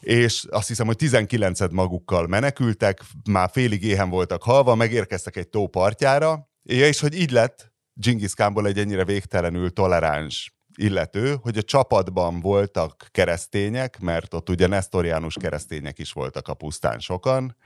és 0.00 0.44
azt 0.50 0.68
hiszem, 0.68 0.86
hogy 0.86 0.96
19 0.96 1.60
magukkal 1.70 2.26
menekültek, 2.26 3.00
már 3.30 3.50
félig 3.52 3.84
éhen 3.84 4.10
voltak 4.10 4.42
halva, 4.42 4.74
megérkeztek 4.74 5.36
egy 5.36 5.48
tó 5.48 5.66
partjára, 5.66 6.48
és 6.62 7.00
hogy 7.00 7.14
így 7.14 7.30
lett 7.30 7.72
Genghis 7.92 8.34
Khanból 8.34 8.66
egy 8.66 8.78
ennyire 8.78 9.04
végtelenül 9.04 9.72
toleráns 9.72 10.54
illető, 10.76 11.36
hogy 11.42 11.58
a 11.58 11.62
csapatban 11.62 12.40
voltak 12.40 13.06
keresztények, 13.10 14.00
mert 14.00 14.34
ott 14.34 14.48
ugye 14.48 14.66
nesztoriánus 14.66 15.36
keresztények 15.40 15.98
is 15.98 16.12
voltak 16.12 16.48
a 16.48 16.54
pusztán 16.54 16.98
sokan, 16.98 17.56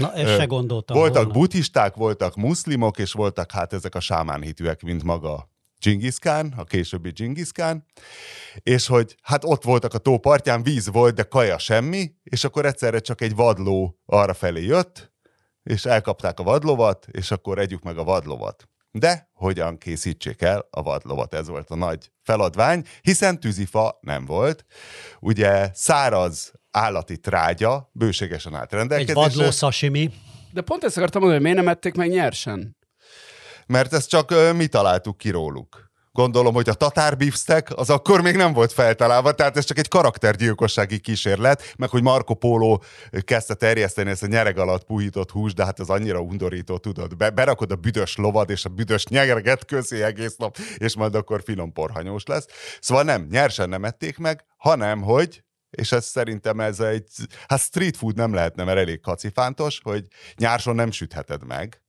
Na, 0.00 0.12
ezt 0.14 0.36
se 0.36 0.44
gondoltam 0.44 0.96
voltak 0.96 1.24
volna. 1.24 1.38
buddhisták, 1.38 1.94
voltak 1.94 2.36
muszlimok, 2.36 2.98
és 2.98 3.12
voltak 3.12 3.50
hát 3.50 3.72
ezek 3.72 3.94
a 3.94 4.00
sámánhitűek, 4.00 4.82
mint 4.82 5.02
maga 5.02 5.50
Khan, 6.20 6.54
a 6.56 6.64
későbbi 6.64 7.12
Khan, 7.52 7.84
és 8.54 8.86
hogy 8.86 9.16
hát 9.22 9.44
ott 9.44 9.62
voltak 9.62 9.94
a 9.94 9.98
tó 9.98 10.18
partján, 10.18 10.62
víz 10.62 10.90
volt, 10.90 11.14
de 11.14 11.22
kaja 11.22 11.58
semmi, 11.58 12.12
és 12.22 12.44
akkor 12.44 12.66
egyszerre 12.66 12.98
csak 12.98 13.20
egy 13.20 13.34
vadló 13.34 13.98
arra 14.06 14.34
felé 14.34 14.64
jött, 14.64 15.12
és 15.62 15.84
elkapták 15.84 16.40
a 16.40 16.42
vadlovat, 16.42 17.06
és 17.10 17.30
akkor 17.30 17.58
együk 17.58 17.82
meg 17.82 17.98
a 17.98 18.04
vadlovat. 18.04 18.68
De 18.94 19.30
hogyan 19.32 19.78
készítsék 19.78 20.42
el 20.42 20.66
a 20.70 20.82
vadlovat? 20.82 21.34
Ez 21.34 21.48
volt 21.48 21.70
a 21.70 21.74
nagy 21.74 22.10
feladvány, 22.22 22.84
hiszen 23.00 23.40
tűzifa 23.40 23.98
nem 24.00 24.24
volt. 24.24 24.64
Ugye 25.20 25.70
száraz 25.74 26.52
állati 26.70 27.18
trágya 27.18 27.90
bőségesen 27.92 28.54
állt 28.54 28.72
Egy 28.72 28.78
rendelkezésre. 28.78 29.20
vadló 29.20 29.50
sashimi. 29.50 30.10
De 30.52 30.60
pont 30.60 30.84
ezt 30.84 30.96
akartam 30.96 31.20
mondani, 31.20 31.42
hogy 31.42 31.50
miért 31.52 31.64
nem 31.66 31.74
ették 31.74 31.94
meg 31.94 32.08
nyersen? 32.10 32.76
mert 33.66 33.92
ezt 33.92 34.08
csak 34.08 34.34
mi 34.56 34.66
találtuk 34.66 35.18
ki 35.18 35.30
róluk. 35.30 35.81
Gondolom, 36.12 36.54
hogy 36.54 36.68
a 36.68 36.74
tatár 36.74 37.16
beefsteak 37.16 37.70
az 37.74 37.90
akkor 37.90 38.20
még 38.20 38.36
nem 38.36 38.52
volt 38.52 38.72
feltalálva, 38.72 39.32
tehát 39.32 39.56
ez 39.56 39.64
csak 39.64 39.78
egy 39.78 39.88
karaktergyilkossági 39.88 40.98
kísérlet, 40.98 41.74
meg 41.76 41.88
hogy 41.88 42.02
Marco 42.02 42.34
Polo 42.34 42.78
kezdte 43.24 43.54
terjeszteni 43.54 44.10
ezt 44.10 44.22
a 44.22 44.26
nyereg 44.26 44.58
alatt 44.58 44.84
puhított 44.84 45.30
húst, 45.30 45.54
de 45.54 45.64
hát 45.64 45.80
ez 45.80 45.88
annyira 45.88 46.20
undorító, 46.20 46.78
tudod. 46.78 47.16
Be, 47.16 47.30
berakod 47.30 47.70
a 47.70 47.76
büdös 47.76 48.16
lovad 48.16 48.50
és 48.50 48.64
a 48.64 48.68
büdös 48.68 49.06
nyereget 49.06 49.64
közé 49.64 50.02
egész 50.02 50.36
nap, 50.36 50.56
és 50.76 50.96
majd 50.96 51.14
akkor 51.14 51.42
finom 51.44 51.72
porhanyós 51.72 52.24
lesz. 52.24 52.46
Szóval 52.80 53.04
nem, 53.04 53.26
nyersen 53.30 53.68
nem 53.68 53.84
ették 53.84 54.18
meg, 54.18 54.44
hanem 54.56 55.02
hogy 55.02 55.42
és 55.70 55.92
ez 55.92 56.04
szerintem 56.04 56.60
ez 56.60 56.80
egy, 56.80 57.08
hát 57.46 57.60
street 57.60 57.96
food 57.96 58.16
nem 58.16 58.34
lehetne, 58.34 58.64
mert 58.64 58.78
elég 58.78 59.00
kacifántos, 59.00 59.80
hogy 59.82 60.06
nyárson 60.36 60.74
nem 60.74 60.90
sütheted 60.90 61.44
meg, 61.44 61.81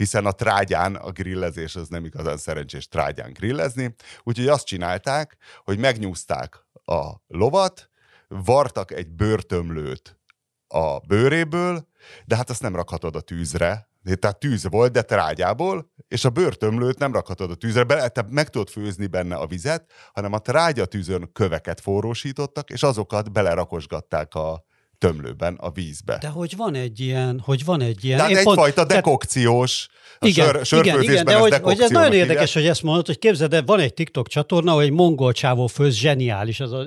hiszen 0.00 0.26
a 0.26 0.32
trágyán 0.32 0.94
a 0.94 1.10
grillezés 1.10 1.76
az 1.76 1.88
nem 1.88 2.04
igazán 2.04 2.36
szerencsés 2.36 2.88
trágyán 2.88 3.32
grillezni, 3.32 3.94
úgyhogy 4.22 4.48
azt 4.48 4.66
csinálták, 4.66 5.36
hogy 5.64 5.78
megnyúzták 5.78 6.66
a 6.84 7.12
lovat, 7.26 7.90
vartak 8.28 8.92
egy 8.92 9.10
bőrtömlőt 9.10 10.18
a 10.66 10.98
bőréből, 10.98 11.88
de 12.24 12.36
hát 12.36 12.50
azt 12.50 12.62
nem 12.62 12.76
rakhatod 12.76 13.16
a 13.16 13.20
tűzre, 13.20 13.88
tehát 14.18 14.38
tűz 14.38 14.68
volt, 14.68 14.92
de 14.92 15.02
trágyából, 15.02 15.92
és 16.08 16.24
a 16.24 16.30
bőrtömlőt 16.30 16.98
nem 16.98 17.12
rakhatod 17.12 17.50
a 17.50 17.54
tűzre, 17.54 17.84
bele, 17.84 18.08
te 18.08 18.24
meg 18.28 18.48
tudod 18.48 18.68
főzni 18.68 19.06
benne 19.06 19.36
a 19.36 19.46
vizet, 19.46 19.92
hanem 20.12 20.32
a 20.32 20.38
trágyatűzön 20.38 21.32
köveket 21.32 21.80
forrósítottak, 21.80 22.70
és 22.70 22.82
azokat 22.82 23.32
belerakosgatták 23.32 24.34
a 24.34 24.64
tömlőben, 25.00 25.54
a 25.60 25.70
vízbe. 25.70 26.18
De 26.20 26.28
hogy 26.28 26.56
van 26.56 26.74
egy 26.74 27.00
ilyen, 27.00 27.40
hogy 27.44 27.64
van 27.64 27.80
egy 27.80 28.04
ilyen... 28.04 28.18
Tehát 28.18 28.36
egyfajta 28.36 28.72
tehát- 28.72 28.88
dekokciós, 28.88 29.88
a 30.18 30.26
igen, 30.26 30.44
sör, 30.44 30.54
igen, 30.54 30.64
sörfőzésben 30.64 31.12
igen, 31.12 31.24
de 31.24 31.34
hogy, 31.34 31.54
hogy 31.62 31.80
ez 31.80 31.90
nagyon 31.90 32.12
érdekes, 32.12 32.52
hívják. 32.52 32.54
hogy 32.54 32.66
ezt 32.66 32.82
mondod, 32.82 33.06
hogy 33.06 33.18
képzeld, 33.18 33.50
de 33.50 33.62
van 33.62 33.80
egy 33.80 33.94
TikTok 33.94 34.28
csatorna, 34.28 34.72
hogy 34.72 34.84
egy 34.84 34.90
mongol 34.90 35.32
csávó 35.32 35.66
főz, 35.66 35.94
zseniális, 35.94 36.60
az 36.60 36.72
a, 36.72 36.84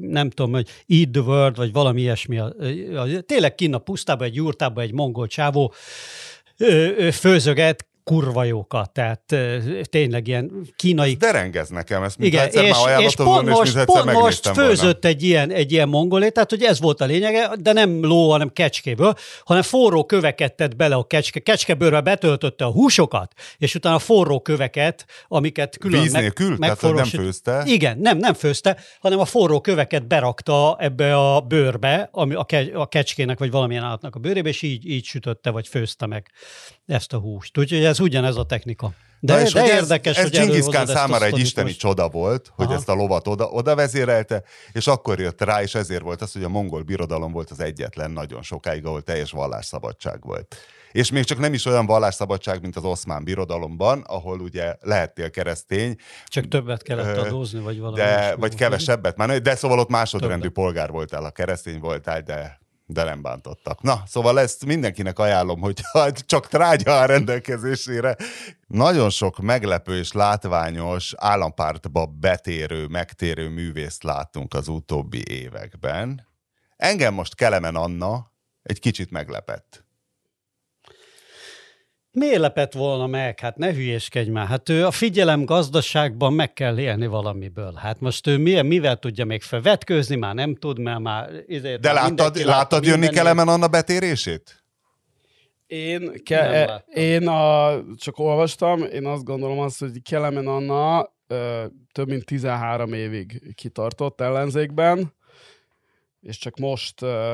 nem 0.00 0.30
tudom, 0.30 0.52
hogy 0.52 0.68
Eat 0.88 1.08
the 1.10 1.20
World, 1.20 1.56
vagy 1.56 1.72
valami 1.72 2.00
ilyesmi. 2.00 2.38
A, 2.38 2.54
a, 2.96 3.20
tényleg 3.26 3.54
kinn 3.54 3.74
a 3.74 3.78
pusztában, 3.78 4.26
egy 4.26 4.34
jurtában 4.34 4.84
egy 4.84 4.92
mongol 4.92 5.26
csávó 5.26 5.74
főzöget 7.12 7.86
kurva 8.04 8.44
jókat, 8.44 8.90
tehát 8.90 9.36
tényleg 9.82 10.28
ilyen 10.28 10.50
kínai 10.76 11.14
Derengez 11.14 11.68
nekem 11.68 12.02
ezt, 12.02 12.18
mint 12.18 12.32
igen, 12.32 12.44
egyszer 12.44 12.64
és, 12.64 12.82
már 12.84 13.00
és 13.00 13.14
pont 13.14 13.28
volna, 13.28 13.50
és 13.50 13.56
most, 13.56 13.68
egyszer 13.68 13.84
pont 13.84 14.04
most 14.04 14.16
megnéztem 14.16 14.54
volna. 14.54 14.68
főzött 14.68 15.04
egy 15.04 15.22
ilyen, 15.22 15.50
egy 15.50 15.72
ilyen 15.72 15.88
mongolét, 15.88 16.32
tehát 16.32 16.50
hogy 16.50 16.62
ez 16.62 16.80
volt 16.80 17.00
a 17.00 17.04
lényege, 17.04 17.50
de 17.58 17.72
nem 17.72 18.04
ló, 18.04 18.30
hanem 18.30 18.52
kecskéből, 18.52 19.14
hanem 19.44 19.62
forró 19.62 20.04
köveket 20.04 20.56
tett 20.56 20.76
bele 20.76 20.94
a 20.94 21.04
kecske, 21.04 21.40
kecskebőrbe 21.40 22.00
betöltötte 22.00 22.64
a 22.64 22.70
húsokat, 22.70 23.32
és 23.58 23.74
utána 23.74 23.98
forró 23.98 24.40
köveket, 24.40 25.06
amiket 25.28 25.78
külön 25.78 26.02
Víz 26.02 26.12
meg, 26.12 26.22
nélkül? 26.22 26.58
Tehát, 26.58 26.80
hogy 26.80 26.94
nem 26.94 27.04
főzte? 27.04 27.62
Igen, 27.66 27.98
nem, 27.98 28.18
nem 28.18 28.34
főzte, 28.34 28.76
hanem 29.00 29.18
a 29.18 29.24
forró 29.24 29.60
köveket 29.60 30.06
berakta 30.06 30.76
ebbe 30.80 31.16
a 31.16 31.40
bőrbe, 31.40 32.08
ami 32.12 32.34
a, 32.34 32.44
ke, 32.44 32.66
a 32.74 32.86
kecskének 32.86 33.38
vagy 33.38 33.50
valamilyen 33.50 33.82
állatnak 33.82 34.14
a 34.14 34.18
bőrébe, 34.18 34.48
és 34.48 34.62
így, 34.62 34.88
így 34.88 35.04
sütötte, 35.04 35.50
vagy 35.50 35.68
főzte 35.68 36.06
meg 36.06 36.30
ezt 36.86 37.12
a 37.12 37.18
húst. 37.18 37.58
Úgyhogy 37.58 37.84
ez 37.84 37.93
ugyanez 38.00 38.36
a 38.36 38.44
technika. 38.44 38.92
De, 39.20 39.34
Na 39.34 39.40
és 39.40 39.52
de 39.52 39.60
hogy 39.60 39.68
érdekes, 39.70 40.16
ez, 40.16 40.32
ez 40.32 40.64
hogy 40.64 40.76
a 40.76 40.86
számára 40.86 41.24
egy 41.24 41.38
isteni 41.38 41.66
most. 41.66 41.78
csoda 41.78 42.08
volt, 42.08 42.52
hogy 42.56 42.66
Aha. 42.66 42.74
ezt 42.74 42.88
a 42.88 42.94
lovat 42.94 43.28
oda, 43.28 43.44
oda 43.44 43.74
vezérelte, 43.74 44.42
és 44.72 44.86
akkor 44.86 45.20
jött 45.20 45.42
rá, 45.42 45.62
és 45.62 45.74
ezért 45.74 46.02
volt 46.02 46.22
az, 46.22 46.32
hogy 46.32 46.42
a 46.42 46.48
mongol 46.48 46.82
birodalom 46.82 47.32
volt 47.32 47.50
az 47.50 47.60
egyetlen 47.60 48.10
nagyon 48.10 48.42
sokáig, 48.42 48.86
ahol 48.86 49.02
teljes 49.02 49.30
vallásszabadság 49.30 50.18
volt. 50.22 50.56
És 50.92 51.10
még 51.10 51.24
csak 51.24 51.38
nem 51.38 51.52
is 51.54 51.66
olyan 51.66 51.86
vallásszabadság, 51.86 52.60
mint 52.60 52.76
az 52.76 52.84
oszmán 52.84 53.24
birodalomban, 53.24 54.00
ahol 54.06 54.40
ugye 54.40 54.76
lehettél 54.80 55.30
keresztény, 55.30 55.96
Csak 56.26 56.48
többet 56.48 56.82
kellett 56.82 57.16
adózni, 57.16 57.60
vagy 57.60 57.78
valami. 57.78 57.96
de, 57.96 58.34
vagy 58.36 58.54
kevesebbet, 58.54 59.16
már, 59.16 59.40
de 59.40 59.56
szóval 59.56 59.78
ott 59.78 59.88
másodrendű 59.88 60.34
Többet. 60.48 60.52
polgár 60.52 60.90
voltál, 60.90 61.22
ha 61.22 61.30
keresztény 61.30 61.78
voltál, 61.78 62.20
de 62.20 62.58
de 62.86 63.04
nem 63.04 63.22
bántottak. 63.22 63.82
Na, 63.82 64.02
szóval 64.06 64.40
ezt 64.40 64.64
mindenkinek 64.64 65.18
ajánlom, 65.18 65.60
hogy 65.60 65.80
csak 66.26 66.48
trágya 66.48 66.98
a 66.98 67.04
rendelkezésére. 67.04 68.16
Nagyon 68.66 69.10
sok 69.10 69.38
meglepő 69.38 69.98
és 69.98 70.12
látványos 70.12 71.14
állampártba 71.16 72.06
betérő, 72.06 72.86
megtérő 72.86 73.48
művészt 73.48 74.02
láttunk 74.02 74.54
az 74.54 74.68
utóbbi 74.68 75.22
években. 75.28 76.26
Engem 76.76 77.14
most 77.14 77.34
Kelemen 77.34 77.74
Anna 77.74 78.32
egy 78.62 78.80
kicsit 78.80 79.10
meglepett. 79.10 79.84
Miért 82.14 82.38
lepett 82.38 82.72
volna 82.72 83.06
meg? 83.06 83.40
Hát 83.40 83.56
ne 83.56 83.72
hülyéskedj 83.72 84.30
már. 84.30 84.46
Hát 84.46 84.68
ő 84.68 84.86
a 84.86 84.90
figyelem 84.90 85.44
gazdaságban 85.44 86.32
meg 86.32 86.52
kell 86.52 86.78
élni 86.78 87.06
valamiből. 87.06 87.74
Hát 87.74 88.00
most 88.00 88.26
ő 88.26 88.38
milyen, 88.38 88.66
mivel 88.66 88.96
tudja 88.96 89.24
még 89.24 89.42
fel? 89.42 89.60
Vetkőzni 89.60 90.16
már 90.16 90.34
nem 90.34 90.54
tud, 90.54 90.78
mert 90.78 90.98
már... 91.00 91.30
Izért, 91.46 91.80
De 91.80 91.92
láttad, 91.92 92.36
láttad 92.36 92.84
jönni 92.84 93.08
Kelemen 93.08 93.48
Anna 93.48 93.68
betérését? 93.68 94.64
Én, 95.66 96.12
ke- 96.24 96.84
én 96.88 97.28
a, 97.28 97.74
csak 97.96 98.18
olvastam, 98.18 98.82
én 98.82 99.06
azt 99.06 99.24
gondolom 99.24 99.58
azt, 99.58 99.78
hogy 99.78 100.02
Kelemen 100.02 100.46
Anna 100.46 101.12
ö, 101.26 101.64
több 101.92 102.08
mint 102.08 102.24
13 102.24 102.92
évig 102.92 103.54
kitartott 103.54 104.20
ellenzékben, 104.20 105.14
és 106.20 106.38
csak 106.38 106.56
most 106.56 107.02
ö, 107.02 107.32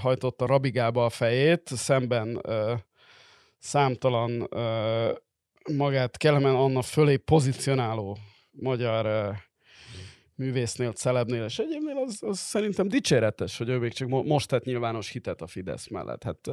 hajtotta 0.00 0.46
Rabigába 0.46 1.04
a 1.04 1.10
fejét, 1.10 1.70
szemben 1.74 2.40
ö, 2.42 2.72
számtalan 3.62 4.48
magát 5.72 6.16
Kelemen 6.16 6.54
Anna 6.54 6.82
fölé 6.82 7.16
pozícionáló 7.16 8.18
magyar 8.50 9.34
művésznél, 10.34 10.92
celebnél, 10.92 11.44
és 11.44 11.58
egyébként 11.58 11.98
az, 11.98 12.22
az 12.22 12.38
szerintem 12.38 12.88
dicséretes, 12.88 13.58
hogy 13.58 13.68
ő 13.68 13.78
még 13.78 13.92
csak 13.92 14.08
most 14.08 14.48
tett 14.48 14.64
nyilvános 14.64 15.10
hitet 15.10 15.42
a 15.42 15.46
Fidesz 15.46 15.88
mellett. 15.88 16.22
Hát 16.22 16.48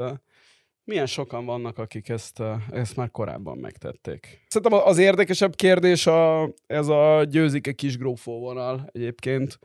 milyen 0.84 1.05
sokan 1.05 1.45
vannak, 1.45 1.78
akik 1.78 2.10
ezt, 2.10 2.43
ezt 2.72 2.95
már 2.95 3.12
korábban 3.12 3.57
megtették. 3.57 4.45
Szerintem 4.47 4.80
az 4.84 4.97
érdekesebb 4.97 5.55
kérdés 5.55 6.07
a, 6.07 6.49
ez 6.68 6.88
a 6.88 7.24
győzike 7.24 7.72
kisgrófó 7.72 8.39
vonal 8.39 8.89
egyébként, 8.91 9.60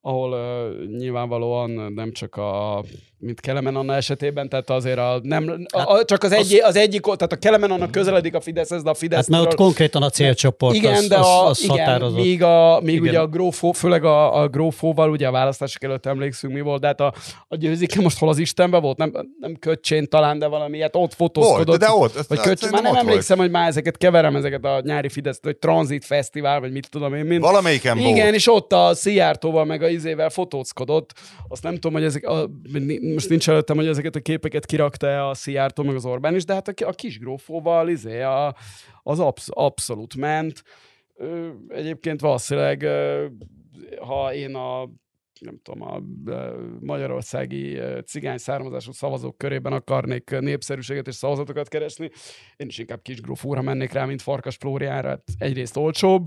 ahol 0.00 0.32
uh, 0.32 0.96
nyilvánvalóan 0.96 1.70
nem 1.94 2.12
csak 2.12 2.36
a, 2.36 2.82
mint 3.18 3.40
Kelemen 3.40 3.76
Anna 3.76 3.94
esetében, 3.94 4.48
tehát 4.48 4.70
azért 4.70 4.98
a, 4.98 5.20
nem, 5.22 5.66
hát 5.72 5.88
a, 5.88 6.04
csak 6.04 6.22
az, 6.22 6.32
egy, 6.32 6.60
az 6.62 6.76
egyik, 6.76 7.02
tehát 7.02 7.32
a 7.32 7.36
Kelemen 7.36 7.70
Anna 7.70 7.90
közeledik 7.90 8.34
a 8.34 8.40
Fideszhez, 8.40 8.82
de 8.82 8.90
a 8.90 8.94
Fidesz... 8.94 9.18
Hát 9.18 9.28
mert 9.28 9.42
ott 9.42 9.54
konkrétan 9.54 10.02
a 10.02 10.10
célcsoport 10.10 10.74
igen, 10.74 10.94
az, 10.94 11.06
de 11.06 11.16
a, 11.16 11.44
az, 11.44 11.50
az 11.50 11.62
igen, 11.64 11.78
határozott. 11.78 12.18
Míg, 12.18 12.42
a, 12.42 12.80
míg 12.80 12.94
igen. 12.94 13.08
ugye 13.08 13.20
a 13.20 13.26
grófó, 13.26 13.72
főleg 13.72 14.04
a, 14.04 14.40
a 14.40 14.48
grófóval, 14.48 15.10
ugye 15.10 15.26
a 15.26 15.30
választások 15.30 15.82
előtt 15.82 16.06
emlékszünk 16.06 16.52
mi 16.52 16.60
volt, 16.60 16.80
de 16.80 16.86
hát 16.86 17.00
a, 17.00 17.14
a 17.48 17.56
győzike 17.56 18.00
most 18.00 18.18
hol 18.18 18.28
az 18.28 18.38
Istenben 18.38 18.82
volt, 18.82 18.96
nem, 18.96 19.12
nem 19.40 19.56
köcsén 19.58 20.08
talán, 20.08 20.38
de 20.38 20.46
valami 20.46 20.80
hát 20.80 20.96
ott 20.96 21.14
fotózkodott. 21.14 21.66
Volt, 21.66 21.80
de 21.80 21.90
ott. 21.90 22.26
Vagy 22.26 22.40
köcsén, 22.40 22.68
már 22.72 22.82
nem 22.82 22.94
emlékszem, 22.94 23.36
volt. 23.36 23.50
hogy 23.50 23.58
már 23.58 23.68
ezeket 23.68 23.96
keverem, 23.96 24.36
ezeket 24.36 24.64
a 24.64 24.80
nyári 24.84 25.08
Fidesz, 25.08 25.38
vagy 25.42 25.56
Transit 25.56 26.04
Fesztivál, 26.04 26.60
vagy 26.60 26.72
mit 26.72 26.90
tudom 26.90 27.14
én. 27.14 27.24
Mind. 27.24 27.40
Valamelyiken 27.40 27.98
Igen, 27.98 28.22
volt. 28.22 28.34
és 28.34 28.48
ott 28.48 28.72
a 28.72 28.94
Szijjártóval 28.94 29.64
meg 29.64 29.82
a 29.82 29.87
izével 29.90 30.30
fotózkodott. 30.30 31.14
Azt 31.48 31.62
nem 31.62 31.74
tudom, 31.74 31.92
hogy 31.92 32.04
ezek, 32.04 32.26
a, 32.26 32.50
most 33.14 33.28
nincs 33.28 33.48
előttem, 33.48 33.76
hogy 33.76 33.86
ezeket 33.86 34.16
a 34.16 34.20
képeket 34.20 34.66
kirakta 34.66 35.28
a 35.28 35.34
Szijjártó 35.34 35.82
meg 35.82 35.94
az 35.94 36.04
Orbán 36.04 36.34
is, 36.34 36.44
de 36.44 36.54
hát 36.54 36.68
a, 36.68 36.86
a 36.86 36.92
kis 36.92 37.18
grófóval 37.18 37.88
izé, 37.88 38.20
a, 38.20 38.54
az 39.02 39.20
absz, 39.20 39.48
abszolút 39.50 40.16
ment. 40.16 40.62
Egyébként 41.68 42.20
valószínűleg, 42.20 42.86
ha 44.00 44.34
én 44.34 44.54
a 44.54 44.88
nem 45.40 45.60
tudom, 45.62 45.82
a 45.82 46.00
magyarországi 46.80 47.78
cigány 48.06 48.38
származású 48.38 48.92
szavazók 48.92 49.38
körében 49.38 49.72
akarnék 49.72 50.36
népszerűséget 50.40 51.06
és 51.06 51.14
szavazatokat 51.14 51.68
keresni, 51.68 52.10
én 52.56 52.66
is 52.66 52.78
inkább 52.78 53.02
kisgrófúra 53.02 53.62
mennék 53.62 53.92
rá, 53.92 54.04
mint 54.04 54.22
Farkas 54.22 54.56
Flóriára. 54.56 55.08
Hát 55.08 55.22
egyrészt 55.38 55.76
olcsóbb, 55.76 56.26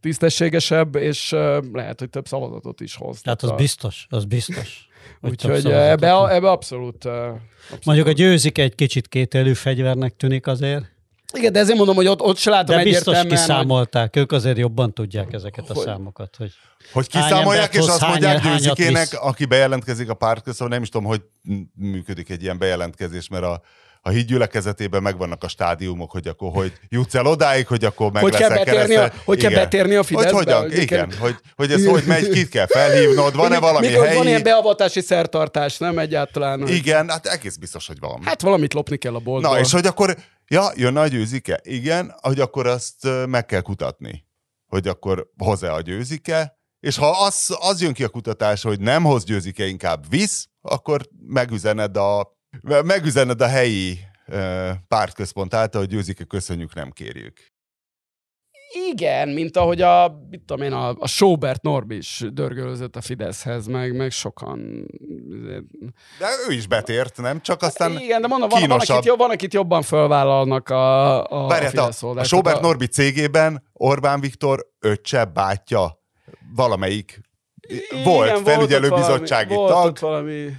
tisztességesebb, 0.00 0.94
és 0.94 1.30
lehet, 1.72 1.98
hogy 1.98 2.10
több 2.10 2.26
szavazatot 2.26 2.80
is 2.80 2.96
hoz. 2.96 3.20
Tehát 3.20 3.42
az 3.42 3.50
a... 3.50 3.54
biztos, 3.54 4.06
az 4.08 4.24
biztos. 4.24 4.86
Úgyhogy 5.20 5.66
ebbe, 5.66 6.28
ebbe 6.34 6.50
abszolút, 6.50 7.04
abszolút. 7.04 7.84
Mondjuk 7.84 8.06
a 8.06 8.12
győzik 8.12 8.58
egy 8.58 8.74
kicsit 8.74 9.08
kételű 9.08 9.52
fegyvernek 9.52 10.16
tűnik 10.16 10.46
azért. 10.46 10.91
Igen, 11.32 11.52
de 11.52 11.58
ezért 11.58 11.76
mondom, 11.76 11.96
hogy 11.96 12.06
ott, 12.06 12.20
ott 12.20 12.36
se 12.36 12.50
látom 12.50 12.76
De 12.76 12.82
biztos 12.82 13.18
kiszámolták, 13.28 14.12
hogy... 14.12 14.22
ők 14.22 14.32
azért 14.32 14.58
jobban 14.58 14.94
tudják 14.94 15.32
ezeket 15.32 15.70
a 15.70 15.74
hogy... 15.74 15.84
számokat. 15.84 16.36
Hogy, 16.36 16.52
hogy 16.92 17.06
kiszámolják, 17.06 17.74
és 17.74 17.80
azt 17.80 18.00
hány, 18.00 18.10
mondják 18.10 18.42
győzikének, 18.42 19.08
aki 19.20 19.44
bejelentkezik 19.44 20.08
a 20.08 20.14
párt 20.14 20.42
közben, 20.42 20.68
nem 20.68 20.82
is 20.82 20.88
tudom, 20.88 21.06
hogy 21.06 21.22
működik 21.74 22.30
egy 22.30 22.42
ilyen 22.42 22.58
bejelentkezés, 22.58 23.28
mert 23.28 23.44
a, 23.44 23.62
a 24.04 24.10
hídgyülekezetében 24.10 25.02
megvannak 25.02 25.44
a 25.44 25.48
stádiumok, 25.48 26.10
hogy 26.10 26.28
akkor 26.28 26.50
hogy 26.52 26.72
jutsz 26.88 27.14
el 27.14 27.26
odáig, 27.26 27.66
hogy 27.66 27.84
akkor 27.84 28.12
meg 28.12 28.22
hogy 28.22 28.34
kell 28.34 28.48
betérni 28.48 28.94
a, 28.94 29.12
Hogy 29.24 29.38
igen. 29.38 29.50
kell 29.50 29.62
betérni 29.62 29.94
a 29.94 30.02
Fideszbe? 30.02 30.32
Hogy 30.32 30.44
hogyan, 30.44 30.72
igen, 30.72 31.08
kell... 31.08 31.18
hogy, 31.18 31.36
hogy 31.56 31.72
ez 31.72 31.86
hogy 31.86 32.04
megy, 32.06 32.28
kit 32.28 32.48
kell 32.48 32.66
felhívnod, 32.66 33.36
van-e 33.36 33.58
valami 33.58 33.86
Mikor 33.86 34.04
helyi... 34.04 34.16
Van 34.16 34.26
ilyen 34.26 34.42
beavatási 34.42 35.00
szertartás, 35.00 35.78
nem 35.78 35.98
egyáltalán? 35.98 36.68
Igen, 36.68 37.08
hát 37.08 37.26
egész 37.26 37.56
biztos, 37.56 37.86
hogy 37.86 37.98
valami. 38.00 38.24
Hát 38.24 38.40
valamit 38.40 38.74
lopni 38.74 38.96
kell 38.96 39.14
a 39.14 39.18
boltból. 39.18 39.52
Na, 39.52 39.60
és 39.60 39.72
hogy 39.72 39.86
akkor, 39.86 40.16
ja, 40.52 40.70
jön 40.74 40.96
a 40.96 41.06
győzike? 41.06 41.60
Igen, 41.62 42.14
hogy 42.20 42.40
akkor 42.40 42.66
azt 42.66 43.08
meg 43.26 43.46
kell 43.46 43.60
kutatni. 43.60 44.26
Hogy 44.66 44.88
akkor 44.88 45.30
hoz-e 45.36 45.72
a 45.72 45.80
győzike, 45.80 46.58
és 46.80 46.96
ha 46.96 47.10
az, 47.10 47.56
az 47.60 47.80
jön 47.80 47.92
ki 47.92 48.04
a 48.04 48.08
kutatás, 48.08 48.62
hogy 48.62 48.80
nem 48.80 49.02
hoz 49.04 49.24
győzike, 49.24 49.66
inkább 49.66 50.08
visz, 50.08 50.48
akkor 50.60 51.08
megüzened 51.26 51.96
a, 51.96 52.38
megüzened 52.84 53.40
a 53.40 53.46
helyi 53.46 53.98
pártközpont 54.88 55.54
által, 55.54 55.80
hogy 55.80 55.90
győzike, 55.90 56.24
köszönjük, 56.24 56.74
nem 56.74 56.90
kérjük. 56.90 57.51
Igen, 58.90 59.28
mint 59.28 59.56
ahogy 59.56 59.80
a, 59.80 60.20
mit 60.30 60.40
tudom 60.40 60.62
én, 60.64 60.72
a, 60.72 60.94
a 60.98 61.06
Sobert 61.06 61.62
Norbi 61.62 61.96
is 61.96 62.24
dörgölözött 62.32 62.96
a 62.96 63.00
Fideszhez, 63.00 63.66
meg, 63.66 63.96
meg 63.96 64.10
sokan. 64.10 64.86
De 66.18 66.28
ő 66.48 66.52
is 66.52 66.66
betért, 66.66 67.16
nem? 67.16 67.40
Csak 67.40 67.62
aztán 67.62 67.98
Igen, 67.98 68.20
de 68.20 68.26
mondom, 68.26 68.48
van, 68.48 68.68
van, 68.68 68.80
akit, 68.80 69.14
van, 69.16 69.30
akit 69.30 69.52
jobban 69.54 69.82
felvállalnak 69.82 70.68
a, 70.68 71.44
a, 71.44 71.46
Várját, 71.46 71.78
a 71.78 71.82
Fidesz 71.82 72.02
A, 72.02 72.18
a 72.18 72.24
Sobert 72.24 72.58
a... 72.58 72.60
Norbi 72.60 72.86
cégében 72.86 73.62
Orbán 73.72 74.20
Viktor 74.20 74.66
öccse, 74.80 75.24
bátya, 75.24 75.98
valamelyik 76.54 77.20
Igen, 77.68 78.04
volt 78.04 78.40
felügyelőbizottsági 78.40 79.54
valami, 79.54 79.72
tag. 79.72 79.82
Volt 79.82 79.98
valami 79.98 80.50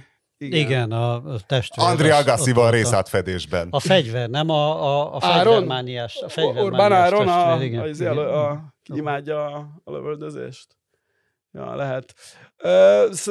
igen, 0.46 0.60
Igen 0.60 0.92
a, 0.92 1.14
a 1.14 1.40
testvér. 1.46 1.86
André 1.86 2.10
Agassival 2.10 2.70
részátfedésben. 2.70 3.68
A 3.70 3.80
fegyver, 3.80 4.28
nem 4.28 4.48
a, 4.48 4.84
a, 4.84 5.14
a 5.14 5.20
fegyvermániás. 5.20 6.16
A 6.16 6.28
fegyvermániás 6.28 6.64
Orbán 6.64 6.92
Áron 6.92 7.28
a, 7.28 7.62
igen. 7.62 7.80
a, 7.80 7.86
izé 7.86 8.06
a, 8.06 8.50
a, 8.50 8.74
imádja 8.94 9.44
a, 9.44 9.80
a 9.84 9.92
lövöldözést. 9.92 10.76
Ja, 11.52 11.74
lehet. 11.74 12.14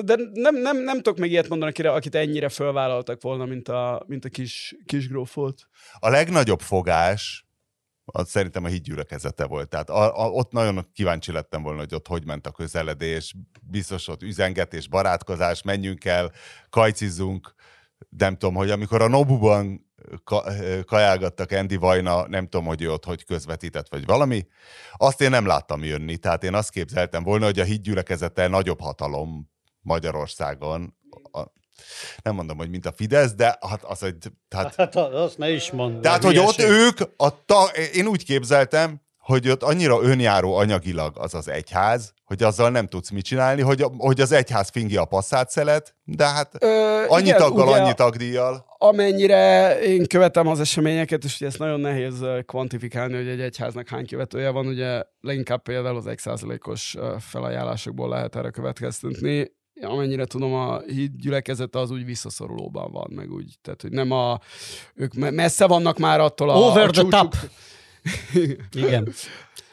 De 0.03 0.15
nem, 0.33 0.55
nem, 0.55 0.77
nem 0.77 0.95
tudok 0.95 1.17
még 1.17 1.31
ilyet 1.31 1.49
mondani, 1.49 1.71
akire, 1.71 1.91
akit 1.91 2.15
ennyire 2.15 2.49
felvállaltak 2.49 3.21
volna, 3.21 3.45
mint 3.45 3.67
a, 3.67 4.03
mint 4.07 4.25
a 4.25 4.29
kis, 4.29 4.75
kis 4.85 5.07
grófolt. 5.07 5.67
A 5.99 6.09
legnagyobb 6.09 6.61
fogás 6.61 7.42
az 8.05 8.29
szerintem 8.29 8.63
a 8.63 8.67
hídgyülekezete 8.67 9.45
volt. 9.45 9.69
Tehát 9.69 9.89
a, 9.89 10.23
a, 10.23 10.29
ott 10.29 10.51
nagyon 10.51 10.89
kíváncsi 10.93 11.31
lettem 11.31 11.63
volna, 11.63 11.79
hogy 11.79 11.95
ott 11.95 12.07
hogy 12.07 12.25
ment 12.25 12.47
a 12.47 12.51
közeledés, 12.51 13.35
biztos 13.61 14.07
ott 14.07 14.21
üzengetés, 14.21 14.87
barátkozás, 14.87 15.61
menjünk 15.61 16.05
el, 16.05 16.31
kajcizzunk, 16.69 17.53
nem 18.09 18.37
tudom, 18.37 18.55
hogy 18.55 18.69
amikor 18.69 19.01
a 19.01 19.07
Nobuban 19.07 19.91
ka, 20.23 20.43
kajálgattak 20.85 21.51
Andy 21.51 21.75
Vajna, 21.75 22.27
nem 22.27 22.47
tudom, 22.47 22.65
hogy 22.65 22.81
ő 22.81 22.91
ott 22.91 23.05
hogy 23.05 23.25
közvetített, 23.25 23.89
vagy 23.89 24.05
valami, 24.05 24.47
azt 24.93 25.21
én 25.21 25.29
nem 25.29 25.45
láttam 25.45 25.83
jönni. 25.83 26.17
Tehát 26.17 26.43
én 26.43 26.53
azt 26.53 26.69
képzeltem 26.69 27.23
volna, 27.23 27.45
hogy 27.45 27.59
a 27.59 27.63
hídgyülekezete 27.63 28.47
nagyobb 28.47 28.81
hatalom 28.81 29.49
Magyarországon, 29.81 30.95
a, 31.31 31.39
nem 32.23 32.35
mondom, 32.35 32.57
hogy 32.57 32.69
mint 32.69 32.85
a 32.85 32.91
Fidesz, 32.91 33.33
de 33.33 33.57
hát 33.69 33.83
az, 33.83 33.99
hogy... 33.99 34.15
Tehát, 34.47 34.75
hát 34.75 34.95
azt 34.95 35.37
ne 35.37 35.51
is 35.51 35.71
mondd. 35.71 36.01
Tehát, 36.01 36.23
hogy 36.23 36.37
ott 36.37 36.59
ők, 36.59 36.99
a 37.17 37.45
ta, 37.45 37.65
én 37.93 38.07
úgy 38.07 38.25
képzeltem, 38.25 39.01
hogy 39.23 39.49
ott 39.49 39.63
annyira 39.63 40.01
önjáró 40.01 40.55
anyagilag 40.55 41.17
az 41.17 41.33
az 41.33 41.47
egyház, 41.47 42.13
hogy 42.23 42.43
azzal 42.43 42.69
nem 42.69 42.87
tudsz 42.87 43.09
mit 43.09 43.25
csinálni, 43.25 43.61
hogy, 43.61 43.85
hogy 43.97 44.21
az 44.21 44.31
egyház 44.31 44.69
fingi 44.69 44.97
a 44.97 45.21
szelet, 45.21 45.95
de 46.03 46.25
hát 46.25 46.55
Ö, 46.59 47.03
annyi 47.07 47.25
igen, 47.25 47.37
taggal, 47.37 47.67
ugye, 47.67 47.81
annyi 47.81 47.93
tagdíjjal. 47.93 48.65
Amennyire 48.77 49.79
én 49.79 50.05
követem 50.07 50.47
az 50.47 50.59
eseményeket, 50.59 51.23
és 51.23 51.35
ugye 51.35 51.45
ezt 51.45 51.59
nagyon 51.59 51.79
nehéz 51.79 52.25
kvantifikálni, 52.45 53.15
hogy 53.15 53.27
egy 53.27 53.41
egyháznak 53.41 53.87
hány 53.87 54.07
követője 54.07 54.49
van, 54.49 54.67
ugye 54.67 55.03
leginkább 55.21 55.61
például 55.61 55.97
az 55.97 56.05
1%-os 56.07 56.97
felajánlásokból 57.19 58.09
lehet 58.09 58.35
erre 58.35 58.49
következtetni 58.49 59.51
amennyire 59.81 60.25
tudom, 60.25 60.53
a 60.53 60.79
híd 60.79 61.11
gyülekezete 61.17 61.79
az 61.79 61.91
úgy 61.91 62.05
visszaszorulóban 62.05 62.91
van, 62.91 63.11
meg 63.15 63.31
úgy, 63.31 63.55
tehát 63.61 63.81
hogy 63.81 63.91
nem 63.91 64.11
a, 64.11 64.39
ők 64.95 65.13
messze 65.13 65.67
vannak 65.67 65.97
már 65.97 66.19
attól 66.19 66.49
a... 66.49 66.53
Over 66.53 66.87
a 66.87 66.91
the 66.91 67.01
csúcsuk. 67.01 67.09
top! 67.09 67.35
Igen. 68.85 69.13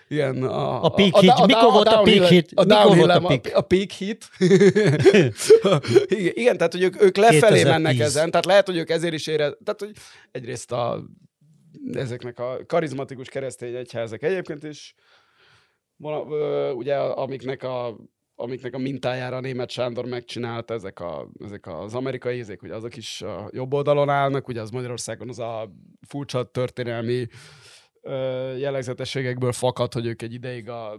Igen, 0.08 0.42
a, 0.42 0.84
A 0.84 0.88
peak 0.88 1.16
hit. 1.16 1.46
Mikor 1.46 1.72
volt 1.72 1.86
a 1.88 2.02
peak 2.02 2.26
hit? 2.26 2.52
A 2.54 2.64
Mikor 2.64 2.96
volt 2.96 3.10
a 3.10 3.20
peak? 3.20 3.50
a 3.54 3.60
peak 3.60 3.90
hit. 3.90 4.28
igen, 6.18 6.32
igen, 6.34 6.56
tehát 6.56 6.72
hogy 6.72 6.82
ők, 6.82 7.02
ők 7.02 7.16
lefelé 7.16 7.40
2010. 7.40 7.64
mennek 7.64 7.98
ezen, 7.98 8.30
tehát 8.30 8.46
lehet, 8.46 8.66
hogy 8.66 8.76
ők 8.76 8.90
ezért 8.90 9.14
is 9.14 9.26
ére, 9.26 9.52
tehát 9.64 9.80
hogy 9.80 9.92
egyrészt 10.30 10.72
a, 10.72 11.04
ezeknek 11.92 12.38
a 12.38 12.58
karizmatikus 12.66 13.28
keresztény 13.28 13.74
egyházak 13.74 14.22
egyébként 14.22 14.64
is, 14.64 14.94
vala, 15.96 16.22
ugye 16.72 16.96
amiknek 16.96 17.62
a 17.62 17.96
amiknek 18.40 18.74
a 18.74 18.78
mintájára 18.78 19.36
a 19.36 19.40
német 19.40 19.70
Sándor 19.70 20.04
megcsinálta, 20.04 20.74
ezek, 20.74 21.00
a, 21.00 21.28
ezek 21.44 21.66
az 21.66 21.94
amerikai 21.94 22.36
ízék, 22.36 22.60
hogy 22.60 22.70
azok 22.70 22.96
is 22.96 23.22
a 23.22 23.48
jobb 23.52 23.72
oldalon 23.72 24.08
állnak, 24.08 24.48
ugye 24.48 24.60
az 24.60 24.70
Magyarországon 24.70 25.28
az 25.28 25.38
a 25.38 25.70
furcsa 26.08 26.44
történelmi 26.44 27.26
jellegzetességekből 28.58 29.52
fakad, 29.52 29.92
hogy 29.92 30.06
ők 30.06 30.22
egy 30.22 30.32
ideig 30.34 30.68
a, 30.68 30.92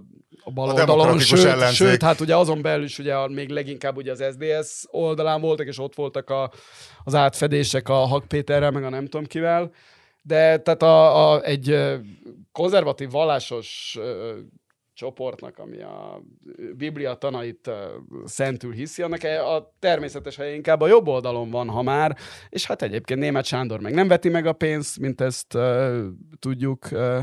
a 0.44 0.52
bal 0.52 0.70
A 0.70 0.80
oldalon, 0.80 1.20
sőt, 1.20 1.46
ellenzék. 1.46 1.88
sőt, 1.88 2.02
hát 2.02 2.20
ugye 2.20 2.36
azon 2.36 2.62
belül 2.62 2.84
is 2.84 3.00
ugye 3.00 3.28
még 3.28 3.50
leginkább 3.50 3.98
ugye 3.98 4.12
az 4.12 4.24
SDS 4.32 4.84
oldalán 4.88 5.42
voltak, 5.42 5.68
és 5.68 5.80
ott 5.80 5.96
voltak 5.96 6.30
a, 6.30 6.52
az 7.04 7.16
átfedések 7.16 7.90
a 7.90 7.94
Hak 7.94 8.28
Péterrel, 8.28 8.72
meg 8.72 8.84
a 8.84 8.90
nem 8.90 9.06
tudom 9.06 9.26
kivel, 9.26 9.72
de 10.22 10.58
tehát 10.58 10.82
a, 10.82 11.32
a, 11.32 11.44
egy 11.44 11.78
konzervatív 12.52 13.12
vallásos 13.12 13.98
csoportnak, 15.02 15.58
ami 15.58 15.82
a 15.82 16.22
Biblia 16.78 17.14
tanait 17.14 17.70
szentül 18.26 18.72
hiszi, 18.72 19.02
annak 19.02 19.24
e- 19.24 19.46
a 19.46 19.74
természetes 19.80 20.36
helye 20.36 20.54
inkább 20.54 20.82
a 20.82 20.88
jobb 20.88 21.08
oldalon 21.08 21.50
van, 21.50 21.70
ha 21.70 21.82
már, 21.82 22.18
és 22.50 22.66
hát 22.66 22.82
egyébként 22.82 23.20
német 23.20 23.46
Sándor 23.46 23.80
meg 23.80 23.94
nem 23.94 24.08
veti 24.08 24.30
meg 24.30 24.46
a 24.46 24.54
pénzt, 24.54 25.00
mint 25.00 25.22
ezt 25.22 25.54
uh, 25.54 26.06
tudjuk. 26.40 26.88
Uh, 26.92 27.20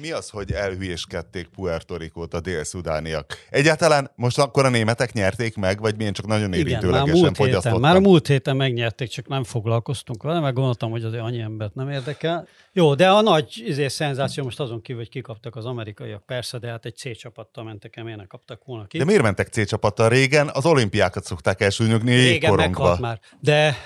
Mi 0.00 0.10
az, 0.10 0.30
hogy 0.30 0.52
elhülyéskedték 0.52 1.46
Puerto 1.46 1.96
Ricót 1.96 2.34
a 2.34 2.40
dél-szudániak? 2.40 3.38
Egyáltalán 3.50 4.10
most 4.14 4.38
akkor 4.38 4.64
a 4.64 4.68
németek 4.68 5.12
nyerték 5.12 5.56
meg, 5.56 5.80
vagy 5.80 5.96
milyen 5.96 6.12
csak 6.12 6.26
nagyon 6.26 6.52
Igen, 6.52 6.58
már 6.58 6.68
érintőlegesen 6.68 7.18
múlt, 7.18 7.36
héten, 7.36 7.80
már 7.80 7.96
a 7.96 8.00
múlt 8.00 8.26
héten 8.26 8.56
megnyerték, 8.56 9.08
csak 9.08 9.28
nem 9.28 9.44
foglalkoztunk 9.44 10.22
vele, 10.22 10.40
meg 10.40 10.54
gondoltam, 10.54 10.90
hogy 10.90 11.04
azért 11.04 11.22
annyi 11.22 11.40
embert 11.40 11.74
nem 11.74 11.90
érdekel. 11.90 12.48
Jó, 12.72 12.94
de 12.94 13.10
a 13.10 13.20
nagy 13.20 13.62
izé, 13.66 13.88
szenzáció 13.88 14.44
most 14.44 14.60
azon 14.60 14.80
kívül, 14.82 15.00
hogy 15.00 15.10
kikaptak 15.10 15.56
az 15.56 15.64
amerikaiak, 15.64 16.26
persze, 16.26 16.58
de 16.58 16.68
hát 16.68 16.84
egy 16.84 16.96
C 16.96 17.16
csapattal 17.16 17.64
mentek 17.64 17.96
el, 17.96 18.04
miért 18.04 18.18
ne 18.18 18.26
kaptak 18.26 18.64
volna 18.64 18.86
ki. 18.86 18.98
De 18.98 19.04
miért 19.04 19.22
mentek 19.22 19.48
C 19.48 19.66
csapattal 19.66 20.08
régen? 20.08 20.48
Az 20.52 20.66
olimpiákat 20.66 21.24
szokták 21.24 21.60
elsúnyogni 21.60 22.10
Régen 22.10 22.26
jégkorongba. 22.32 22.66
meghalt 22.66 23.00
már. 23.00 23.20
De 23.40 23.76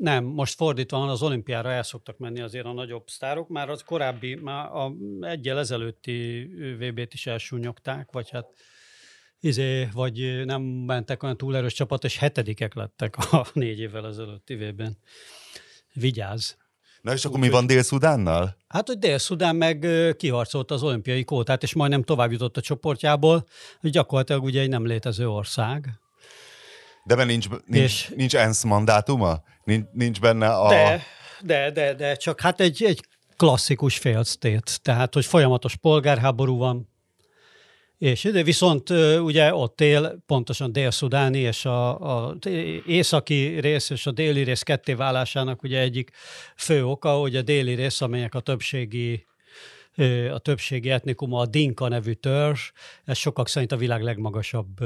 nem, 0.00 0.24
most 0.24 0.54
fordítva 0.54 0.98
van, 0.98 1.08
az 1.08 1.22
olimpiára 1.22 1.70
el 1.70 1.82
szoktak 1.82 2.18
menni 2.18 2.40
azért 2.40 2.66
a 2.66 2.72
nagyobb 2.72 3.08
sztárok, 3.08 3.48
már 3.48 3.70
az 3.70 3.82
korábbi, 3.82 4.34
már 4.34 4.66
a 4.72 4.92
egyel 5.20 5.58
ezelőtti 5.58 6.48
VB-t 6.78 7.14
is 7.14 7.26
elsúnyogták, 7.26 8.08
vagy 8.12 8.30
hát 8.30 8.46
izé, 9.40 9.88
vagy 9.92 10.44
nem 10.44 10.62
mentek 10.62 11.22
olyan 11.22 11.36
túl 11.36 11.56
erős 11.56 11.72
csapat, 11.72 12.04
és 12.04 12.18
hetedikek 12.18 12.74
lettek 12.74 13.16
a 13.16 13.46
négy 13.52 13.78
évvel 13.78 14.06
ezelőtti 14.06 14.54
VB-n. 14.54 14.96
Vigyázz! 15.92 16.52
Na 17.02 17.12
és 17.12 17.24
akkor 17.24 17.38
mi 17.38 17.48
van 17.48 17.66
Dél-Szudánnal? 17.66 18.56
Hát, 18.68 18.86
hogy 18.86 18.98
Dél-Szudán 18.98 19.56
meg 19.56 19.86
kiharcolta 20.16 20.74
az 20.74 20.82
olimpiai 20.82 21.24
kótát, 21.24 21.62
és 21.62 21.74
majdnem 21.74 22.02
tovább 22.02 22.32
jutott 22.32 22.56
a 22.56 22.60
csoportjából, 22.60 23.46
hogy 23.80 23.90
gyakorlatilag 23.90 24.42
ugye 24.42 24.60
egy 24.60 24.68
nem 24.68 24.86
létező 24.86 25.28
ország. 25.28 26.00
De 27.10 27.16
mert 27.16 27.28
nincs, 27.28 27.48
nincs, 27.66 27.84
És- 27.84 28.12
nincs 28.16 28.36
ENSZ 28.36 28.62
mandátuma? 28.62 29.42
Nincs, 29.64 29.86
nincs 29.92 30.20
benne 30.20 30.48
a... 30.48 30.68
De, 30.68 31.02
de, 31.42 31.70
de, 31.70 31.94
de, 31.94 32.14
csak 32.14 32.40
hát 32.40 32.60
egy, 32.60 32.82
egy 32.84 33.00
klasszikus 33.36 33.98
failed 33.98 34.26
state, 34.26 34.72
tehát, 34.82 35.14
hogy 35.14 35.24
folyamatos 35.24 35.76
polgárháború 35.76 36.56
van, 36.56 36.88
és 37.98 38.24
ide 38.24 38.42
viszont 38.42 38.90
ugye 39.20 39.54
ott 39.54 39.80
él 39.80 40.22
pontosan 40.26 40.72
dél-szudáni 40.72 41.38
és 41.38 41.64
a, 41.64 42.00
a 42.26 42.36
északi 42.86 43.60
rész 43.60 43.90
és 43.90 44.06
a 44.06 44.10
déli 44.10 44.42
rész 44.42 44.62
ketté 44.62 44.92
válásának 44.92 45.62
ugye 45.62 45.80
egyik 45.80 46.10
fő 46.56 46.86
oka, 46.86 47.12
hogy 47.12 47.36
a 47.36 47.42
déli 47.42 47.74
rész, 47.74 48.00
amelyek 48.00 48.34
a 48.34 48.40
többségi 48.40 49.26
a 50.32 50.38
többségi 50.38 50.90
etnikuma 50.90 51.40
a 51.40 51.46
Dinka 51.46 51.88
nevű 51.88 52.12
törzs, 52.12 52.70
ez 53.04 53.16
sokak 53.16 53.48
szerint 53.48 53.72
a 53.72 53.76
világ 53.76 54.02
legmagasabb 54.02 54.78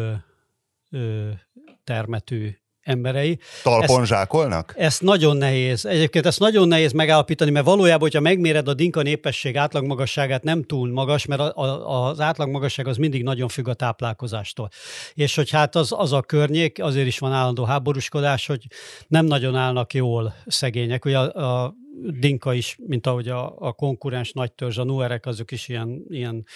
termetű 1.85 2.51
emberei. 2.85 3.39
Talpon 3.63 4.07
zsákolnak? 4.07 4.75
Ezt 4.77 5.03
nagyon 5.03 5.37
nehéz. 5.37 5.85
Egyébként 5.85 6.27
ezt 6.27 6.39
nagyon 6.39 6.69
nehéz 6.69 6.93
megállapítani, 6.93 7.51
mert 7.51 7.65
valójában, 7.65 8.01
hogyha 8.01 8.21
megméred 8.21 8.69
a 8.69 8.75
dinka 8.75 9.03
népesség 9.03 9.57
átlagmagasságát, 9.57 10.43
nem 10.43 10.63
túl 10.63 10.93
magas, 10.93 11.27
mert 11.27 11.41
a, 11.41 11.57
a, 11.57 12.09
az 12.09 12.21
átlagmagasság 12.21 12.87
az 12.87 12.97
mindig 12.97 13.23
nagyon 13.23 13.49
függ 13.49 13.69
a 13.69 13.75
táplálkozástól. 13.75 14.69
És 15.15 15.35
hogy 15.35 15.51
hát 15.51 15.75
az, 15.75 15.93
az 15.97 16.13
a 16.13 16.21
környék, 16.21 16.83
azért 16.83 17.07
is 17.07 17.19
van 17.19 17.33
állandó 17.33 17.65
háborúskodás, 17.65 18.47
hogy 18.47 18.67
nem 19.07 19.25
nagyon 19.27 19.57
állnak 19.57 19.95
jól 19.95 20.35
szegények. 20.47 21.05
Ugye 21.05 21.19
a, 21.19 21.63
a 21.65 21.75
dinka 22.21 22.53
is, 22.53 22.77
mint 22.87 23.07
ahogy 23.07 23.29
a, 23.29 23.55
a 23.59 23.73
konkurens 23.73 24.33
nagy 24.33 24.53
törzs, 24.53 24.79
a 24.79 24.85
nuerek, 24.85 25.27
azok 25.27 25.51
is 25.51 25.69
ilyen, 25.69 26.05
ilyen 26.09 26.47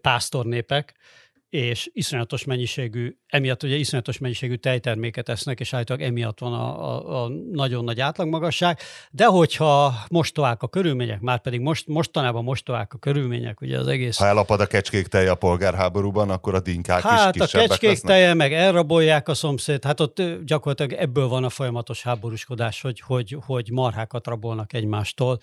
pásztornépek, 0.00 0.94
és 1.50 1.90
iszonyatos 1.92 2.44
mennyiségű, 2.44 3.16
emiatt 3.26 3.62
ugye 3.62 3.76
iszonyatos 3.76 4.18
mennyiségű 4.18 4.54
tejterméket 4.54 5.28
esznek, 5.28 5.60
és 5.60 5.74
állítólag 5.74 6.02
emiatt 6.02 6.38
van 6.38 6.52
a, 6.52 6.94
a, 6.94 7.24
a 7.24 7.28
nagyon 7.52 7.84
nagy 7.84 8.00
átlagmagasság, 8.00 8.78
de 9.10 9.24
hogyha 9.24 9.94
mostoák 10.08 10.62
a 10.62 10.68
körülmények, 10.68 11.20
már 11.20 11.40
pedig 11.40 11.60
most, 11.60 11.86
mostanában 11.86 12.44
mostoák 12.44 12.92
a 12.94 12.98
körülmények, 12.98 13.60
ugye 13.60 13.78
az 13.78 13.86
egész 13.86 14.16
Ha 14.16 14.26
elapad 14.26 14.60
a 14.60 14.66
kecskék 14.66 15.06
teje 15.06 15.30
a 15.30 15.34
polgárháborúban, 15.34 16.30
akkor 16.30 16.54
a 16.54 16.60
dinkák 16.60 17.02
Hát 17.02 17.34
is 17.34 17.40
a 17.40 17.44
kisebbek 17.44 17.68
kecskék 17.68 17.90
lesznek. 17.90 18.12
teje, 18.12 18.34
meg 18.34 18.52
elrabolják 18.52 19.28
a 19.28 19.34
szomszéd, 19.34 19.84
hát 19.84 20.00
ott 20.00 20.22
gyakorlatilag 20.44 20.92
ebből 21.02 21.28
van 21.28 21.44
a 21.44 21.50
folyamatos 21.50 22.02
háborúskodás, 22.02 22.80
hogy, 22.80 23.00
hogy, 23.00 23.36
hogy 23.46 23.70
marhákat 23.70 24.26
rabolnak 24.26 24.72
egymástól. 24.72 25.40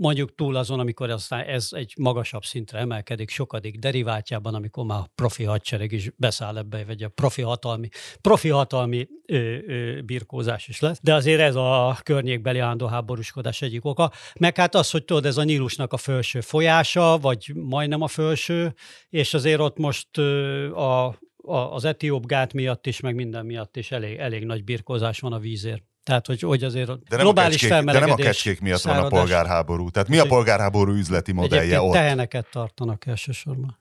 Mondjuk 0.00 0.34
túl 0.34 0.56
azon, 0.56 0.80
amikor 0.80 1.10
aztán 1.10 1.40
ez 1.40 1.68
egy 1.70 1.94
magasabb 1.98 2.44
szintre 2.44 2.78
emelkedik, 2.78 3.30
sokadik 3.30 3.78
deriváltjában, 3.78 4.54
amikor 4.54 4.84
már 4.84 4.98
a 4.98 5.10
profi 5.14 5.44
hadsereg 5.44 5.92
is 5.92 6.10
beszáll 6.16 6.58
ebbe, 6.58 6.84
vagy 6.84 7.02
a 7.02 7.08
profi 7.08 7.42
hatalmi, 7.42 7.88
profi 8.20 8.48
hatalmi 8.48 9.08
ö, 9.26 9.56
ö, 9.66 10.00
birkózás 10.00 10.68
is 10.68 10.80
lesz. 10.80 10.98
De 11.02 11.14
azért 11.14 11.40
ez 11.40 11.54
a 11.54 11.98
környékbeli 12.02 12.58
háborúskodás 12.58 13.62
egyik 13.62 13.84
oka. 13.84 14.12
Meg 14.38 14.56
hát 14.56 14.74
az, 14.74 14.90
hogy 14.90 15.04
tudod, 15.04 15.26
ez 15.26 15.36
a 15.36 15.44
Nílusnak 15.44 15.92
a 15.92 15.96
felső 15.96 16.40
folyása, 16.40 17.18
vagy 17.18 17.52
majdnem 17.54 18.02
a 18.02 18.08
felső, 18.08 18.74
és 19.08 19.34
azért 19.34 19.60
ott 19.60 19.78
most 19.78 20.18
ö, 20.18 20.74
a, 20.74 21.06
a, 21.36 21.56
az 21.56 21.84
etióp 21.84 22.26
gát 22.26 22.52
miatt 22.52 22.86
is, 22.86 23.00
meg 23.00 23.14
minden 23.14 23.46
miatt 23.46 23.76
is 23.76 23.90
elég, 23.90 24.18
elég 24.18 24.44
nagy 24.44 24.64
birkózás 24.64 25.20
van 25.20 25.32
a 25.32 25.38
vízért. 25.38 25.89
Tehát, 26.10 26.26
hogy, 26.26 26.40
hogy 26.40 26.64
azért 26.64 26.88
a 26.88 26.94
De 26.96 27.02
nem, 27.08 27.18
a 27.18 27.22
globális 27.22 27.50
kecskék, 27.56 27.70
de 27.70 27.74
nem 27.74 27.88
a 27.88 27.92
felmelegedés, 27.92 28.26
kecskék 28.26 28.60
miatt 28.60 28.80
van 28.80 28.92
a 28.92 28.96
száradás- 28.96 29.20
polgárháború. 29.20 29.90
Tehát 29.90 30.08
mi 30.08 30.18
a 30.18 30.24
polgárháború 30.26 30.92
üzleti 30.92 31.32
modellje 31.32 31.62
Egyébként 31.62 31.88
ott? 31.88 31.92
teheneket 31.94 32.46
tartanak 32.52 33.06
elsősorban. 33.06 33.78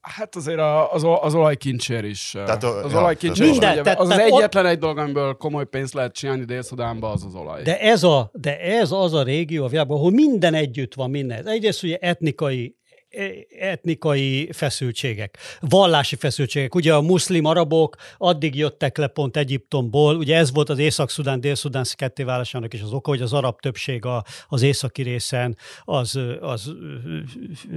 hát 0.00 0.36
azért 0.36 0.58
a, 0.58 0.92
az, 0.92 1.04
az 1.20 1.34
olajkincsér 1.34 2.04
is. 2.04 2.30
Tehát 2.30 2.64
a- 2.64 2.84
az 2.84 2.92
ja, 2.92 2.98
olajkincsér 2.98 3.44
is. 3.46 3.50
Minden, 3.50 3.72
ugye, 3.72 3.82
tehát- 3.82 3.98
az 3.98 4.08
az 4.08 4.14
tehát 4.16 4.30
ott- 4.30 4.38
egyetlen 4.38 4.66
egy 4.66 4.78
dolog, 4.78 4.98
amiből 4.98 5.34
komoly 5.34 5.64
pénzt 5.66 5.94
lehet 5.94 6.12
csinálni 6.14 6.44
Dél-Szudánba, 6.44 7.10
az 7.10 7.24
az 7.24 7.34
olaj. 7.34 7.62
De 7.62 7.80
ez, 7.80 8.02
a, 8.02 8.30
de 8.32 8.58
ez 8.60 8.90
az 8.92 9.14
a 9.14 9.22
régió 9.22 9.64
a 9.64 9.68
ahol 9.76 10.10
minden 10.10 10.54
együtt 10.54 10.94
van 10.94 11.10
minden. 11.10 11.46
Egyrészt 11.48 11.82
ugye 11.82 11.96
etnikai 11.96 12.76
etnikai 13.58 14.48
feszültségek, 14.52 15.38
vallási 15.60 16.16
feszültségek. 16.16 16.74
Ugye 16.74 16.94
a 16.94 17.00
muszlim 17.00 17.44
arabok 17.44 17.96
addig 18.18 18.54
jöttek 18.54 18.96
le 18.96 19.06
pont 19.06 19.36
Egyiptomból, 19.36 20.16
ugye 20.16 20.36
ez 20.36 20.52
volt 20.52 20.68
az 20.68 20.78
Észak-Szudán, 20.78 21.40
Dél-Szudán 21.40 21.84
kettéválásának 21.94 22.74
is 22.74 22.82
az 22.82 22.92
oka, 22.92 23.10
hogy 23.10 23.22
az 23.22 23.32
arab 23.32 23.60
többség 23.60 24.04
a, 24.04 24.24
az 24.48 24.62
északi 24.62 25.02
részen 25.02 25.56
az, 25.84 26.20
az 26.40 26.72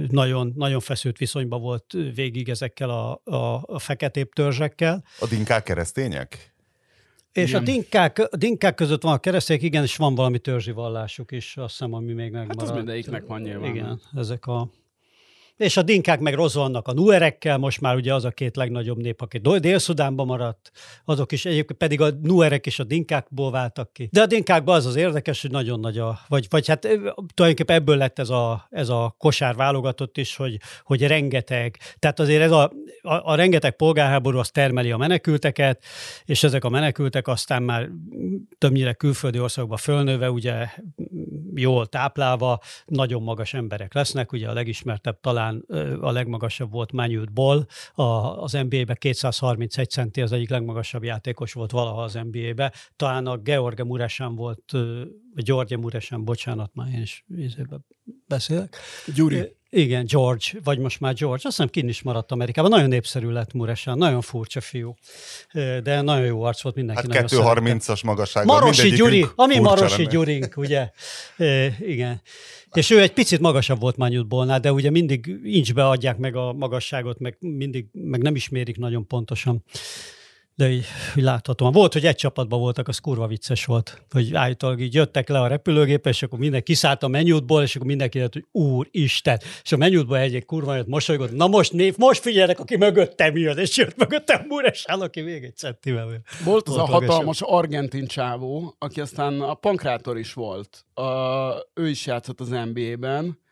nagyon, 0.08 0.52
nagyon 0.56 0.80
feszült 0.80 1.18
viszonyban 1.18 1.60
volt 1.60 1.84
végig 2.14 2.48
ezekkel 2.48 2.90
a, 2.90 3.20
a, 3.24 3.62
a 3.66 3.78
feketébb 3.78 4.32
törzsekkel. 4.32 5.04
A 5.18 5.26
dinkák 5.26 5.62
keresztények? 5.62 6.54
És 7.32 7.48
Igen. 7.48 7.60
a 7.60 7.64
dinkák, 7.64 8.18
a 8.30 8.36
dinkák 8.36 8.74
között 8.74 9.02
van 9.02 9.12
a 9.12 9.18
keresztények, 9.18 9.62
igen, 9.62 9.82
és 9.82 9.96
van 9.96 10.14
valami 10.14 10.38
törzsi 10.38 10.70
vallásuk 10.70 11.32
is, 11.32 11.56
azt 11.56 11.70
hiszem, 11.70 11.92
ami 11.92 12.12
még 12.12 12.30
megmaradt. 12.30 12.60
Hát 12.60 12.68
az 12.70 12.76
mindegyiknek 12.76 13.26
van 13.26 13.40
nyilván. 13.40 13.70
Igen, 13.74 14.00
ezek 14.16 14.46
a... 14.46 14.68
És 15.56 15.76
a 15.76 15.82
dinkák 15.82 16.20
meg 16.20 16.34
rossz 16.34 16.54
vannak 16.54 16.88
a 16.88 16.92
nuerekkel, 16.92 17.58
most 17.58 17.80
már 17.80 17.96
ugye 17.96 18.14
az 18.14 18.24
a 18.24 18.30
két 18.30 18.56
legnagyobb 18.56 18.98
nép, 18.98 19.20
aki 19.20 19.38
Dél-Szudánban 19.38 20.26
maradt, 20.26 20.70
azok 21.04 21.32
is 21.32 21.44
egyébként 21.44 21.78
pedig 21.78 22.00
a 22.00 22.10
nuerek 22.22 22.66
és 22.66 22.78
a 22.78 22.84
dinkákból 22.84 23.50
váltak 23.50 23.92
ki. 23.92 24.08
De 24.12 24.20
a 24.20 24.26
dinkákban 24.26 24.76
az 24.76 24.86
az 24.86 24.96
érdekes, 24.96 25.42
hogy 25.42 25.50
nagyon 25.50 25.80
nagy 25.80 25.98
a, 25.98 26.18
vagy, 26.28 26.46
vagy 26.50 26.68
hát 26.68 26.80
tulajdonképpen 27.34 27.76
ebből 27.76 27.96
lett 27.96 28.18
ez 28.18 28.30
a, 28.30 28.66
ez 28.70 28.88
a 28.88 29.14
kosár 29.18 29.54
válogatott 29.54 30.16
is, 30.16 30.36
hogy, 30.36 30.56
hogy 30.82 31.06
rengeteg, 31.06 31.78
tehát 31.98 32.20
azért 32.20 32.42
ez 32.42 32.50
a, 32.50 32.72
a, 33.02 33.30
a 33.30 33.34
rengeteg 33.34 33.76
polgárháború 33.76 34.38
az 34.38 34.50
termeli 34.50 34.90
a 34.90 34.96
menekülteket, 34.96 35.84
és 36.24 36.42
ezek 36.42 36.64
a 36.64 36.68
menekültek 36.68 37.28
aztán 37.28 37.62
már 37.62 37.88
többnyire 38.58 38.92
külföldi 38.92 39.40
országokba 39.40 39.76
fölnőve 39.76 40.30
ugye 40.30 40.68
jól 41.54 41.86
táplálva, 41.86 42.60
nagyon 42.86 43.22
magas 43.22 43.54
emberek 43.54 43.94
lesznek. 43.94 44.32
Ugye 44.32 44.48
a 44.48 44.52
legismertebb 44.52 45.20
talán 45.20 45.64
a 46.00 46.10
legmagasabb 46.10 46.70
volt 46.70 46.92
Manyut 46.92 47.32
Ball, 47.32 47.66
az 48.36 48.52
NBA-be 48.52 48.94
231 48.94 49.90
centi 49.90 50.20
az 50.20 50.32
egyik 50.32 50.50
legmagasabb 50.50 51.04
játékos 51.04 51.52
volt 51.52 51.70
valaha 51.70 52.02
az 52.02 52.18
NBA-be. 52.30 52.72
Talán 52.96 53.26
a 53.26 53.36
George 53.36 53.84
Muresan 53.84 54.34
volt, 54.34 54.72
vagy 55.34 55.44
George 55.44 55.76
Muresan, 55.76 56.24
bocsánat, 56.24 56.70
már 56.74 56.88
én 56.94 57.00
is 57.00 57.24
beszélek. 58.26 58.76
Gyuri. 59.14 59.56
Igen, 59.70 60.06
George, 60.06 60.44
vagy 60.64 60.78
most 60.78 61.00
már 61.00 61.14
George. 61.14 61.34
Azt 61.34 61.56
hiszem, 61.56 61.68
kinn 61.68 61.88
is 61.88 62.02
maradt 62.02 62.32
Amerikában. 62.32 62.70
Nagyon 62.70 62.88
népszerű 62.88 63.28
lett 63.28 63.52
Muresan, 63.52 63.98
nagyon 63.98 64.20
furcsa 64.20 64.60
fiú. 64.60 64.94
De 65.82 66.00
nagyon 66.00 66.26
jó 66.26 66.42
arc 66.42 66.62
volt 66.62 66.74
mindenki. 66.74 67.16
Hát 67.16 67.26
230-as 67.30 68.04
magasság. 68.04 68.44
Marosi 68.46 68.88
Gyuri, 68.88 69.26
ami 69.34 69.58
Marosi 69.58 69.96
lenne. 69.96 70.10
Gyurink, 70.10 70.56
ugye. 70.56 70.90
E, 71.36 71.76
igen. 71.80 72.20
És 72.72 72.90
ő 72.90 73.00
egy 73.00 73.12
picit 73.12 73.40
magasabb 73.40 73.80
volt 73.80 73.96
Mányutbolnál, 73.96 74.60
de 74.60 74.72
ugye 74.72 74.90
mindig 74.90 75.38
incsbe 75.42 75.88
adják 75.88 76.16
meg 76.16 76.36
a 76.36 76.52
magasságot, 76.52 77.18
meg 77.18 77.36
mindig, 77.40 77.86
meg 77.92 78.22
nem 78.22 78.34
ismérik 78.34 78.76
nagyon 78.76 79.06
pontosan 79.06 79.64
de 80.56 80.70
így, 80.70 80.84
így 81.16 81.22
láthatóan. 81.22 81.72
Volt, 81.72 81.92
hogy 81.92 82.06
egy 82.06 82.16
csapatban 82.16 82.60
voltak, 82.60 82.88
az 82.88 82.98
kurva 82.98 83.26
vicces 83.26 83.64
volt, 83.64 84.02
hogy 84.10 84.34
állítólag 84.34 84.80
így 84.80 84.94
jöttek 84.94 85.28
le 85.28 85.40
a 85.40 85.46
repülőgépre, 85.46 86.10
és 86.10 86.22
akkor 86.22 86.38
mindenki 86.38 86.72
kiszállt 86.72 87.02
a 87.02 87.08
menütból, 87.08 87.62
és 87.62 87.74
akkor 87.74 87.86
mindenki 87.86 88.18
jött, 88.18 88.32
hogy 88.32 88.46
Úristen. 88.52 89.40
És 89.62 89.72
a 89.72 89.76
menütból 89.76 90.18
egy, 90.18 90.34
egy 90.34 90.44
kurva 90.44 90.74
jött 90.74 90.86
mosolygott, 90.86 91.32
na 91.32 91.46
most 91.46 91.72
név, 91.72 91.96
most 91.96 92.20
figyeljenek, 92.20 92.60
aki 92.60 92.76
mögöttem 92.76 93.36
jön, 93.36 93.58
és 93.58 93.76
jött 93.76 93.96
mögöttem 93.96 94.44
Muresán, 94.48 95.00
aki 95.00 95.20
még 95.20 95.44
egy 95.44 95.56
centivel. 95.56 96.06
Volt, 96.06 96.22
volt 96.44 96.68
az 96.68 96.76
a 96.76 96.86
hatalmas 96.86 97.40
argentin 97.40 98.06
csávó, 98.06 98.74
aki 98.78 99.00
aztán 99.00 99.40
a 99.40 99.54
pankrátor 99.54 100.18
is 100.18 100.32
volt. 100.32 100.84
A, 100.94 101.04
ő 101.74 101.88
is 101.88 102.06
játszott 102.06 102.40
az 102.40 102.48
NBA-ben. 102.48 103.42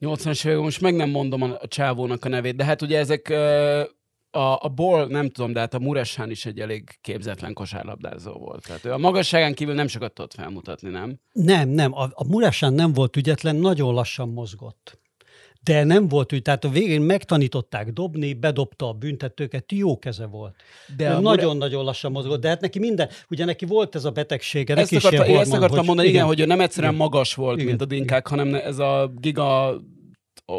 80-as 0.00 0.44
években, 0.44 0.64
most 0.64 0.80
meg 0.80 0.94
nem 0.94 1.10
mondom 1.10 1.42
a, 1.42 1.56
a 1.60 1.68
csávónak 1.68 2.24
a 2.24 2.28
nevét, 2.28 2.56
de 2.56 2.64
hát 2.64 2.82
ugye 2.82 2.98
ezek 2.98 3.28
a, 4.36 4.58
a 4.62 4.68
Ball, 4.68 5.06
nem 5.06 5.28
tudom, 5.28 5.52
de 5.52 5.60
hát 5.60 5.74
a 5.74 5.78
Muresán 5.78 6.30
is 6.30 6.46
egy 6.46 6.60
elég 6.60 6.98
képzetlen 7.00 7.52
kosárlabdázó 7.52 8.32
volt. 8.32 8.66
Tehát 8.66 8.84
ő 8.84 8.92
a 8.92 8.98
magasságán 8.98 9.54
kívül 9.54 9.74
nem 9.74 9.86
sokat 9.86 10.12
tudott 10.12 10.34
felmutatni, 10.34 10.90
nem? 10.90 11.18
Nem, 11.32 11.68
nem. 11.68 11.94
A, 11.94 12.02
a 12.12 12.26
Muresán 12.28 12.72
nem 12.72 12.92
volt 12.92 13.16
ügyetlen, 13.16 13.56
nagyon 13.56 13.94
lassan 13.94 14.28
mozgott. 14.28 14.98
De 15.62 15.84
nem 15.84 16.08
volt 16.08 16.32
úgy, 16.32 16.42
tehát 16.42 16.64
a 16.64 16.68
végén 16.68 17.00
megtanították 17.00 17.92
dobni, 17.92 18.34
bedobta 18.34 18.88
a 18.88 18.92
büntetőket, 18.92 19.72
jó 19.72 19.98
keze 19.98 20.26
volt. 20.26 20.54
De 20.96 21.18
nagyon-nagyon 21.18 21.70
Mure... 21.70 21.84
lassan 21.84 22.12
mozgott, 22.12 22.40
de 22.40 22.48
hát 22.48 22.60
neki 22.60 22.78
minden, 22.78 23.08
ugye 23.30 23.44
neki 23.44 23.64
volt 23.64 23.94
ez 23.94 24.04
a 24.04 24.10
betegsége. 24.10 24.74
Ezt, 24.76 24.90
neki 24.90 25.06
akarta, 25.06 25.24
hormon, 25.24 25.40
ezt 25.40 25.52
akartam 25.52 25.78
hogy, 25.78 25.86
mondani, 25.86 26.08
igen, 26.08 26.24
hogy 26.24 26.40
ő 26.40 26.44
nem 26.44 26.60
egyszerűen 26.60 26.92
igen, 26.92 27.04
magas 27.04 27.34
volt, 27.34 27.56
igen, 27.56 27.68
mint 27.68 27.80
a 27.80 27.84
dinkák, 27.84 28.26
igen. 28.26 28.38
hanem 28.38 28.60
ez 28.62 28.78
a 28.78 29.12
giga, 29.16 29.80
ó, 30.52 30.58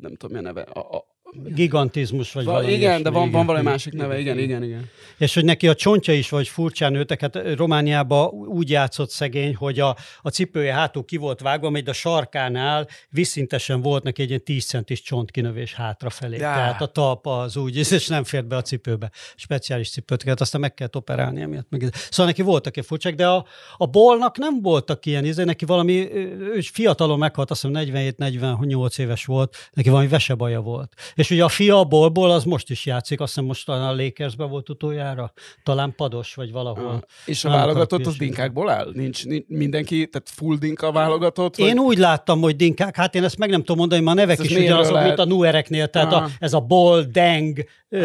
nem 0.00 0.16
tudom, 0.16 0.36
mi 0.36 0.38
a 0.38 0.52
neve, 0.52 0.60
a, 0.60 0.96
a, 0.96 1.13
gigantizmus, 1.46 2.32
vagy 2.32 2.44
valami. 2.44 2.72
Igen, 2.72 3.02
de 3.02 3.10
van, 3.10 3.30
van 3.30 3.46
valami 3.46 3.64
másik 3.64 3.92
neve, 3.92 4.18
igen, 4.18 4.38
igen, 4.38 4.62
igen. 4.62 4.90
És 5.18 5.34
hogy 5.34 5.44
neki 5.44 5.68
a 5.68 5.74
csontja 5.74 6.14
is 6.14 6.28
vagy 6.28 6.48
furcsán 6.48 6.92
nőttek, 6.92 7.20
hát 7.20 7.56
Romániában 7.56 8.28
úgy 8.32 8.70
játszott 8.70 9.10
szegény, 9.10 9.54
hogy 9.54 9.80
a, 9.80 9.96
a 10.22 10.28
cipője 10.28 10.72
hátul 10.72 11.04
ki 11.04 11.16
volt 11.16 11.40
vágva, 11.40 11.70
majd 11.70 11.88
a 11.88 11.92
sarkánál 11.92 12.88
visszintesen 13.10 13.80
volt 13.80 14.02
neki 14.02 14.22
egy 14.22 14.28
ilyen 14.28 14.44
10 14.44 14.64
centis 14.64 15.02
csontkinövés 15.02 15.74
hátrafelé. 15.74 16.36
Ja. 16.36 16.40
Tehát 16.40 16.82
a 16.82 16.86
talpa 16.86 17.40
az 17.40 17.56
úgy, 17.56 17.76
és 17.76 18.06
nem 18.06 18.24
fért 18.24 18.46
be 18.46 18.56
a 18.56 18.62
cipőbe. 18.62 19.10
Speciális 19.36 19.90
cipőt 19.90 20.22
kellett, 20.22 20.40
aztán 20.40 20.60
meg 20.60 20.74
kellett 20.74 20.96
operálni 20.96 21.40
emiatt. 21.40 21.66
Meg. 21.70 21.90
Szóval 22.10 22.26
neki 22.26 22.42
voltak 22.42 22.76
egy 22.76 22.86
furcsák, 22.86 23.14
de 23.14 23.26
a, 23.26 23.46
a 23.76 23.86
bolnak 23.86 24.38
nem 24.38 24.62
voltak 24.62 25.06
ilyen, 25.06 25.24
izé, 25.24 25.44
neki 25.44 25.64
valami, 25.64 26.12
ő 26.14 26.60
fiatalon 26.60 27.18
meghalt, 27.18 27.50
azt 27.50 27.66
hiszem 27.66 28.04
47-48 28.18 28.98
éves 28.98 29.24
volt, 29.24 29.56
neki 29.72 29.88
valami 29.88 30.08
vesebaja 30.08 30.60
volt. 30.60 30.92
És 31.14 31.23
ugye 31.30 31.44
a 31.44 31.48
fia 31.48 31.78
a 31.78 31.84
bolból 31.84 32.30
az 32.30 32.44
most 32.44 32.70
is 32.70 32.86
játszik, 32.86 33.20
azt 33.20 33.32
hiszem 33.34 33.48
most 33.48 33.66
talán 33.66 33.88
a 33.88 34.02
Lakersben 34.02 34.48
volt 34.48 34.68
utoljára, 34.68 35.32
talán 35.62 35.94
pados, 35.96 36.34
vagy 36.34 36.52
valahol. 36.52 36.92
Ah, 36.92 37.00
és 37.24 37.44
a 37.44 37.48
válogatott 37.48 38.06
az 38.06 38.16
dinkákból 38.16 38.70
áll? 38.70 38.90
Nincs, 38.92 39.26
nincs 39.26 39.44
mindenki, 39.48 40.08
tehát 40.08 40.28
full 40.28 40.56
dinka 40.56 40.92
válogatott? 40.92 41.56
Vagy? 41.56 41.66
Én 41.66 41.78
úgy 41.78 41.98
láttam, 41.98 42.40
hogy 42.40 42.56
dinkák, 42.56 42.96
hát 42.96 43.14
én 43.14 43.24
ezt 43.24 43.38
meg 43.38 43.50
nem 43.50 43.60
tudom 43.60 43.76
mondani, 43.76 44.02
ma 44.02 44.10
a 44.10 44.14
nevek 44.14 44.38
ez 44.38 44.44
is 44.44 44.56
ugyanazok, 44.56 44.92
lehet? 44.92 45.08
mint 45.08 45.18
a 45.18 45.24
nuereknél, 45.24 45.88
tehát 45.88 46.12
a, 46.12 46.28
ez 46.38 46.52
a 46.52 46.60
bol, 46.60 47.02
deng, 47.02 47.64
ah. 47.90 48.00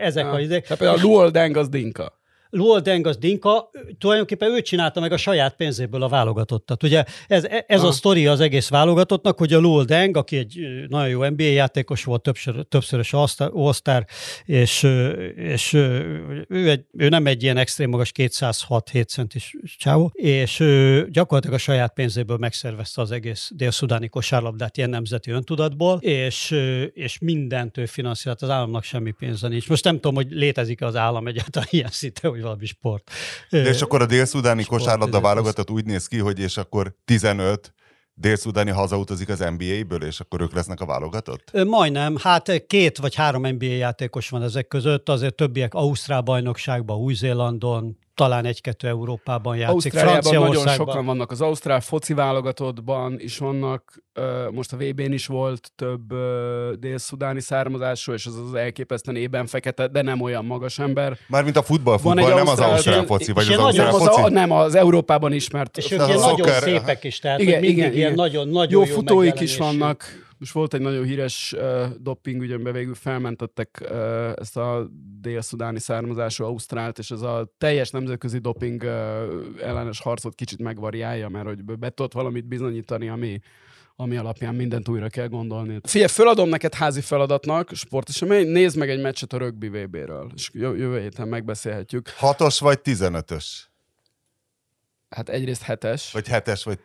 ezek 0.00 0.26
ah. 0.26 0.32
a 0.32 0.40
izék. 0.40 0.62
Tehát 0.62 0.78
például 0.78 0.98
a 0.98 1.02
luol 1.02 1.30
deng 1.30 1.56
az 1.56 1.68
dinka. 1.68 2.19
Luol 2.50 2.80
Deng 2.80 3.06
az 3.06 3.16
Dinka, 3.16 3.70
tulajdonképpen 3.98 4.50
ő 4.50 4.62
csinálta 4.62 5.00
meg 5.00 5.12
a 5.12 5.16
saját 5.16 5.56
pénzéből 5.56 6.02
a 6.02 6.08
válogatottat. 6.08 6.82
Ugye 6.82 7.04
ez, 7.28 7.46
ez 7.66 7.82
a 7.82 7.92
sztori 7.92 8.26
az 8.26 8.40
egész 8.40 8.68
válogatottnak, 8.68 9.38
hogy 9.38 9.52
a 9.52 9.58
Luol 9.58 9.84
Deng, 9.84 10.16
aki 10.16 10.36
egy 10.36 10.58
nagyon 10.88 11.08
jó 11.08 11.24
NBA 11.24 11.42
játékos 11.42 12.04
volt, 12.04 12.22
többször, 12.22 12.64
többszörös 12.68 13.12
all 13.12 13.26
és, 14.44 14.82
és 15.34 15.72
ő, 15.72 16.70
egy, 16.70 16.84
ő 16.92 17.08
nem 17.08 17.26
egy 17.26 17.42
ilyen 17.42 17.56
extrém 17.56 17.90
magas 17.90 18.12
206-7 18.14 19.06
centis 19.06 19.56
csávó, 19.78 20.10
és 20.14 20.64
gyakorlatilag 21.08 21.56
a 21.56 21.58
saját 21.58 21.92
pénzéből 21.92 22.36
megszervezte 22.36 23.00
az 23.00 23.10
egész 23.10 23.50
dél-szudáni 23.54 24.08
kosárlabdát 24.08 24.76
ilyen 24.76 24.90
nemzeti 24.90 25.30
öntudatból, 25.30 25.98
és, 25.98 26.50
és 26.92 27.18
mindent 27.18 27.76
ő 27.76 27.86
finanszírozott, 27.86 28.42
az 28.42 28.50
államnak 28.50 28.82
semmi 28.82 29.10
pénze 29.10 29.48
nincs. 29.48 29.68
Most 29.68 29.84
nem 29.84 29.94
tudom, 29.94 30.14
hogy 30.14 30.26
létezik 30.30 30.82
az 30.82 30.96
állam 30.96 31.26
egyáltalán 31.26 31.68
ilyen 31.80 31.90
szinten, 31.90 32.30
hogy 32.30 32.39
valami 32.42 32.66
sport. 32.66 33.10
De 33.50 33.68
és 33.68 33.82
akkor 33.82 34.02
a 34.02 34.06
dél-szudáni 34.06 34.64
kosárlabda 34.64 35.20
válogatott 35.20 35.70
úgy 35.70 35.84
néz 35.84 36.06
ki, 36.06 36.18
hogy 36.18 36.38
és 36.38 36.56
akkor 36.56 36.94
15 37.04 37.74
dél-szudáni 38.14 38.70
hazautazik 38.70 39.28
az 39.28 39.38
NBA-ből, 39.38 40.04
és 40.04 40.20
akkor 40.20 40.40
ők 40.40 40.54
lesznek 40.54 40.80
a 40.80 40.86
válogatott? 40.86 41.64
Majdnem. 41.64 42.16
Hát 42.16 42.66
két 42.66 42.98
vagy 42.98 43.14
három 43.14 43.46
NBA 43.46 43.64
játékos 43.64 44.28
van 44.28 44.42
ezek 44.42 44.68
között, 44.68 45.08
azért 45.08 45.34
többiek 45.34 45.74
Ausztrál 45.74 46.20
bajnokságban, 46.20 46.96
Új-Zélandon, 46.96 47.98
talán 48.20 48.44
egy-kettő 48.44 48.88
Európában 48.88 49.56
játszik. 49.56 49.94
Ausztráliában 49.94 50.48
nagyon 50.48 50.68
sokan 50.68 51.04
vannak. 51.04 51.30
Az 51.30 51.40
Ausztrál 51.40 51.80
foci 51.80 52.14
válogatottban 52.14 53.16
is 53.18 53.38
vannak, 53.38 54.02
most 54.50 54.72
a 54.72 54.76
VB-n 54.76 55.12
is 55.12 55.26
volt 55.26 55.72
több 55.76 56.14
dél-szudáni 56.78 57.40
származású, 57.40 58.12
és 58.12 58.26
az 58.26 58.36
az 58.36 58.54
elképesztően 58.54 59.16
ében 59.16 59.46
fekete, 59.46 59.88
de 59.88 60.02
nem 60.02 60.20
olyan 60.20 60.44
magas 60.44 60.78
ember. 60.78 61.16
Mármint 61.28 61.56
a 61.56 61.62
futball, 61.62 61.98
futball 61.98 62.34
nem 62.34 62.46
ausztrál, 62.46 62.68
az 62.68 62.74
ausztrál 62.74 63.04
foci, 63.04 63.32
vagy 63.32 63.52
az 63.52 63.58
ausztrál 63.58 63.90
foci? 63.90 64.22
Az, 64.22 64.30
nem, 64.30 64.50
az 64.50 64.74
Európában 64.74 65.32
ismert. 65.32 65.78
És 65.78 65.90
ők 65.90 66.06
nagyon 66.06 66.48
szépek 66.48 67.04
is, 67.04 67.18
tehát 67.18 67.40
igen, 67.40 67.62
igen, 67.62 67.92
igen. 67.92 68.14
nagyon, 68.14 68.48
nagyon 68.48 68.70
jó, 68.70 68.88
jó 68.88 68.94
futóik 68.94 69.40
is 69.40 69.56
vannak 69.56 70.28
most 70.40 70.52
volt 70.52 70.74
egy 70.74 70.80
nagyon 70.80 71.04
híres 71.04 71.52
uh, 71.52 71.86
dopping 71.98 72.42
ügyönbe 72.42 72.72
végül 72.72 72.94
felmentettek 72.94 73.78
uh, 73.90 74.32
ezt 74.36 74.56
a 74.56 74.88
dél-szudáni 75.20 75.78
származású 75.78 76.44
Ausztrált, 76.44 76.98
és 76.98 77.10
ez 77.10 77.20
a 77.20 77.54
teljes 77.58 77.90
nemzetközi 77.90 78.38
doping 78.38 78.82
uh, 78.82 78.90
ellenes 79.62 80.00
harcot 80.00 80.34
kicsit 80.34 80.62
megvariálja, 80.62 81.28
mert 81.28 81.46
hogy 81.46 81.64
be 81.64 81.90
tudott 81.90 82.12
valamit 82.12 82.46
bizonyítani, 82.46 83.08
ami, 83.08 83.40
ami 83.96 84.16
alapján 84.16 84.54
mindent 84.54 84.88
újra 84.88 85.08
kell 85.08 85.28
gondolni. 85.28 85.78
Figyelj, 85.82 86.10
föladom 86.10 86.48
neked 86.48 86.74
házi 86.74 87.00
feladatnak, 87.00 87.70
sportesemény, 87.74 88.48
nézd 88.48 88.76
meg 88.76 88.90
egy 88.90 89.00
meccset 89.00 89.32
a 89.32 89.38
rögbi 89.38 89.68
VB-ről, 89.68 90.30
és 90.34 90.50
jövő 90.52 91.00
héten 91.00 91.28
megbeszélhetjük. 91.28 92.08
Hatos 92.08 92.58
vagy 92.58 92.80
tizenötös? 92.80 93.70
Hát 95.08 95.28
egyrészt 95.28 95.62
hetes. 95.62 96.12
Vagy 96.12 96.28
hetes, 96.28 96.64
vagy 96.64 96.78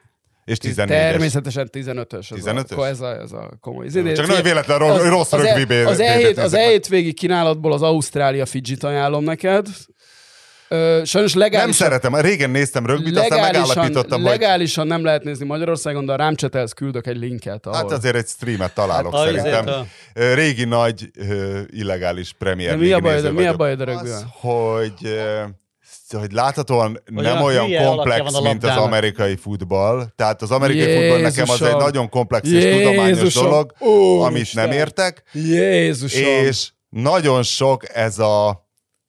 és 0.45 0.57
14 0.57 0.97
Természetesen 0.97 1.69
15-ös. 1.71 2.33
15 2.33 2.71
-ös? 2.71 2.89
Ez 2.89 3.01
a, 3.01 3.21
ez 3.21 3.31
a 3.31 3.49
komoly. 3.61 3.87
Csak 3.89 4.27
nem 4.27 4.43
véletlen 4.43 4.77
rossz, 4.77 4.99
az, 4.99 5.07
rossz 5.07 5.33
az, 5.33 5.41
rögbi 5.41 5.75
e, 5.75 5.87
Az 5.87 5.99
E7, 6.01 6.43
az 6.43 6.53
E7 6.55 6.85
végi 6.89 7.13
kínálatból 7.13 7.73
az 7.73 7.81
Ausztrália 7.81 8.45
Fidzsit 8.45 8.83
ajánlom 8.83 9.23
neked. 9.23 9.67
Ö, 10.67 11.01
sajnos 11.05 11.33
legálisan... 11.33 11.63
Nem 11.63 11.71
szeretem, 11.71 12.15
régen 12.15 12.49
néztem 12.49 12.85
rögbit, 12.85 13.17
aztán 13.17 13.39
megállapítottam, 13.39 14.23
Legálisan 14.23 14.83
hogy... 14.83 14.91
nem 14.91 15.03
lehet 15.03 15.23
nézni 15.23 15.45
Magyarországon, 15.45 16.05
de 16.05 16.13
a 16.13 16.15
Rámcsetelsz 16.15 16.73
küldök 16.73 17.07
egy 17.07 17.17
linket. 17.17 17.65
Ahol... 17.65 17.77
Hát 17.77 17.91
azért 17.91 18.15
egy 18.15 18.27
streamet 18.27 18.73
találok 18.73 19.15
hát, 19.15 19.25
szerintem. 19.25 19.67
A... 19.67 19.85
Régi 20.33 20.63
nagy 20.63 21.11
illegális 21.69 22.33
premier 22.37 22.69
de 22.69 22.77
mi 22.77 22.91
a 22.91 22.99
baj, 22.99 23.21
de 23.21 23.31
mi 23.31 23.45
a 23.45 23.55
baj 23.55 23.75
rögbivel? 23.75 24.01
Az, 24.01 24.25
hogy 24.31 25.17
hogy 26.11 26.31
láthatóan 26.31 27.01
nem 27.05 27.41
olyan 27.41 27.71
komplex, 27.85 28.39
mint 28.39 28.63
az 28.63 28.77
amerikai 28.77 29.35
futball. 29.35 30.05
Tehát 30.15 30.41
az 30.41 30.51
amerikai 30.51 30.81
Jézusom. 30.81 31.01
futball 31.01 31.21
nekem 31.21 31.49
az 31.49 31.61
egy 31.61 31.75
nagyon 31.75 32.09
komplex 32.09 32.47
és 32.47 32.63
Jézusom. 32.63 32.77
tudományos 32.83 33.33
dolog, 33.33 33.73
Ó, 33.81 34.21
amit 34.21 34.41
Isten. 34.41 34.67
nem 34.67 34.77
értek. 34.77 35.23
Jézusom. 35.33 36.21
És 36.23 36.69
nagyon 36.89 37.43
sok 37.43 37.95
ez 37.95 38.19
a 38.19 38.64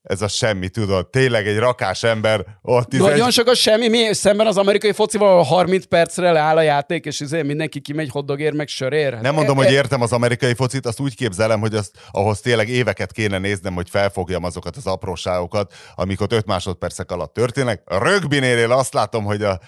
ez 0.06 0.22
a 0.22 0.28
semmi, 0.28 0.68
tudod, 0.68 1.08
tényleg 1.08 1.46
egy 1.46 1.58
rakás 1.58 2.02
ember 2.02 2.44
ott 2.62 2.92
is. 2.92 2.98
Nagyon 2.98 3.30
sok 3.30 3.46
a 3.46 3.54
semmi, 3.54 3.88
mi 3.88 4.14
szemben 4.14 4.46
az 4.46 4.56
amerikai 4.56 4.92
focival 4.92 5.42
30 5.42 5.84
percre 5.84 6.32
leáll 6.32 6.56
a 6.56 6.62
játék, 6.62 7.04
és 7.04 7.20
izé 7.20 7.42
mindenki 7.42 7.80
kimegy 7.80 8.10
hoddogér 8.10 8.52
meg 8.52 8.68
sörér. 8.68 9.20
Nem 9.20 9.34
mondom, 9.34 9.58
e- 9.58 9.64
hogy 9.64 9.72
értem 9.72 10.02
az 10.02 10.12
amerikai 10.12 10.54
focit, 10.54 10.86
azt 10.86 11.00
úgy 11.00 11.16
képzelem, 11.16 11.60
hogy 11.60 11.74
azt, 11.74 11.90
ahhoz 12.10 12.40
tényleg 12.40 12.68
éveket 12.68 13.12
kéne 13.12 13.38
néznem, 13.38 13.74
hogy 13.74 13.90
felfogjam 13.90 14.44
azokat 14.44 14.76
az 14.76 14.86
apróságokat, 14.86 15.74
amik 15.94 16.20
ott 16.20 16.32
5 16.32 16.46
másodpercek 16.46 17.10
alatt 17.10 17.34
történnek. 17.34 17.82
A 17.84 18.08
rögbinél 18.08 18.72
azt 18.72 18.94
látom, 18.94 19.24
hogy 19.24 19.42
a, 19.42 19.60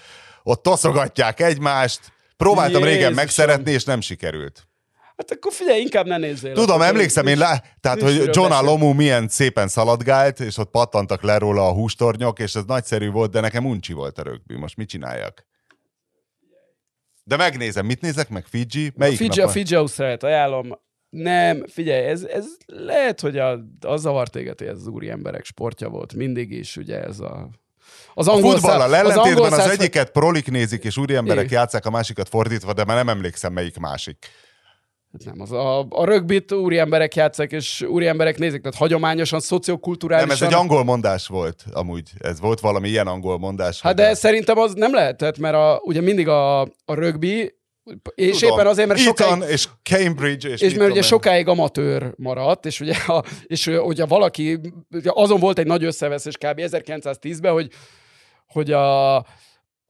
ott 0.43 0.63
toszogatják 0.63 1.39
egymást. 1.39 1.99
Próbáltam 2.37 2.81
régen 2.81 2.95
Jézusom. 2.95 3.15
megszeretni, 3.15 3.71
és 3.71 3.83
nem 3.83 4.01
sikerült. 4.01 4.68
Hát 5.19 5.31
akkor 5.31 5.53
figyelj, 5.53 5.81
inkább 5.81 6.05
ne 6.05 6.17
nézzél. 6.17 6.53
Tudom, 6.53 6.75
Akkor 6.75 6.87
emlékszem 6.87 7.27
én, 7.27 7.37
lá... 7.37 7.63
tehát, 7.81 8.01
hogy 8.01 8.29
John. 8.31 8.51
Alomu 8.51 8.93
milyen 8.93 9.27
szépen 9.27 9.67
szaladgált, 9.67 10.39
és 10.39 10.57
ott 10.57 10.69
pattantak 10.71 11.21
le 11.21 11.37
róla 11.37 11.67
a 11.67 11.73
hústornyok, 11.73 12.39
és 12.39 12.55
ez 12.55 12.63
nagyszerű 12.67 13.09
volt, 13.09 13.31
de 13.31 13.39
nekem 13.39 13.65
uncsi 13.65 13.93
volt 13.93 14.17
a 14.17 14.23
rögbi. 14.23 14.55
Most 14.55 14.77
mit 14.77 14.89
csináljak? 14.89 15.45
De 17.23 17.35
megnézem, 17.35 17.85
mit 17.85 18.01
nézek 18.01 18.29
meg? 18.29 18.45
Fiji? 18.45 18.91
Melyik 18.95 19.17
Fiji, 19.17 19.41
a? 19.41 19.47
Fiji 19.49 19.75
Ausztráliát 19.75 20.23
ajánlom. 20.23 20.79
Nem, 21.09 21.65
figyelj, 21.67 22.05
ez, 22.05 22.23
ez 22.23 22.45
lehet, 22.65 23.19
hogy 23.19 23.37
a, 23.37 23.59
az 23.81 24.01
zavart 24.01 24.31
téged, 24.31 24.57
hogy 24.57 24.67
ez 24.67 24.77
az 24.77 24.87
úri 24.87 25.09
emberek 25.09 25.45
sportja 25.45 25.89
volt 25.89 26.13
mindig 26.13 26.51
is, 26.51 26.77
ugye 26.77 27.03
ez 27.03 27.19
a... 27.19 27.49
Az 28.13 28.27
A 28.27 28.33
angol 28.33 28.51
futballal 28.51 28.89
szá- 28.89 28.99
ellentétben 28.99 29.51
az, 29.51 29.59
száz- 29.59 29.79
egyiket 29.79 30.11
prolik 30.11 30.51
nézik, 30.51 30.83
és 30.83 30.97
úri 30.97 31.15
emberek 31.15 31.45
Igen. 31.45 31.59
játszák, 31.59 31.85
a 31.85 31.89
másikat 31.89 32.29
fordítva, 32.29 32.73
de 32.73 32.85
már 32.85 32.95
nem 32.95 33.09
emlékszem, 33.09 33.53
melyik 33.53 33.77
másik. 33.77 34.17
Nem, 35.11 35.41
az 35.41 35.51
a, 35.51 35.79
a 35.89 36.05
rögbit 36.05 36.51
úri 36.51 36.77
emberek 36.77 37.15
játszák, 37.15 37.51
és 37.51 37.81
úri 37.81 38.07
emberek 38.07 38.37
nézik, 38.37 38.61
tehát 38.61 38.77
hagyományosan, 38.77 39.39
szociokulturálisan... 39.39 40.27
Nem, 40.27 40.47
ez 40.47 40.53
egy 40.53 40.59
angol 40.59 40.83
mondás 40.83 41.27
volt, 41.27 41.63
amúgy. 41.71 42.11
Ez 42.19 42.39
volt 42.39 42.59
valami 42.59 42.89
ilyen 42.89 43.07
angol 43.07 43.37
mondás. 43.37 43.81
Hát 43.81 43.95
de 43.95 44.09
a- 44.09 44.15
szerintem 44.15 44.57
az 44.57 44.73
nem 44.73 44.93
lehetett, 44.93 45.37
mert 45.37 45.55
a, 45.55 45.81
ugye 45.83 46.01
mindig 46.01 46.27
a, 46.27 46.61
a 46.61 46.93
rögbi, 46.93 47.57
és 48.15 48.37
Tudom. 48.37 48.55
éppen 48.55 48.67
azért, 48.67 48.87
mert 48.87 48.99
sokáig... 48.99 49.31
Eton 49.31 49.49
és 49.49 49.67
Cambridge, 49.83 50.49
és, 50.49 50.61
És 50.61 50.73
mert 50.73 50.91
ugye 50.91 51.01
sokáig 51.01 51.47
amatőr 51.47 52.13
maradt, 52.17 52.65
és 52.65 52.79
ugye, 52.79 52.93
a, 53.07 53.23
és 53.45 53.67
ugye 53.67 54.05
valaki, 54.05 54.59
ugye 54.91 55.09
azon 55.13 55.39
volt 55.39 55.59
egy 55.59 55.67
nagy 55.67 55.83
összeveszés 55.83 56.37
kb. 56.37 56.59
1910-ben, 56.59 57.51
hogy, 57.51 57.71
hogy 58.47 58.71
a, 58.71 59.15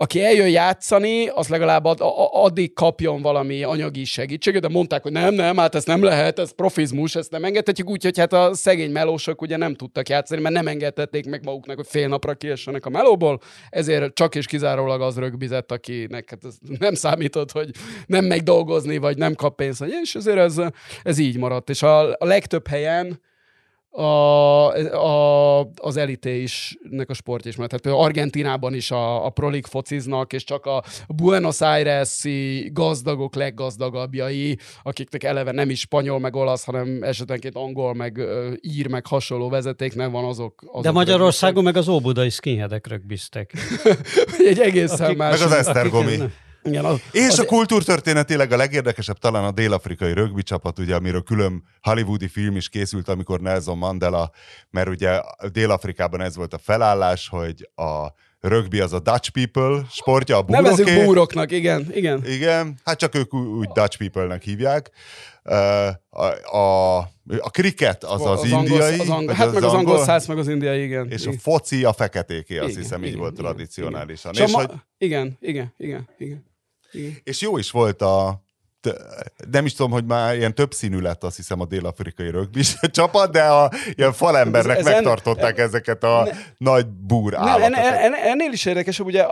aki 0.02 0.24
eljön 0.24 0.50
játszani, 0.50 1.28
az 1.28 1.48
legalább 1.48 1.86
ad, 1.86 1.98
addig 2.32 2.74
kapjon 2.74 3.22
valami 3.22 3.64
anyagi 3.64 4.04
segítséget, 4.04 4.62
de 4.62 4.68
mondták, 4.68 5.04
hogy 5.04 5.12
nem, 5.12 5.34
nem, 5.34 5.58
hát 5.58 5.76
ez 5.76 5.84
nem 5.84 6.04
lehet, 6.04 6.40
ez 6.40 6.52
profizmus, 6.52 7.16
ezt 7.16 7.32
nem 7.32 7.44
engedhetjük, 7.44 7.90
úgyhogy 7.90 8.18
hát 8.18 8.34
a 8.34 8.54
szegény 8.54 8.92
melósok 8.92 9.42
ugye 9.42 9.58
nem 9.58 9.76
tudtak 9.76 10.10
játszani, 10.10 10.42
mert 10.42 10.56
nem 10.56 10.68
engedtették 10.68 11.26
meg 11.26 11.44
maguknak, 11.44 11.76
hogy 11.76 11.88
fél 11.88 12.08
napra 12.08 12.34
kiessenek 12.34 12.86
a 12.86 12.90
melóból, 12.90 13.40
ezért 13.70 14.14
csak 14.14 14.36
és 14.36 14.46
kizárólag 14.46 15.02
az 15.02 15.18
rögbizett, 15.18 15.72
akinek 15.72 16.30
hát 16.30 16.54
nem 16.80 16.94
számított, 16.94 17.52
hogy 17.52 17.70
nem 18.06 18.26
megy 18.26 18.44
dolgozni, 18.44 18.98
vagy 18.98 19.18
nem 19.18 19.36
kap 19.36 19.56
pénzt, 19.56 19.86
és 20.04 20.16
ezért 20.16 20.38
ez, 20.38 20.62
ez 21.04 21.18
így 21.18 21.38
maradt. 21.38 21.70
És 21.70 21.82
a, 21.82 22.12
a 22.12 22.26
legtöbb 22.26 22.68
helyen 22.68 23.20
a, 23.92 24.02
a, 24.94 25.60
az 25.76 25.98
elité 25.98 26.42
is, 26.42 26.78
nek 26.90 27.10
a 27.10 27.14
sport 27.14 27.46
is, 27.46 27.56
mert 27.56 27.70
tehát 27.70 27.84
például 27.84 28.06
Argentinában 28.06 28.74
is 28.74 28.92
a, 28.92 29.26
a 29.26 29.30
prolik 29.30 29.66
fociznak, 29.66 30.34
és 30.34 30.44
csak 30.44 30.66
a 30.66 30.84
Buenos 31.08 31.62
Aires-i 31.62 32.70
gazdagok 32.74 33.36
leggazdagabbjai, 33.36 34.58
akiknek 34.84 35.24
eleve 35.24 35.52
nem 35.52 35.70
is 35.70 35.80
spanyol, 35.80 36.20
meg 36.20 36.36
olasz, 36.36 36.64
hanem 36.64 37.04
esetenként 37.04 37.56
angol, 37.56 37.94
meg 37.94 38.22
ír, 38.62 38.88
meg 38.88 39.08
hasonló 39.08 39.50
vezeték 39.50 39.96
nem 39.96 40.12
van 40.12 40.26
azok. 40.26 40.64
azok 40.66 40.84
De 40.84 40.92
Magyarországon 40.92 41.64
meg 41.64 41.78
az 41.78 41.88
óbudai 41.88 42.30
skinheadek 42.30 42.88
rögbiztek. 42.88 43.54
egy 44.50 44.60
egészen 44.60 45.06
Akik- 45.06 45.18
más. 45.18 45.40
Meg 45.40 45.48
az 45.48 45.54
Esztergomi. 45.54 46.16
Akik- 46.16 46.48
Igen, 46.64 46.86
az, 46.86 47.00
És 47.12 47.28
az, 47.28 47.40
a 47.40 47.46
kultúrtörténetileg 47.46 48.52
a 48.52 48.58
legérdekesebb 48.58 49.18
talán 49.18 49.44
a 49.44 49.52
dél-afrikai 49.52 50.14
rögbi 50.14 50.44
csapat, 50.44 50.80
ugye, 50.80 50.96
amiről 50.96 51.24
külön 51.24 51.64
hollywoodi 51.82 52.28
film 52.28 52.56
is 52.56 52.70
készült, 52.70 53.08
amikor 53.10 53.40
Nelson 53.40 53.78
Mandela, 53.78 54.32
mert 54.70 54.88
ugye 54.88 55.22
Dél-Afrikában 55.52 56.22
ez 56.22 56.36
volt 56.36 56.54
a 56.54 56.58
felállás, 56.58 57.28
hogy 57.28 57.70
a 57.76 58.08
rögbi 58.40 58.80
az 58.80 58.94
a 58.94 59.00
Dutch 59.00 59.30
people 59.32 59.86
sportja, 59.92 60.38
a 60.38 60.44
Nevezzük 60.48 60.86
búroké. 60.86 61.06
búroknak, 61.06 61.52
igen, 61.52 61.88
igen. 61.94 62.26
Igen, 62.26 62.80
hát 62.84 62.98
csak 62.98 63.16
ők 63.16 63.34
úgy 63.34 63.68
Dutch 63.68 63.98
people-nek 63.98 64.44
hívják. 64.44 64.90
A, 66.10 66.58
a, 66.58 66.98
a 67.40 67.50
cricket 67.52 68.04
az 68.04 68.26
az, 68.26 68.40
az 68.40 68.50
indiai. 68.50 69.00
Angol, 69.00 69.00
az 69.00 69.10
angol, 69.10 69.34
hát 69.34 69.54
meg 69.54 69.64
az 69.64 69.74
angol 69.74 70.04
száz, 70.04 70.26
meg 70.26 70.38
az 70.38 70.48
indiai, 70.48 70.84
igen. 70.84 71.10
És 71.10 71.26
a 71.26 71.28
igen. 71.28 71.40
foci 71.40 71.84
a 71.84 71.94
feketéké, 71.94 72.58
azt 72.58 72.70
Igen, 72.70 72.82
hiszem 72.82 73.02
így 73.02 73.08
igen, 73.08 73.20
volt 73.20 73.32
igen, 73.32 73.44
tradicionálisan. 73.46 74.32
igen. 74.34 74.46
És, 74.46 74.50
És 74.50 74.56
a 74.56 74.60
hogy, 74.60 74.68
ma... 74.68 74.84
Igen, 74.98 75.38
igen, 75.42 75.74
igen, 75.78 76.10
igen. 76.18 76.48
Igen. 76.92 77.18
és 77.24 77.42
jó 77.42 77.58
is 77.58 77.72
volt 77.72 78.02
a 78.02 78.44
nem 79.52 79.66
is 79.66 79.74
tudom, 79.74 79.92
hogy 79.92 80.06
már 80.06 80.36
ilyen 80.36 80.56
több 80.56 80.74
színű 80.74 81.00
lett, 81.00 81.24
azt 81.24 81.36
hiszem, 81.36 81.60
a 81.60 81.66
dél-afrikai 81.66 82.30
rögbi 82.30 82.62
csapat, 82.92 83.32
de 83.32 83.44
a 83.44 83.72
ilyen 83.96 84.14
falembernek 84.14 84.78
Ez- 84.78 84.86
ezen- 84.86 84.94
megtartották 84.94 85.58
ezeket 85.58 86.04
a 86.04 86.28
nagy 86.58 86.88
búr 86.88 87.36
állatokat. 87.36 87.74
en, 87.74 87.96
en, 87.96 88.14
ennél 88.14 88.52
is 88.52 88.66
érdekesebb, 88.66 89.06
ugye 89.06 89.26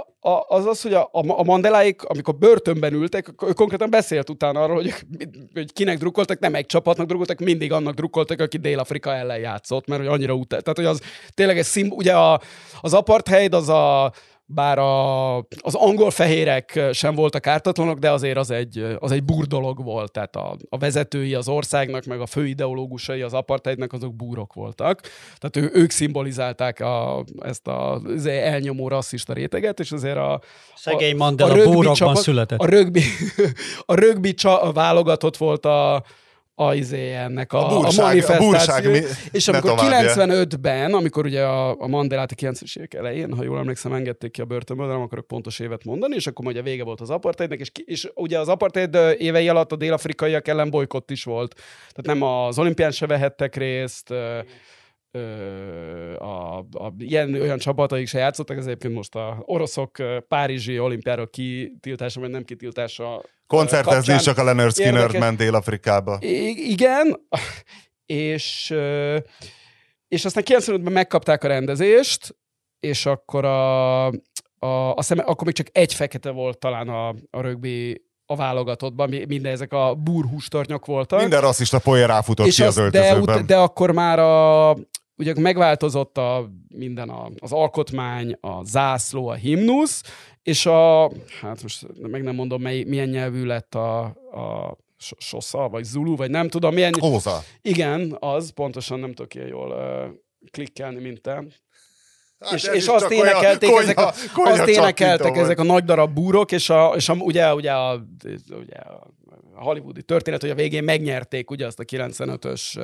az 0.48 0.66
az, 0.66 0.82
hogy 0.82 0.94
a, 0.94 1.10
a, 1.12 1.44
Mandeláik, 1.44 2.04
amikor 2.04 2.36
börtönben 2.36 2.94
ültek, 2.94 3.34
ő 3.48 3.54
konkrétan 3.54 3.90
beszélt 3.90 4.30
utána 4.30 4.62
arról, 4.64 4.76
hogy, 4.76 4.94
hogy 5.54 5.74
kinek 5.74 5.98
drukkoltak, 5.98 6.40
nem 6.40 6.56
egy 6.56 6.66
csapatnak 6.66 7.08
drukkoltak, 7.08 7.40
mindig 7.40 7.72
annak 7.72 7.94
drukkoltak, 7.94 8.40
aki 8.40 8.58
Dél-Afrika 8.58 9.14
ellen 9.16 9.40
játszott, 9.40 9.88
mert 9.88 10.02
hogy 10.02 10.10
annyira 10.12 10.34
utál. 10.34 10.62
Tehát, 10.62 10.78
hogy 10.78 10.86
az 10.88 11.02
tényleg 11.34 11.58
egy 11.58 11.66
szim, 11.66 11.90
ugye 11.92 12.14
a, 12.16 12.42
az 12.82 12.94
apartheid 12.94 13.54
az 13.54 13.70
a 13.70 14.12
bár 14.50 14.80
a, 14.80 15.38
az 15.38 15.74
angol 15.74 16.12
fehérek 16.12 16.80
sem 16.92 17.16
voltak 17.16 17.48
ártatlanok, 17.48 18.00
de 18.00 18.12
azért 18.12 18.38
az 18.38 18.52
egy, 18.52 18.98
az 19.00 19.12
egy 19.12 19.24
búr 19.24 19.46
dolog 19.46 19.84
volt. 19.84 20.12
Tehát 20.12 20.36
a, 20.36 20.56
a 20.70 20.78
vezetői 20.78 21.34
az 21.34 21.48
országnak, 21.48 22.06
meg 22.06 22.22
a 22.22 22.26
fő 22.26 22.48
ideológusai 22.48 23.22
az 23.22 23.34
apartheidnek, 23.34 23.94
azok 23.94 24.16
búrok 24.16 24.54
voltak. 24.54 25.02
Tehát 25.38 25.72
ő, 25.72 25.80
ők 25.82 25.92
szimbolizálták 25.92 26.80
a, 26.80 27.24
ezt 27.40 27.68
a, 27.68 27.94
az 27.94 28.26
elnyomó 28.26 28.88
rasszista 28.88 29.34
réteget, 29.34 29.80
és 29.80 29.92
azért 29.92 30.18
a, 30.18 30.42
Szegény 30.76 31.14
a- 31.14 31.18
Mandela 31.18 31.52
a 31.52 31.56
rögbi 31.56 31.70
búrokban 31.72 31.96
csapat- 31.96 32.18
született. 32.22 32.60
A 32.60 32.66
rögbi, 32.66 33.02
a 33.86 33.96
rögbi 33.96 34.34
csa, 34.34 34.62
a 34.62 34.72
válogatott 34.72 35.38
volt 35.38 35.66
a, 35.66 36.04
a 36.60 36.74
izé 36.74 37.14
ennek 37.14 37.54
a, 37.54 37.66
A 37.66 37.80
búrság- 37.82 38.00
a 38.00 38.08
manifestáció. 38.08 38.92
mi- 38.92 39.02
és 39.32 39.48
amikor 39.48 39.70
továbbja. 39.76 40.14
95-ben, 40.14 40.94
amikor 40.94 41.26
ugye 41.26 41.44
a, 41.44 41.82
a 41.82 41.88
Mandelát 41.88 42.32
a 42.32 42.36
90-es 42.36 42.78
évek 42.78 42.94
elején, 42.94 43.34
ha 43.34 43.44
jól 43.44 43.58
emlékszem, 43.58 43.94
engedték 43.94 44.32
ki 44.32 44.42
a 44.42 44.46
börtönből, 44.46 44.88
de 44.88 44.94
nem 44.94 45.02
akarok 45.02 45.28
pontos 45.28 45.60
évet 45.60 45.84
mondani, 45.84 46.16
és 46.16 46.28
akkor 46.28 46.46
ugye 46.46 46.62
vége 46.62 46.84
volt 46.84 47.02
az 47.02 47.10
apartheidnek, 47.10 47.60
és, 47.60 47.72
és 47.86 48.10
ugye 48.16 48.40
az 48.40 48.48
apartheid 48.48 48.98
évei 49.18 49.50
alatt 49.50 49.72
a 49.72 49.76
dél-afrikaiak 49.76 50.48
ellen 50.48 50.70
bolykott 50.70 51.12
is 51.12 51.24
volt. 51.24 51.54
Tehát 51.94 52.20
nem 52.20 52.22
az 52.22 52.60
olimpián 52.60 52.92
se 52.92 53.06
vehettek 53.08 53.56
részt, 53.56 54.14
a, 56.18 56.58
a, 56.58 56.94
ilyen 56.98 57.34
olyan 57.34 57.58
csapataik 57.58 58.08
se 58.08 58.18
játszottak, 58.20 58.58
ez 58.58 58.66
egyébként 58.66 58.94
most 58.94 59.16
a 59.16 59.38
oroszok 59.46 59.92
Párizsi 60.28 60.80
olimpiára 60.80 61.26
kitiltása, 61.26 62.20
vagy 62.20 62.30
nem 62.30 62.44
kitiltása 62.44 63.24
Koncertezni 63.48 64.14
is 64.14 64.22
csak 64.22 64.38
a 64.38 64.44
Leonard 64.44 64.72
Skinner 64.72 64.94
érdekes- 64.94 65.20
ment 65.20 65.38
Dél-Afrikába. 65.38 66.18
I- 66.22 66.72
igen, 66.72 67.28
és, 68.06 68.74
és 70.08 70.26
aztán 70.26 70.44
95-ben 70.48 70.94
megkapták 70.94 71.44
a 71.44 71.48
rendezést, 71.48 72.36
és 72.80 73.06
akkor 73.06 73.46
a, 73.46 74.06
a, 74.60 74.94
a 74.96 75.02
szeme, 75.02 75.22
akkor 75.24 75.46
még 75.46 75.56
csak 75.56 75.68
egy 75.72 75.94
fekete 75.94 76.30
volt 76.30 76.58
talán 76.58 76.88
a, 76.90 77.08
a 77.10 77.42
rögbi 77.42 78.06
a 78.26 78.36
válogatottban, 78.36 79.10
mi- 79.10 79.26
minden 79.28 79.52
ezek 79.52 79.74
a 79.74 79.96
burhústornyok 79.96 80.86
voltak. 80.86 81.20
Minden 81.20 81.42
rasszista 81.42 81.80
poén 81.80 82.08
ráfutott 82.08 82.48
és 82.48 82.56
ki 82.56 82.64
az 82.64 82.78
az, 82.78 82.92
de, 82.92 83.00
öltözőben. 83.00 83.46
de 83.46 83.58
akkor 83.58 83.92
már 83.92 84.20
a, 84.20 84.70
ugye 85.18 85.34
megváltozott 85.40 86.18
a, 86.18 86.50
minden 86.76 87.10
a, 87.10 87.30
az 87.40 87.52
alkotmány, 87.52 88.38
a 88.42 88.64
zászló, 88.64 89.28
a 89.28 89.34
himnusz, 89.34 90.04
és 90.44 90.66
a, 90.66 91.12
hát 91.42 91.62
most 91.62 91.88
meg 92.02 92.24
nem 92.24 92.36
mondom, 92.36 92.62
mely, 92.62 92.84
milyen 92.84 93.10
nyelvű 93.10 93.46
lett 93.46 93.76
a, 93.76 94.04
a 94.32 94.78
so- 94.98 95.22
Sosza, 95.22 95.70
vagy 95.70 95.84
Zulu, 95.84 96.16
vagy 96.16 96.30
nem 96.30 96.50
tudom, 96.50 96.74
milyen... 96.74 96.94
Óza. 97.04 97.44
Igen, 97.62 98.18
az, 98.20 98.50
pontosan 98.50 99.00
nem 99.00 99.14
tudok 99.14 99.36
ilyen 99.36 99.48
jól 99.48 99.70
uh, 99.70 100.16
klikkelni, 100.52 101.00
mint 101.02 101.22
te. 101.22 101.44
Hát 102.40 102.54
és, 102.54 102.64
és 102.64 102.88
azt 102.88 103.12
énekelték, 103.12 103.70
olyan 103.70 103.84
ezek 103.84 104.00
a, 104.00 104.14
konyha- 104.34 104.60
azt 104.60 104.70
énekeltek 104.70 105.38
ezek 105.38 105.60
a 105.60 105.64
nagy 105.64 105.84
darab 105.84 106.14
búrok, 106.14 106.52
és, 106.52 106.70
a, 106.70 106.94
és 106.96 107.10
a, 107.10 107.14
ugye, 107.14 107.54
ugye, 107.54 107.72
a, 107.72 108.04
ugye 108.50 108.78
a 109.56 109.64
hollywoodi 109.64 110.04
történet, 110.04 110.42
hogy 110.42 110.50
a 110.50 110.56
végén 110.56 110.84
megnyerték 110.84 111.52
ugye 111.52 111.66
azt 111.66 111.80
a 111.80 111.84
95-ös 111.84 112.80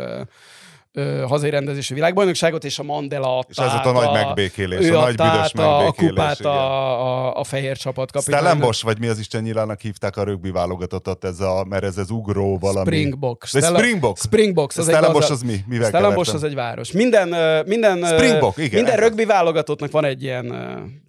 ö, 0.94 1.24
hazai 1.28 1.50
rendezési 1.50 1.94
világbajnokságot, 1.94 2.64
és 2.64 2.80
a 2.80 2.84
Mandela 2.84 3.38
adta 3.38 3.50
És 3.50 3.58
ez 3.58 3.74
ott 3.74 3.86
a 3.86 3.88
át 3.88 3.94
nagy 3.94 4.12
megbékélés, 4.12 4.90
a 4.90 5.02
nagy 5.02 5.16
büdös 5.16 5.30
át 5.30 5.60
a, 5.60 5.78
a 5.78 5.84
megbékélés, 5.84 6.10
kupát 6.10 6.40
igen. 6.40 6.52
a, 6.52 7.28
a, 7.28 7.40
a 7.40 7.44
fehér 7.44 7.78
csapat 7.78 8.12
kapitánynak. 8.12 8.48
Stellenbosch, 8.48 8.84
vagy 8.84 9.00
mi 9.00 9.08
az 9.08 9.20
Isten 9.20 9.42
nyilának 9.42 9.82
hívták 9.82 10.18
a 10.18 10.24
rögbi 10.24 10.52
válogatottat, 10.52 11.24
ez 11.24 11.40
a, 11.40 11.66
mert 11.70 11.84
ez 11.84 11.98
az 11.98 12.10
ugró 12.10 12.58
valami. 12.58 12.86
Springbok. 12.86 13.46
De 13.52 13.62
Springbok? 13.62 14.18
Springbok. 14.18 14.72
Az 14.76 14.84
Stellenbosch 14.84 15.32
az 15.32 15.42
mi? 15.42 15.64
Mivel 15.68 15.88
Stellenbosch 15.88 16.34
az 16.34 16.44
egy 16.44 16.56
város. 16.56 16.92
Minden, 16.92 17.28
minden, 17.66 18.06
Springbok, 18.06 18.58
igen, 18.58 18.84
minden 18.84 19.00
rögbi 19.00 19.26
válogatottnak 19.26 19.92
van 19.92 20.06
egy 20.06 20.24
ilyen 20.24 20.46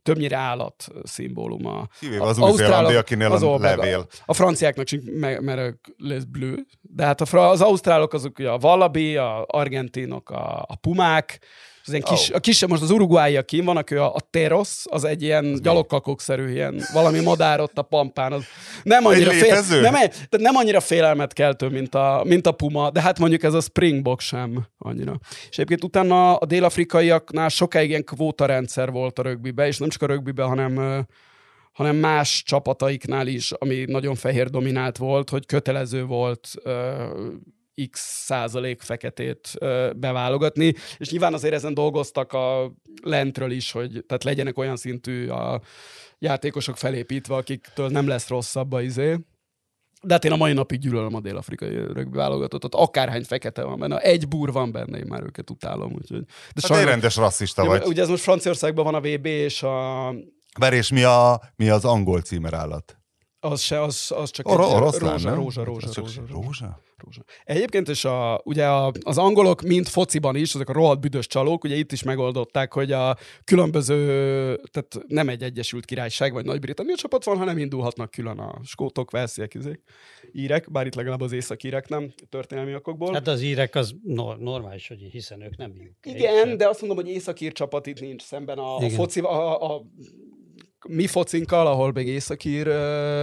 többnyire 0.04 0.36
állat 0.36 0.88
szimbóluma. 1.02 1.88
Kivéve 2.00 2.22
az 2.24 2.38
A- 2.38 2.42
ausztrálok- 2.42 2.94
akinél 2.96 3.32
az 3.32 3.42
a 3.42 3.58
levél. 3.58 4.06
A 4.26 4.34
franciáknak 4.34 4.86
sincs, 4.86 5.04
me- 5.04 5.40
mert 5.40 5.60
ők 5.60 5.84
les 5.96 6.24
bleu. 6.24 6.54
De 6.80 7.04
hát 7.04 7.20
a 7.20 7.48
az 7.50 7.60
ausztrálok 7.60 8.12
azok 8.12 8.38
ugye 8.38 8.50
a 8.50 8.58
wallaby, 8.62 9.16
a 9.16 9.44
argentinok, 9.48 10.30
a, 10.30 10.64
a 10.68 10.76
pumák, 10.80 11.38
az 11.86 11.92
ilyen 11.92 12.02
kis, 12.02 12.30
a 12.30 12.38
kisebb, 12.38 12.68
most 12.68 12.82
az 12.82 12.90
uruguayi 12.90 13.44
kim 13.44 13.64
van, 13.64 13.76
aki 13.76 13.94
a, 13.94 14.14
a 14.14 14.20
Teros, 14.30 14.84
az 14.84 15.04
egy 15.04 15.22
ilyen 15.22 15.58
gyalogkakokszerű, 15.62 16.50
ilyen 16.50 16.82
valami 16.92 17.20
madár 17.20 17.60
ott 17.60 17.78
a 17.78 17.82
pampán. 17.82 18.32
Az 18.32 18.44
nem 18.82 19.06
annyira, 19.06 19.30
fél, 19.30 19.80
nem, 19.80 19.94
nem 20.30 20.56
annyira 20.56 20.80
félelmet 20.80 21.32
keltő, 21.32 21.68
mint 21.68 21.94
a, 21.94 22.22
mint 22.26 22.46
a 22.46 22.52
puma, 22.52 22.90
de 22.90 23.00
hát 23.00 23.18
mondjuk 23.18 23.42
ez 23.42 23.54
a 23.54 23.60
Springbok 23.60 24.20
sem 24.20 24.66
annyira. 24.78 25.18
És 25.48 25.58
egyébként 25.58 25.84
utána 25.84 26.36
a 26.36 26.46
dél-afrikaiaknál 26.46 27.48
sokáig 27.48 27.88
ilyen 27.88 28.04
kvóta 28.04 28.46
rendszer 28.46 28.90
volt 28.90 29.18
a 29.18 29.22
rögbibe, 29.22 29.66
és 29.66 29.78
nem 29.78 29.88
csak 29.88 30.02
a 30.02 30.06
rögbibe, 30.06 30.42
hanem 30.42 31.04
hanem 31.72 31.96
más 31.96 32.42
csapataiknál 32.46 33.26
is, 33.26 33.52
ami 33.52 33.84
nagyon 33.86 34.14
fehér 34.14 34.50
dominált 34.50 34.96
volt, 34.96 35.30
hogy 35.30 35.46
kötelező 35.46 36.04
volt 36.04 36.48
x 37.90 38.00
százalék 38.24 38.80
feketét 38.80 39.50
ö, 39.58 39.90
beválogatni, 39.96 40.74
és 40.98 41.10
nyilván 41.10 41.34
azért 41.34 41.54
ezen 41.54 41.74
dolgoztak 41.74 42.32
a 42.32 42.72
lentről 43.02 43.50
is, 43.50 43.70
hogy 43.72 44.04
tehát 44.06 44.24
legyenek 44.24 44.58
olyan 44.58 44.76
szintű 44.76 45.28
a 45.28 45.60
játékosok 46.18 46.76
felépítve, 46.76 47.34
akiktől 47.34 47.88
nem 47.88 48.06
lesz 48.08 48.28
rosszabb 48.28 48.72
a 48.72 48.80
izé. 48.80 49.18
De 50.02 50.12
hát 50.12 50.24
én 50.24 50.32
a 50.32 50.36
mai 50.36 50.52
napig 50.52 50.78
gyűlölöm 50.78 51.14
a 51.14 51.20
dél-afrikai 51.20 51.74
rögbi 51.74 52.16
válogatottat. 52.16 52.74
Akárhány 52.74 53.24
fekete 53.24 53.62
van 53.62 53.78
benne, 53.78 53.98
egy 53.98 54.28
búr 54.28 54.52
van 54.52 54.72
benne, 54.72 54.98
én 54.98 55.06
már 55.08 55.22
őket 55.22 55.50
utálom. 55.50 55.92
Úgyhogy. 55.92 56.24
De 56.54 56.68
Hát 56.68 56.78
egy 56.78 56.84
rendes 56.84 57.16
rasszista 57.16 57.62
ugye, 57.62 57.70
vagy. 57.70 57.86
ugye 57.86 58.02
ez 58.02 58.08
most 58.08 58.22
Franciaországban 58.22 58.84
van 58.84 58.94
a 58.94 59.00
VB, 59.00 59.26
és 59.26 59.62
a, 59.62 60.08
Várj, 60.58 60.76
és 60.76 60.90
mi, 60.90 61.02
a, 61.02 61.40
mi 61.56 61.68
az 61.68 61.84
angol 61.84 62.20
címerállat? 62.20 62.98
az, 63.40 63.60
se, 63.60 63.82
az, 63.82 64.12
az 64.16 64.30
csak 64.30 64.48
Or- 64.48 64.60
egy 64.60 64.74
oroszlán, 64.74 65.10
rózsa, 65.10 65.28
nem? 65.28 65.34
rózsa, 65.38 65.64
rózsa, 65.64 65.86
rózsa, 65.94 66.20
rózsa, 66.22 66.42
rózsa? 66.42 66.80
Rózsa. 67.04 67.24
Egyébként 67.44 67.88
is 67.88 68.04
a, 68.04 68.40
ugye 68.44 68.66
a, 68.66 68.92
az 69.00 69.18
angolok, 69.18 69.62
mint 69.62 69.88
fociban 69.88 70.36
is, 70.36 70.54
azok 70.54 70.68
a 70.68 70.72
rohadt 70.72 71.00
büdös 71.00 71.26
csalók, 71.26 71.64
ugye 71.64 71.74
itt 71.74 71.92
is 71.92 72.02
megoldották, 72.02 72.72
hogy 72.72 72.92
a 72.92 73.16
különböző, 73.44 73.96
tehát 74.70 74.98
nem 75.06 75.28
egy 75.28 75.42
Egyesült 75.42 75.84
Királyság 75.84 76.32
vagy 76.32 76.44
Nagy-Britannia 76.44 76.96
csapat 76.96 77.24
van, 77.24 77.36
hanem 77.36 77.58
indulhatnak 77.58 78.10
külön 78.10 78.38
a 78.38 78.60
skótok, 78.64 79.10
velsziek, 79.10 79.54
izék, 79.54 79.80
írek, 80.32 80.70
bár 80.70 80.86
itt 80.86 80.94
legalább 80.94 81.20
az 81.20 81.32
északírek 81.32 81.88
nem, 81.88 82.12
történelmi 82.28 82.74
okokból. 82.74 83.12
Hát 83.12 83.28
az 83.28 83.42
írek 83.42 83.74
az 83.74 83.94
nor- 84.02 84.38
normális, 84.38 84.88
hogy 84.88 84.98
hiszen 85.10 85.42
ők 85.42 85.56
nem 85.56 85.70
UK. 85.70 86.14
Igen, 86.14 86.56
de 86.56 86.68
azt 86.68 86.80
mondom, 86.80 87.04
hogy 87.04 87.14
északír 87.14 87.52
csapat 87.52 87.86
itt 87.86 88.00
nincs 88.00 88.22
szemben 88.22 88.58
a, 88.58 88.76
a 88.76 88.84
Igen. 88.84 88.90
foci, 88.90 89.20
a, 89.20 89.74
a, 89.74 89.84
mi 90.88 91.06
focinkkal, 91.06 91.66
ahol 91.66 91.92
még 91.92 92.06
északír 92.06 92.66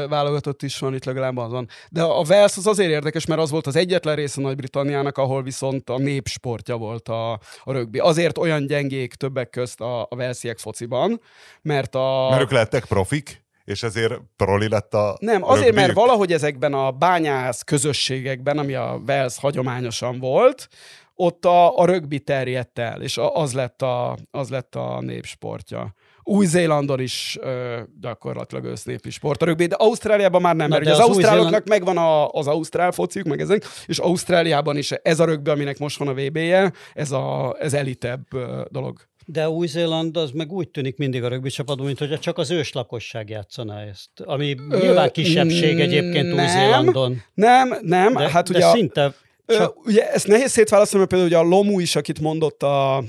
válogatott 0.09 0.63
is 0.63 0.79
van, 0.79 0.93
itt 0.93 1.05
legalább 1.05 1.37
az 1.37 1.51
van. 1.51 1.67
De 1.89 2.03
a 2.03 2.23
Wales 2.27 2.57
az 2.57 2.67
azért 2.67 2.89
érdekes, 2.89 3.25
mert 3.25 3.41
az 3.41 3.51
volt 3.51 3.67
az 3.67 3.75
egyetlen 3.75 4.15
része 4.15 4.41
Nagy-Britanniának, 4.41 5.17
ahol 5.17 5.43
viszont 5.43 5.89
a 5.89 5.97
népsportja 5.97 6.75
volt 6.75 7.07
a, 7.07 7.31
a 7.63 7.71
rögbi. 7.71 7.99
Azért 7.99 8.37
olyan 8.37 8.65
gyengék 8.65 9.13
többek 9.13 9.49
közt 9.49 9.81
a, 9.81 10.01
a 10.01 10.15
Walesiek 10.15 10.57
fociban, 10.57 11.21
mert 11.61 11.95
a... 11.95 12.27
Mert 12.29 12.41
ők 12.41 12.51
lettek 12.51 12.85
profik, 12.85 13.43
és 13.65 13.83
ezért 13.83 14.21
proli 14.35 14.69
lett 14.69 14.93
a 14.93 15.17
Nem, 15.19 15.43
azért, 15.43 15.73
mert 15.73 15.87
rögbiük? 15.87 16.05
valahogy 16.05 16.33
ezekben 16.33 16.73
a 16.73 16.91
bányász 16.91 17.61
közösségekben, 17.61 18.57
ami 18.57 18.73
a 18.73 19.01
Wales 19.07 19.39
hagyományosan 19.39 20.19
volt, 20.19 20.67
ott 21.15 21.45
a, 21.45 21.77
a 21.77 21.85
rögbi 21.85 22.19
terjedt 22.19 22.79
el, 22.79 23.01
és 23.01 23.19
az 23.33 23.53
lett 23.53 23.81
a, 23.81 24.17
az 24.31 24.49
lett 24.49 24.75
a 24.75 25.01
népsportja. 25.01 25.93
Új-Zélandon 26.23 26.99
is 26.99 27.37
ö, 27.41 27.79
gyakorlatilag 28.01 28.65
össznépi 28.65 29.09
sport 29.09 29.41
a 29.41 29.45
rögbi, 29.45 29.65
de 29.65 29.75
Ausztráliában 29.75 30.41
már 30.41 30.55
nem, 30.55 30.67
Na, 30.67 30.73
mert 30.73 30.85
ugye 30.85 30.93
az, 30.93 30.99
az 30.99 31.07
ausztráloknak 31.07 31.67
megvan 31.67 31.97
a, 31.97 32.29
az 32.29 32.47
ausztrál 32.47 32.91
fociuk, 32.91 33.27
meg 33.27 33.41
ezek, 33.41 33.65
és 33.85 33.97
Ausztráliában 33.97 34.77
is 34.77 34.91
ez 34.91 35.19
a 35.19 35.25
rögbi, 35.25 35.49
aminek 35.49 35.79
most 35.79 35.97
van 35.97 36.07
a 36.07 36.13
VB-je, 36.13 36.71
ez, 36.93 37.11
a, 37.11 37.55
ez 37.59 37.73
elitebb 37.73 38.33
ö, 38.33 38.61
dolog. 38.69 39.09
De 39.25 39.49
Új-Zéland 39.49 40.17
az 40.17 40.31
meg 40.31 40.51
úgy 40.51 40.69
tűnik 40.69 40.97
mindig 40.97 41.23
a 41.23 41.27
rögbi 41.27 41.49
csapatban, 41.49 41.85
mint 41.85 41.99
hogy 41.99 42.19
csak 42.19 42.37
az 42.37 42.51
ős 42.51 42.71
lakosság 42.71 43.29
játszaná 43.29 43.81
ezt. 43.81 44.09
Ami 44.23 44.55
nyilván 44.69 45.11
kisebbség 45.11 45.79
egyébként 45.79 46.33
nem. 46.33 46.45
Új-Zélandon. 46.45 47.21
Nem, 47.33 47.77
nem, 47.81 48.13
De, 48.13 48.29
hát 48.29 48.51
de 48.51 48.57
ugye... 48.57 48.69
szinte 48.69 49.13
Ö, 49.45 49.55
csak 49.55 49.85
ugye 49.85 50.11
ezt 50.11 50.27
nehéz 50.27 50.51
szétválasztani, 50.51 50.97
mert 50.97 51.09
például 51.09 51.31
ugye 51.31 51.55
a 51.55 51.57
Lomu 51.57 51.79
is, 51.79 51.95
akit 51.95 52.19
mondott 52.19 52.63
a, 52.63 53.03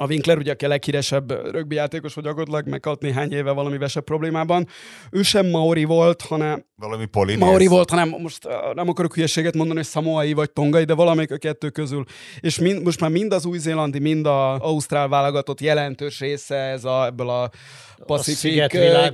a 0.00 0.06
Winkler, 0.06 0.38
ugye 0.38 0.52
aki 0.52 0.64
a 0.64 0.68
leghíresebb 0.68 1.50
rögbi 1.50 1.74
játékos, 1.74 2.14
hogy 2.14 2.22
gyakorlatilag 2.22 2.68
meghalt 2.68 3.00
néhány 3.00 3.32
éve 3.32 3.50
valami 3.50 3.78
vese 3.78 4.00
problémában. 4.00 4.66
Ő 5.10 5.22
sem 5.22 5.46
Maori 5.46 5.84
volt, 5.84 6.22
hanem 6.22 6.64
Valami 6.80 7.06
polinész. 7.06 7.44
Maori 7.44 7.66
volt, 7.66 7.90
hanem 7.90 8.08
most 8.08 8.48
nem 8.74 8.88
akarok 8.88 9.14
hülyeséget 9.14 9.54
mondani, 9.54 9.78
hogy 9.78 9.88
szamoai 9.88 10.32
vagy 10.32 10.50
tongai, 10.50 10.84
de 10.84 10.94
valamelyik 10.94 11.30
a 11.32 11.36
kettő 11.36 11.70
közül. 11.70 12.04
És 12.40 12.58
mind, 12.58 12.82
most 12.82 13.00
már 13.00 13.10
mind 13.10 13.32
az 13.32 13.44
új-zélandi, 13.44 13.98
mind 13.98 14.26
az 14.26 14.60
ausztrál 14.60 15.08
válogatott 15.08 15.60
jelentős 15.60 16.20
része 16.20 16.56
ez 16.56 16.84
a, 16.84 17.04
ebből 17.06 17.28
a 17.28 17.50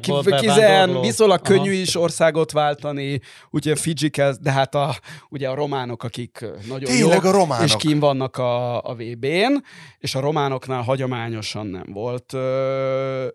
Ki- 0.00 0.12
kizen 0.36 1.00
viszonylag 1.00 1.40
Aha. 1.44 1.54
könnyű 1.54 1.72
is 1.72 1.96
országot 1.96 2.52
váltani, 2.52 3.20
ugye 3.50 3.72
a 3.72 3.76
Fidzsikhez, 3.76 4.38
de 4.38 4.50
hát 4.52 4.74
a, 4.74 4.94
ugye 5.28 5.48
a 5.48 5.54
románok, 5.54 6.02
akik 6.02 6.44
nagyon 6.68 6.84
Tényleg 6.90 7.22
jók, 7.22 7.24
a 7.24 7.30
románok. 7.30 7.64
és 7.64 7.76
kim 7.76 7.98
vannak 7.98 8.36
a, 8.36 8.82
a 8.82 8.94
VB-n, 8.94 9.62
és 9.98 10.14
a 10.14 10.20
románoknál 10.20 10.82
hagyományosan 10.82 11.66
nem 11.66 11.86
volt 11.92 12.32
ö, 12.32 13.26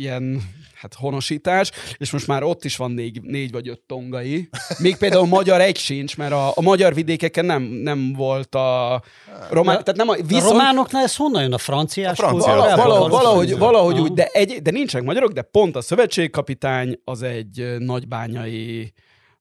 ilyen 0.00 0.42
hát 0.80 0.94
honosítás, 0.94 1.70
és 1.96 2.10
most 2.10 2.26
már 2.26 2.42
ott 2.42 2.64
is 2.64 2.76
van 2.76 2.90
négy, 2.90 3.22
négy 3.22 3.52
vagy 3.52 3.68
öt 3.68 3.80
tongai. 3.86 4.48
Még 4.78 4.96
például 4.96 5.26
magyar 5.26 5.60
egy 5.60 5.76
sincs, 5.76 6.16
mert 6.16 6.32
a, 6.32 6.52
a 6.54 6.60
magyar 6.60 6.94
vidékeken 6.94 7.44
nem, 7.44 7.62
nem 7.62 8.12
volt 8.12 8.54
a 8.54 9.02
román, 9.50 9.76
De- 9.76 9.82
tehát 9.82 9.96
nem 9.96 10.08
a, 10.08 10.12
a 10.12 10.26
viszont, 10.26 10.50
románoknál 10.50 11.02
ez 11.02 11.16
honnan 11.16 11.42
jön? 11.42 11.52
A 11.52 11.58
franciás? 11.58 12.18
A 12.18 12.22
francia 12.22 12.54
Vala, 12.54 12.76
valahogy, 12.76 13.10
valahogy, 13.10 13.58
valahogy 13.58 13.98
úgy, 14.00 14.12
de, 14.12 14.24
egy, 14.24 14.62
de 14.62 14.70
nincsenek 14.70 15.06
magyarok, 15.06 15.32
de 15.32 15.42
pont 15.42 15.76
a 15.76 15.80
szövetségkapitány 15.80 17.00
az 17.04 17.22
egy 17.22 17.74
nagybányai 17.78 18.92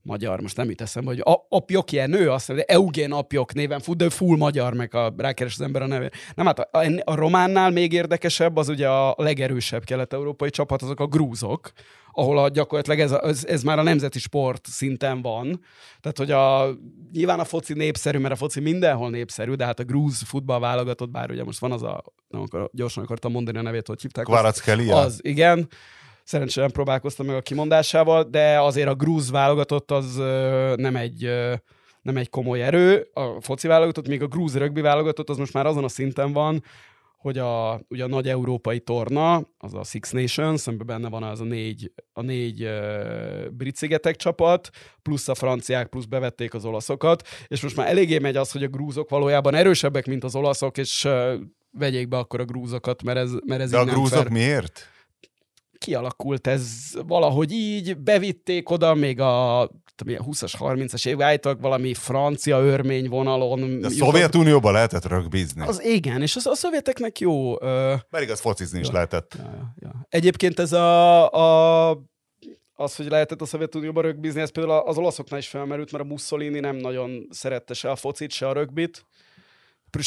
magyar, 0.01 0.41
most 0.41 0.57
nem 0.57 0.69
jut 0.69 0.81
eszembe, 0.81 1.09
hogy 1.09 1.19
a, 1.19 1.45
apjok 1.49 1.91
ilyen 1.91 2.09
nő, 2.09 2.31
azt 2.31 2.47
mondja, 2.47 2.65
Eugén 2.67 3.11
apjok 3.11 3.53
néven 3.53 3.79
fut, 3.79 3.97
de 3.97 4.09
full 4.09 4.37
magyar, 4.37 4.73
meg 4.73 4.95
a, 4.95 5.13
rákeres 5.17 5.53
az 5.53 5.61
ember 5.61 5.81
a 5.81 5.87
nevét. 5.87 6.15
Nem, 6.35 6.45
hát 6.45 6.59
a, 6.59 6.77
a, 6.77 7.01
a 7.03 7.15
románnál 7.15 7.69
még 7.69 7.93
érdekesebb, 7.93 8.57
az 8.57 8.69
ugye 8.69 8.89
a 8.89 9.15
legerősebb 9.17 9.83
kelet-európai 9.83 10.49
csapat, 10.49 10.81
azok 10.81 10.99
a 10.99 11.07
grúzok, 11.07 11.71
ahol 12.11 12.37
a, 12.37 12.49
gyakorlatilag 12.49 12.99
ez, 12.99 13.11
a, 13.11 13.27
ez, 13.27 13.45
ez 13.45 13.63
már 13.63 13.79
a 13.79 13.83
nemzeti 13.83 14.19
sport 14.19 14.65
szinten 14.65 15.21
van. 15.21 15.61
Tehát, 16.01 16.17
hogy 16.17 16.31
a, 16.31 16.75
nyilván 17.11 17.39
a 17.39 17.43
foci 17.43 17.73
népszerű, 17.73 18.17
mert 18.17 18.33
a 18.33 18.37
foci 18.37 18.59
mindenhol 18.59 19.09
népszerű, 19.09 19.53
de 19.53 19.65
hát 19.65 19.79
a 19.79 19.83
grúz 19.83 20.21
futball 20.25 20.59
válogatott, 20.59 21.09
bár 21.09 21.31
ugye 21.31 21.43
most 21.43 21.59
van 21.59 21.71
az 21.71 21.83
a, 21.83 22.03
nem 22.29 22.41
akar, 22.41 22.69
gyorsan 22.73 23.03
akartam 23.03 23.31
mondani 23.31 23.57
a 23.57 23.61
nevét, 23.61 23.87
hogy 23.87 24.01
hívták. 24.01 24.27
azt. 24.27 24.37
Kvaratskhelia? 24.37 24.95
Az, 24.95 25.19
igen. 25.21 25.67
Szerencsére 26.29 26.61
nem 26.65 26.73
próbálkoztam 26.73 27.25
meg 27.25 27.35
a 27.35 27.41
kimondásával, 27.41 28.23
de 28.23 28.61
azért 28.61 28.87
a 28.87 28.95
grúz 28.95 29.31
válogatott 29.31 29.91
az 29.91 30.15
nem 30.75 30.95
egy 30.95 31.29
nem 32.01 32.17
egy 32.17 32.29
komoly 32.29 32.63
erő, 32.63 33.07
a 33.13 33.41
foci 33.41 33.67
válogatott, 33.67 34.07
még 34.07 34.21
a 34.21 34.27
grúz 34.27 34.57
rögbi 34.57 34.81
válogatott 34.81 35.29
az 35.29 35.37
most 35.37 35.53
már 35.53 35.65
azon 35.65 35.83
a 35.83 35.87
szinten 35.87 36.33
van, 36.33 36.63
hogy 37.17 37.37
a, 37.37 37.81
ugye 37.87 38.03
a 38.03 38.07
nagy 38.07 38.29
európai 38.29 38.79
torna, 38.79 39.41
az 39.57 39.73
a 39.73 39.83
Six 39.83 40.11
Nations, 40.11 40.67
amiben 40.67 40.87
benne 40.87 41.09
van 41.09 41.23
az 41.23 41.41
a 41.41 41.43
négy, 41.43 41.91
a 42.13 42.21
négy 42.21 42.63
uh, 42.63 43.49
brit 43.51 43.75
szigetek 43.75 44.15
csapat, 44.15 44.69
plusz 45.01 45.27
a 45.27 45.35
franciák, 45.35 45.87
plusz 45.87 46.05
bevették 46.05 46.53
az 46.53 46.65
olaszokat, 46.65 47.27
és 47.47 47.61
most 47.61 47.75
már 47.75 47.87
eléggé 47.87 48.17
megy 48.17 48.35
az, 48.35 48.51
hogy 48.51 48.63
a 48.63 48.67
grúzok 48.67 49.09
valójában 49.09 49.55
erősebbek, 49.55 50.05
mint 50.05 50.23
az 50.23 50.35
olaszok, 50.35 50.77
és 50.77 51.05
uh, 51.05 51.33
vegyék 51.71 52.07
be 52.07 52.17
akkor 52.17 52.39
a 52.39 52.45
grúzokat, 52.45 53.03
mert 53.03 53.17
ez, 53.17 53.31
mert 53.45 53.61
ez 53.61 53.69
De 53.69 53.77
a 53.77 53.85
grúzok 53.85 54.17
fair. 54.17 54.29
miért? 54.29 54.89
Kialakult 55.79 56.47
ez 56.47 56.65
valahogy 57.07 57.51
így, 57.51 57.97
bevitték 57.97 58.69
oda 58.69 58.93
még 58.93 59.19
a 59.19 59.69
tudom, 59.95 60.13
ilyen 60.13 60.25
20-as, 60.27 60.53
30-as 60.59 61.07
évek 61.07 61.25
állítólag 61.25 61.61
valami 61.61 61.93
francia 61.93 62.57
örmény 62.59 63.09
vonalon. 63.09 63.83
A 63.83 63.89
Szovjetunióban 63.89 64.73
lehetett 64.73 65.05
rögbizni. 65.05 65.67
Az 65.67 65.83
igen, 65.83 66.21
és 66.21 66.35
az, 66.35 66.45
a 66.45 66.55
szovjeteknek 66.55 67.19
jó. 67.19 67.61
Ö, 67.61 67.95
Mert 68.09 68.23
igaz, 68.23 68.39
focizni 68.39 68.79
is 68.79 68.89
lehetett. 68.89 69.33
ja, 69.37 69.43
ja, 69.43 69.73
ja. 69.79 70.07
Egyébként 70.09 70.59
ez 70.59 70.71
a, 70.71 71.31
a 71.89 71.97
az, 72.73 72.95
hogy 72.95 73.09
lehetett 73.09 73.41
a 73.41 73.45
Szovjetunióban 73.45 74.03
rögbizni, 74.03 74.41
ez 74.41 74.51
például 74.51 74.87
az 74.87 74.97
olaszoknál 74.97 75.39
is 75.39 75.47
felmerült, 75.47 75.91
mert 75.91 76.03
a 76.03 76.07
Mussolini 76.07 76.59
nem 76.59 76.75
nagyon 76.75 77.27
szerette 77.29 77.73
se 77.73 77.91
a 77.91 77.95
focit, 77.95 78.31
se 78.31 78.47
a 78.47 78.53
rögbit. 78.53 79.05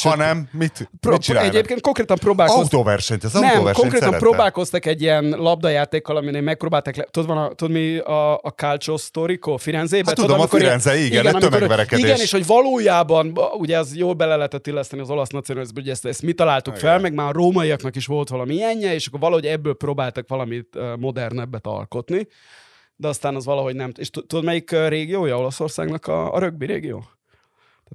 Ha 0.03 0.15
nem, 0.15 0.47
mit, 0.51 0.89
Pro, 0.99 1.11
mit 1.11 1.21
csinálnak? 1.21 1.53
egyébként 1.53 1.81
konkrétan 1.81 2.17
próbálkoztak. 2.17 2.63
Autóversenyt, 2.63 3.23
az 3.23 3.33
Nem, 3.33 3.63
konkrétan 3.63 3.91
szerette. 3.99 4.17
próbálkoztak 4.17 4.85
egy 4.85 5.01
ilyen 5.01 5.29
labdajátékkal, 5.29 6.17
aminél 6.17 6.41
megpróbálták, 6.41 6.95
le... 6.95 7.03
tudod, 7.03 7.29
van 7.29 7.37
a, 7.37 7.53
tudod 7.53 7.73
mi 7.75 7.97
a, 7.97 8.33
a 8.37 8.49
Calcio 8.55 8.97
Storico 8.97 9.57
Firenzében? 9.57 10.05
Hát 10.05 10.15
tudom, 10.15 10.31
a 10.31 10.39
amikor 10.39 10.59
Firenze, 10.59 10.97
igen, 10.97 11.25
amikor- 11.25 11.49
tömegverekedés. 11.49 12.05
Igen, 12.05 12.19
és 12.19 12.31
hogy 12.31 12.45
valójában, 12.45 13.39
ugye 13.57 13.77
az 13.77 13.95
jól 13.95 14.13
bele 14.13 14.35
lehetett 14.35 14.67
illeszteni 14.67 15.01
az 15.01 15.09
olasz 15.09 15.29
nacionalizmusba, 15.29 15.81
hogy 15.81 15.89
ezt, 15.89 16.05
ezt 16.05 16.21
mi 16.21 16.33
találtuk 16.33 16.75
fel, 16.75 16.89
Igen. 16.89 17.01
meg 17.01 17.13
már 17.13 17.27
a 17.27 17.31
rómaiaknak 17.31 17.95
is 17.95 18.05
volt 18.05 18.29
valami 18.29 18.53
ilyenje, 18.53 18.93
és 18.93 19.07
akkor 19.07 19.19
valahogy 19.19 19.45
ebből 19.45 19.73
próbáltak 19.75 20.27
valamit 20.27 20.77
modernebbet 20.99 21.67
alkotni, 21.67 22.27
de 22.95 23.07
aztán 23.07 23.35
az 23.35 23.45
valahogy 23.45 23.75
nem. 23.75 23.91
És 23.95 24.09
tud- 24.09 24.27
tudod, 24.27 24.45
melyik 24.45 24.71
régiója 24.87 25.37
Olaszországnak 25.37 26.07
a, 26.07 26.33
a 26.33 26.39
rögbi 26.39 26.65
régió? 26.65 27.03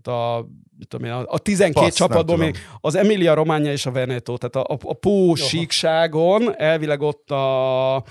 Tehát 0.03 0.21
a, 0.21 0.49
tudom 0.89 1.07
én, 1.07 1.13
a, 1.13 1.25
a 1.27 1.39
12 1.39 1.73
Passz, 1.73 1.99
nem 1.99 2.09
csapatból 2.09 2.37
még 2.37 2.57
az 2.81 2.95
Emilia 2.95 3.35
Romagna 3.35 3.71
és 3.71 3.87
a 3.87 3.91
Veneto, 3.91 4.37
tehát 4.37 4.69
a, 4.69 4.75
a, 4.75 4.79
a 4.91 4.95
Pó 4.95 5.35
síkságon 5.35 6.55
elvileg 6.57 7.01
ott 7.01 7.31
a 7.31 8.05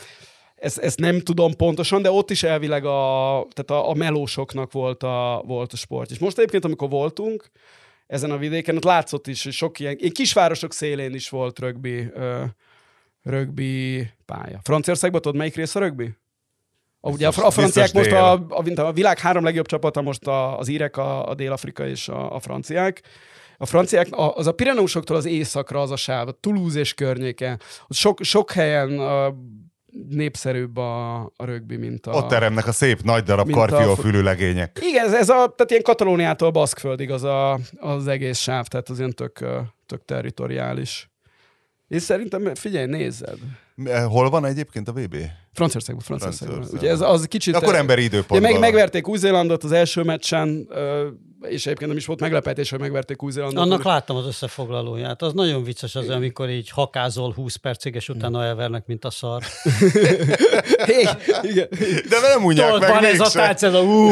ezt, 0.58 0.78
ezt 0.78 1.00
nem 1.00 1.20
tudom 1.20 1.56
pontosan, 1.56 2.02
de 2.02 2.12
ott 2.12 2.30
is 2.30 2.44
elvileg 2.44 2.86
a, 2.86 3.48
tehát 3.54 3.84
a, 3.84 3.90
a 3.90 3.94
melósoknak 3.94 4.72
volt 4.72 5.04
a, 5.04 5.44
volt 5.46 5.74
a 5.74 5.78
sport. 5.78 6.12
És 6.12 6.20
most 6.20 6.38
egyébként, 6.38 6.66
amikor 6.66 6.90
voltunk 6.90 7.52
ezen 8.08 8.32
a 8.32 8.38
vidéken, 8.38 8.76
ott 8.76 8.84
látszott 8.84 9.28
is, 9.28 9.44
hogy 9.44 9.54
sok 9.54 9.80
ilyen, 9.80 9.96
ilyen 9.98 10.12
kisvárosok 10.12 10.74
szélén 10.74 11.14
is 11.14 11.30
volt 11.30 11.60
rögbi, 11.60 12.10
ö, 12.14 12.44
rögbi 13.24 14.08
pálya. 14.26 14.60
Franciaországban 14.64 15.22
tudod, 15.22 15.38
melyik 15.38 15.56
rész 15.56 15.76
a 15.76 15.80
rögbi? 15.80 16.16
Ugye 17.10 17.28
a, 17.28 17.46
a 17.46 17.52
franciák 17.52 17.94
most 17.94 18.12
a, 18.12 18.32
a, 18.34 18.64
a 18.76 18.92
világ 18.92 19.20
három 19.20 19.44
legjobb 19.44 19.66
csapata 19.66 20.02
most 20.02 20.28
a, 20.28 20.58
az 20.60 20.68
írek, 20.68 20.98
a, 20.98 21.30
a 21.30 21.34
dél-afrika 21.36 21.88
és 21.88 22.08
a, 22.08 22.36
a 22.36 22.40
franciák. 22.40 23.02
A 23.58 23.66
franciák, 23.66 24.08
a- 24.12 24.36
az 24.36 24.48
a 24.48 24.52
Pireneusoktól 24.52 25.16
az 25.18 25.26
északra 25.26 25.82
az 25.82 25.92
a 25.92 25.96
sáv, 25.96 26.28
a 26.28 26.32
Toulouse 26.32 26.80
és 26.80 26.94
környéke. 26.94 27.60
Sok, 27.90 28.24
sok 28.24 28.52
helyen 28.52 29.00
a, 29.00 29.34
népszerűbb 30.10 30.78
a, 30.78 31.16
a 31.20 31.46
rögbi, 31.46 31.76
mint 31.78 32.06
a... 32.08 32.12
Ott 32.12 32.28
teremnek 32.28 32.68
a 32.68 32.72
szép 32.72 33.02
nagy 33.02 33.24
darab 33.24 33.50
karfiolfülű 33.52 34.22
legények. 34.22 34.80
Igen, 34.82 35.06
ez, 35.06 35.14
ez 35.14 35.30
a, 35.30 35.34
tehát 35.36 35.70
ilyen 35.70 35.82
Katalóniától 35.84 36.50
Baszkföldig 36.52 37.12
az 37.12 37.24
a, 37.24 37.60
az 37.78 38.08
egész 38.08 38.38
sáv, 38.40 38.68
tehát 38.68 38.90
az 38.90 38.98
ilyen 38.98 39.14
tök, 39.14 39.46
tök 39.86 40.06
territoriális. 40.06 41.10
És 41.88 42.02
szerintem, 42.02 42.56
figyelj, 42.56 42.86
nézzed. 42.86 43.38
Eh, 43.86 44.04
Hol 44.04 44.30
van 44.30 44.46
egyébként 44.46 44.88
a 44.88 44.92
VB? 44.92 45.16
Franciaországban, 45.58 46.04
Franciaországban. 46.04 46.56
Franciaországban. 46.58 46.98
Ugye 46.98 47.06
ez 47.08 47.20
az 47.22 47.26
kicsit... 47.26 47.56
Akkor 47.56 47.76
emberi 47.76 48.06
Ugye 48.06 48.16
időpontban. 48.16 48.42
meg, 48.42 48.52
van. 48.52 48.60
megverték 48.60 49.08
Új-Zélandot 49.08 49.64
az 49.64 49.72
első 49.72 50.04
meccsen, 50.04 50.68
és 51.42 51.66
egyébként 51.66 51.90
nem 51.90 51.98
is 51.98 52.06
volt 52.06 52.20
meglepetés, 52.20 52.70
hogy 52.70 52.80
megverték 52.80 53.24
Új-Zélandot. 53.24 53.64
Annak 53.64 53.84
láttam 53.84 54.16
az 54.16 54.26
összefoglalóját. 54.26 55.22
Az 55.22 55.34
nagyon 55.34 55.64
vicces 55.64 55.96
az, 55.96 56.10
amikor 56.10 56.50
így 56.50 56.70
hakázol 56.70 57.34
20 57.34 57.56
percig, 57.56 57.96
és 57.96 58.10
utána 58.10 58.44
elvernek, 58.44 58.84
mint 58.86 59.06
a 59.06 59.10
szar. 59.10 59.44
Igen. 61.42 61.68
De 62.10 62.20
nem 62.34 62.44
unják 62.46 62.66
Tudod, 62.68 62.82
meg 62.82 62.90
van 62.90 63.06
ez 63.06 63.20
a 63.20 63.30
tánc, 63.30 63.64
ez 63.64 63.74
a 63.74 63.82
ú, 63.82 64.10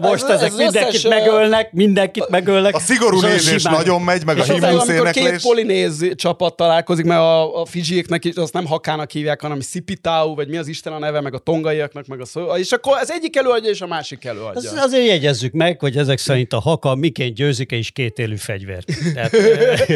most 0.00 0.24
Ez- 0.24 0.30
ezek 0.30 0.48
ez 0.48 0.56
mindenkit 0.56 0.94
összes, 0.94 1.10
megölnek, 1.10 1.72
mindenkit 1.72 2.28
megölnek. 2.28 2.74
A 2.74 2.78
szigorú 2.78 3.20
nézés 3.20 3.62
nagyon 3.62 4.02
megy, 4.02 4.24
meg 4.24 4.38
a 4.38 4.42
És 4.42 4.48
aztán, 4.48 4.78
amikor 4.78 5.10
két 5.10 5.42
polinéz 5.42 6.14
csapat 6.14 6.56
találkozik, 6.56 7.04
mert 7.04 7.20
a, 7.20 7.60
a 7.60 7.64
Fidzsieknek 7.64 8.24
is 8.24 8.34
azt 8.34 8.52
nem 8.52 8.66
hakának 8.66 9.10
hívják, 9.10 9.40
hanem 9.40 9.60
Sipitau, 9.60 10.34
vagy 10.34 10.48
mi 10.48 10.56
az 10.64 10.70
Isten 10.70 10.92
a 10.92 10.98
neve, 10.98 11.20
meg 11.20 11.34
a 11.34 11.38
tongaiaknak, 11.38 12.06
meg 12.06 12.20
a 12.20 12.24
szó. 12.24 12.54
És 12.56 12.72
akkor 12.72 12.96
az 12.96 13.10
egyik 13.10 13.36
előadja, 13.36 13.70
és 13.70 13.80
a 13.80 13.86
másik 13.86 14.24
előadja. 14.24 14.70
Az, 14.70 14.76
azért 14.76 15.06
jegyezzük 15.06 15.52
meg, 15.52 15.80
hogy 15.80 15.96
ezek 15.96 16.18
szerint 16.18 16.52
a 16.52 16.60
haka 16.60 16.94
miként 16.94 17.34
győzik 17.34 17.70
és 17.70 17.90
kétélű 17.90 18.36
fegyver. 18.36 18.84
Tehát, 19.14 19.30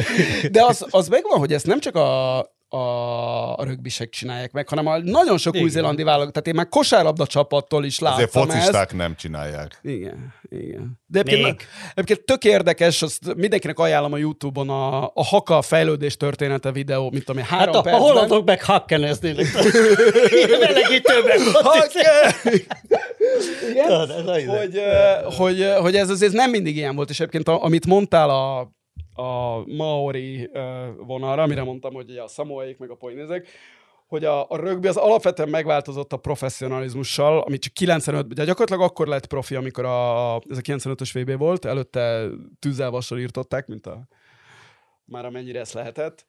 De 0.54 0.64
az, 0.64 0.86
az 0.90 1.08
megvan, 1.08 1.38
hogy 1.38 1.52
ezt 1.52 1.66
nem 1.66 1.80
csak 1.80 1.94
a, 1.94 2.38
a, 2.68 2.78
a 3.56 3.64
rögbisek 3.64 4.08
csinálják 4.08 4.52
meg, 4.52 4.68
hanem 4.68 4.86
a 4.86 4.98
nagyon 4.98 5.38
sok 5.38 5.56
új-zélandi 5.56 6.02
válogatott. 6.02 6.32
Tehát 6.32 6.48
én 6.48 6.54
már 6.54 6.68
kosárlabda 6.68 7.26
csapattól 7.26 7.84
is 7.84 7.98
láttam 7.98 8.16
Azért 8.18 8.36
ezt. 8.36 8.50
focisták 8.50 8.94
nem 8.94 9.14
csinálják. 9.16 9.78
Igen, 9.82 10.34
igen. 10.48 11.00
De 11.06 11.20
egyébként, 11.20 11.66
egyébként 11.94 12.24
tök 12.24 12.44
érdekes, 12.44 13.02
azt 13.02 13.34
mindenkinek 13.34 13.78
ajánlom 13.78 14.12
a 14.12 14.16
Youtube-on 14.16 14.68
a, 14.68 15.04
a 15.04 15.24
Haka 15.24 15.62
fejlődés 15.62 16.16
története 16.16 16.72
videó, 16.72 17.10
mint 17.10 17.28
ami 17.28 17.42
három 17.42 17.66
hát 17.66 17.74
a, 17.74 17.78
a 17.78 17.82
percben. 17.82 18.06
hollandok 18.06 18.44
meg 18.44 18.64
hakkeneznének. 18.64 19.46
Melegítőben. 20.60 21.38
Igen? 23.70 23.90
A 24.26 24.38
izé. 24.38 24.46
hogy, 24.56 24.80
hogy, 25.36 25.72
hogy 25.80 25.96
ez 25.96 26.10
azért 26.10 26.32
nem 26.32 26.50
mindig 26.50 26.76
ilyen 26.76 26.96
volt, 26.96 27.10
és 27.10 27.20
egyébként 27.20 27.48
a, 27.48 27.64
amit 27.64 27.86
mondtál 27.86 28.30
a, 28.30 28.70
a 29.18 29.64
Maori 29.66 30.50
vonalra, 30.96 31.42
amire 31.42 31.62
mondtam, 31.62 31.94
hogy 31.94 32.16
a 32.16 32.28
szamoaik 32.28 32.78
meg 32.78 32.90
a 32.90 32.94
poinézek, 32.94 33.48
hogy 34.06 34.24
a, 34.24 34.50
a 34.50 34.56
rögbi 34.56 34.88
az 34.88 34.96
alapvetően 34.96 35.48
megváltozott 35.48 36.12
a 36.12 36.16
professzionalizmussal, 36.16 37.40
ami 37.40 37.58
csak 37.58 37.72
95 37.72 38.34
de 38.34 38.44
gyakorlatilag 38.44 38.90
akkor 38.90 39.06
lett 39.06 39.26
profi, 39.26 39.54
amikor 39.54 39.84
a, 39.84 40.34
ez 40.34 40.56
a 40.56 40.60
95-ös 40.60 41.10
VB 41.12 41.38
volt, 41.38 41.64
előtte 41.64 42.28
tűzzel 42.58 42.90
vassal 42.90 43.18
írtották, 43.18 43.66
mint 43.66 43.86
a 43.86 44.08
már 45.04 45.24
amennyire 45.24 45.60
ez 45.60 45.72
lehetett, 45.72 46.24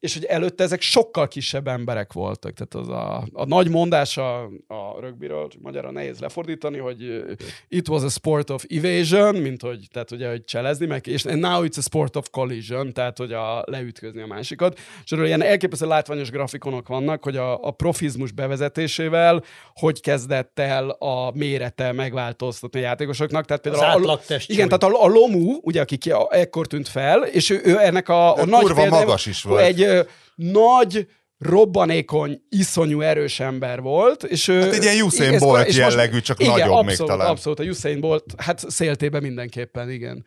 és 0.00 0.14
hogy 0.14 0.24
előtte 0.24 0.64
ezek 0.64 0.80
sokkal 0.80 1.28
kisebb 1.28 1.68
emberek 1.68 2.12
voltak. 2.12 2.52
Tehát 2.52 2.74
az 2.74 2.94
a, 2.94 3.24
a 3.32 3.44
nagy 3.44 3.68
mondás 3.68 4.16
a, 4.16 4.42
a 4.66 5.00
rögbiről, 5.00 5.48
magyarra 5.60 5.90
nehéz 5.90 6.18
lefordítani, 6.18 6.78
hogy 6.78 7.24
it 7.68 7.88
was 7.88 8.02
a 8.02 8.08
sport 8.08 8.50
of 8.50 8.64
evasion, 8.68 9.34
mint 9.34 9.62
hogy, 9.62 9.86
tehát 9.92 10.10
ugye, 10.10 10.28
hogy 10.28 10.44
cselezni 10.44 10.86
meg, 10.86 11.06
és 11.06 11.22
now 11.22 11.64
it's 11.64 11.78
a 11.78 11.80
sport 11.80 12.16
of 12.16 12.30
collision, 12.30 12.92
tehát 12.92 13.18
hogy 13.18 13.32
a 13.32 13.62
leütközni 13.66 14.22
a 14.22 14.26
másikat. 14.26 14.78
És 15.04 15.12
erről 15.12 15.26
ilyen 15.26 15.42
elképesztő 15.42 15.86
látványos 15.86 16.30
grafikonok 16.30 16.88
vannak, 16.88 17.22
hogy 17.22 17.36
a, 17.36 17.64
a 17.64 17.70
profizmus 17.70 18.32
bevezetésével 18.32 19.42
hogy 19.74 20.00
kezdett 20.00 20.58
el 20.58 20.88
a 20.88 21.32
mérete 21.34 21.92
megváltoztatni 21.92 22.80
a 22.80 22.82
játékosoknak. 22.82 23.44
Tehát 23.44 23.66
Az 23.66 23.72
például 23.72 23.92
a, 23.92 23.98
átlagtest 23.98 24.50
igen, 24.50 24.68
tehát 24.68 24.94
a, 24.94 25.04
a 25.04 25.08
Lomu, 25.08 25.58
ugye, 25.62 25.80
aki 25.80 25.96
ki, 25.96 26.10
a, 26.10 26.28
ekkor 26.30 26.66
tűnt 26.66 26.88
fel, 26.88 27.22
és 27.22 27.50
ő, 27.50 27.60
ő 27.64 27.78
ennek 27.80 28.08
a, 28.08 28.32
a 28.32 28.36
De 28.36 28.44
nagy 28.44 28.62
kurva 28.62 28.86
magas 28.86 29.26
is 29.26 29.42
volt. 29.42 29.60
Egy 29.60 29.93
nagy, 30.34 31.06
robbanékony, 31.38 32.40
iszonyú 32.48 33.00
erős 33.00 33.40
ember 33.40 33.80
volt, 33.80 34.22
és. 34.22 34.46
Hát 34.46 34.72
egy 34.72 34.82
ilyen 34.82 35.02
Usain 35.04 35.38
Bolt 35.38 35.64
most- 35.64 35.76
jellegű, 35.78 36.20
csak 36.20 36.40
igen, 36.40 36.52
nagyobb 36.52 36.68
még 36.68 36.88
abszolút, 36.88 37.12
talán. 37.12 37.26
Abszolút, 37.26 37.58
a 37.58 37.62
Usain 37.62 38.00
Bolt, 38.00 38.24
hát 38.36 38.70
széltében 38.70 39.22
mindenképpen, 39.22 39.90
igen. 39.90 40.24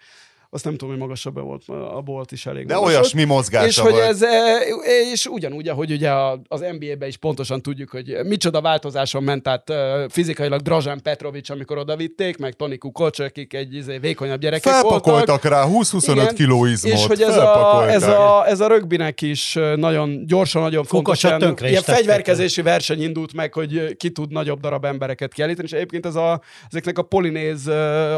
Azt 0.57 0.65
nem 0.65 0.75
tudom, 0.75 0.89
hogy 0.89 0.99
magasabb 0.99 1.39
volt, 1.39 1.63
a 1.95 2.01
Bolt 2.01 2.31
is 2.31 2.45
elég 2.45 2.65
De 2.65 2.77
olyasmi 2.79 3.23
mozgása 3.23 3.67
és 3.67 3.79
hogy 3.79 3.91
volt. 3.91 4.03
ez, 4.03 4.21
e, 4.21 4.57
és 5.11 5.25
ugyanúgy, 5.25 5.67
ahogy 5.67 5.91
ugye 5.91 6.09
a- 6.11 6.39
az 6.47 6.59
NBA-ben 6.59 7.07
is 7.07 7.17
pontosan 7.17 7.61
tudjuk, 7.61 7.89
hogy 7.89 8.17
micsoda 8.23 8.61
változáson 8.61 9.23
ment 9.23 9.47
át 9.47 9.69
ö, 9.69 10.05
fizikailag 10.09 10.61
Drazsán 10.61 11.01
Petrovics, 11.01 11.49
amikor 11.49 11.77
oda 11.77 11.95
vitték, 11.95 12.37
meg 12.37 12.53
Toni 12.53 12.77
Kukoc, 12.77 13.19
akik 13.19 13.53
egy 13.53 13.75
izé, 13.75 13.97
vékonyabb 13.97 14.39
gyerekek 14.39 14.73
voltak. 14.81 14.89
Felpakoltak 14.89 15.43
rá 15.43 15.65
20-25 15.67 16.11
Igen, 16.21 16.35
kiló 16.35 16.65
izmot. 16.65 16.93
És 16.93 17.05
hogy 17.05 17.21
ez 17.21 17.37
a, 17.37 17.85
ez, 17.89 18.03
a, 18.03 18.47
ez 18.47 18.59
a 18.59 18.67
rögbinek 18.67 19.21
is 19.21 19.55
ö, 19.55 19.75
nagyon 19.75 20.25
gyorsan, 20.25 20.61
nagyon 20.61 20.83
fontos. 20.83 21.21
Kukocsot 21.21 21.61
Ilyen, 21.61 21.81
fegyverkezési 21.81 22.61
verseny 22.61 23.01
indult 23.01 23.33
meg, 23.33 23.53
hogy 23.53 23.97
ki 23.97 24.09
tud 24.11 24.31
nagyobb 24.31 24.59
darab 24.59 24.85
embereket 24.85 25.33
kiállítani, 25.33 25.67
és 25.67 25.73
egyébként 25.73 26.05
ez 26.05 26.15
a, 26.15 26.41
ezeknek 26.69 26.97
a 26.97 27.01
polinéz 27.01 27.67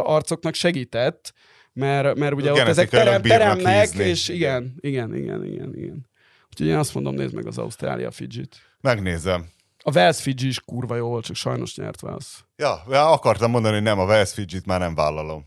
arcoknak 0.04 0.54
segített, 0.54 1.34
mert, 1.80 2.18
mert 2.18 2.34
ugye 2.34 2.52
ott 2.52 2.58
ezek 2.58 2.90
terem, 2.90 3.22
teremnek, 3.22 3.82
hízni. 3.82 4.04
és 4.04 4.28
igen, 4.28 4.76
igen, 4.80 5.16
igen, 5.16 5.46
igen, 5.46 5.76
igen. 5.76 6.08
Úgyhogy 6.52 6.68
én 6.68 6.76
azt 6.78 6.94
mondom, 6.94 7.16
nézd 7.16 7.34
meg 7.34 7.48
az 7.48 7.58
Ausztrália 7.58 8.12
Fidzsit. 8.12 8.56
Megnézem. 8.82 9.46
A 9.84 9.92
Wales 9.96 10.22
Fidji 10.22 10.48
is 10.48 10.60
kurva 10.60 10.96
jó 10.96 11.08
volt, 11.08 11.26
csak 11.26 11.36
sajnos 11.36 11.76
nyert 11.76 12.02
Wales. 12.04 12.46
Ja, 12.56 12.84
ja, 12.90 13.12
akartam 13.12 13.52
mondani, 13.52 13.74
hogy 13.74 13.84
nem, 13.84 14.00
a 14.00 14.06
West 14.06 14.34
Fidget 14.34 14.66
már 14.66 14.80
nem 14.80 14.96
vállalom. 14.96 15.46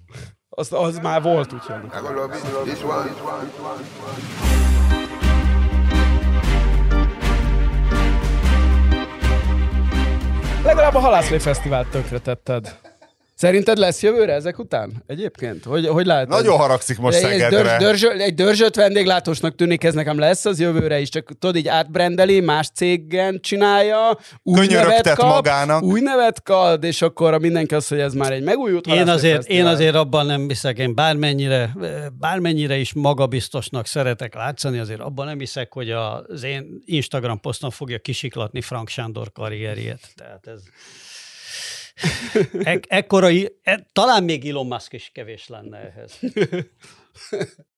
Az, 0.48 0.72
az 0.72 0.98
már 0.98 1.22
volt, 1.22 1.52
úgyhogy. 1.52 1.80
Legalább 10.64 10.94
a 10.94 10.98
Halászlé 10.98 11.38
Fesztivált 11.38 11.88
tönkretetted. 11.88 12.91
Szerinted 13.42 13.78
lesz 13.78 14.02
jövőre 14.02 14.32
ezek 14.32 14.58
után? 14.58 15.02
Egyébként? 15.06 15.64
Hogy, 15.64 15.86
hogy 15.86 16.06
lehet? 16.06 16.28
Nagyon 16.28 16.56
haragszik 16.56 16.98
most 16.98 17.16
egy, 17.16 17.24
egy, 17.24 17.30
Szegedre. 17.30 17.56
dörzs, 17.58 17.78
dörzsöl, 17.78 18.20
egy 18.20 18.34
dörzsölt 18.34 18.74
vendéglátósnak 18.74 19.54
tűnik, 19.54 19.84
ez 19.84 19.94
nekem 19.94 20.18
lesz 20.18 20.44
az 20.44 20.60
jövőre 20.60 21.00
is, 21.00 21.08
csak 21.08 21.38
tudod, 21.38 21.56
így 21.56 21.68
átbrendeli, 21.68 22.40
más 22.40 22.68
cégen 22.74 23.40
csinálja, 23.40 24.18
új 24.42 24.66
nevet 24.66 25.14
kap, 25.14 25.28
magának. 25.28 25.82
új 25.82 26.00
nevet 26.00 26.42
kap, 26.42 26.84
és 26.84 27.02
akkor 27.02 27.38
mindenki 27.38 27.74
azt, 27.74 27.88
hogy 27.88 27.98
ez 27.98 28.14
már 28.14 28.32
egy 28.32 28.42
megújult 28.42 28.86
Én 28.86 29.08
azért, 29.08 29.46
én 29.46 29.66
azért 29.66 29.94
abban 29.94 30.26
nem 30.26 30.48
hiszek, 30.48 30.78
én 30.78 30.94
bármennyire, 30.94 31.76
bármennyire 32.18 32.76
is 32.76 32.92
magabiztosnak 32.92 33.86
szeretek 33.86 34.34
látszani, 34.34 34.78
azért 34.78 35.00
abban 35.00 35.26
nem 35.26 35.38
hiszek, 35.38 35.72
hogy 35.72 35.90
az 35.90 36.42
én 36.42 36.82
Instagram 36.84 37.40
poszton 37.40 37.70
fogja 37.70 37.98
kisiklatni 37.98 38.60
Frank 38.60 38.88
Sándor 38.88 39.32
karrierjét. 39.32 40.00
Tehát 40.14 40.46
ez... 40.46 40.60
E- 42.52 42.80
ekkora, 42.88 43.30
e- 43.62 43.86
talán 43.92 44.24
még 44.24 44.48
Elon 44.48 44.66
Musk 44.66 44.92
is 44.92 45.10
kevés 45.14 45.48
lenne 45.48 45.78
ehhez. 45.78 46.18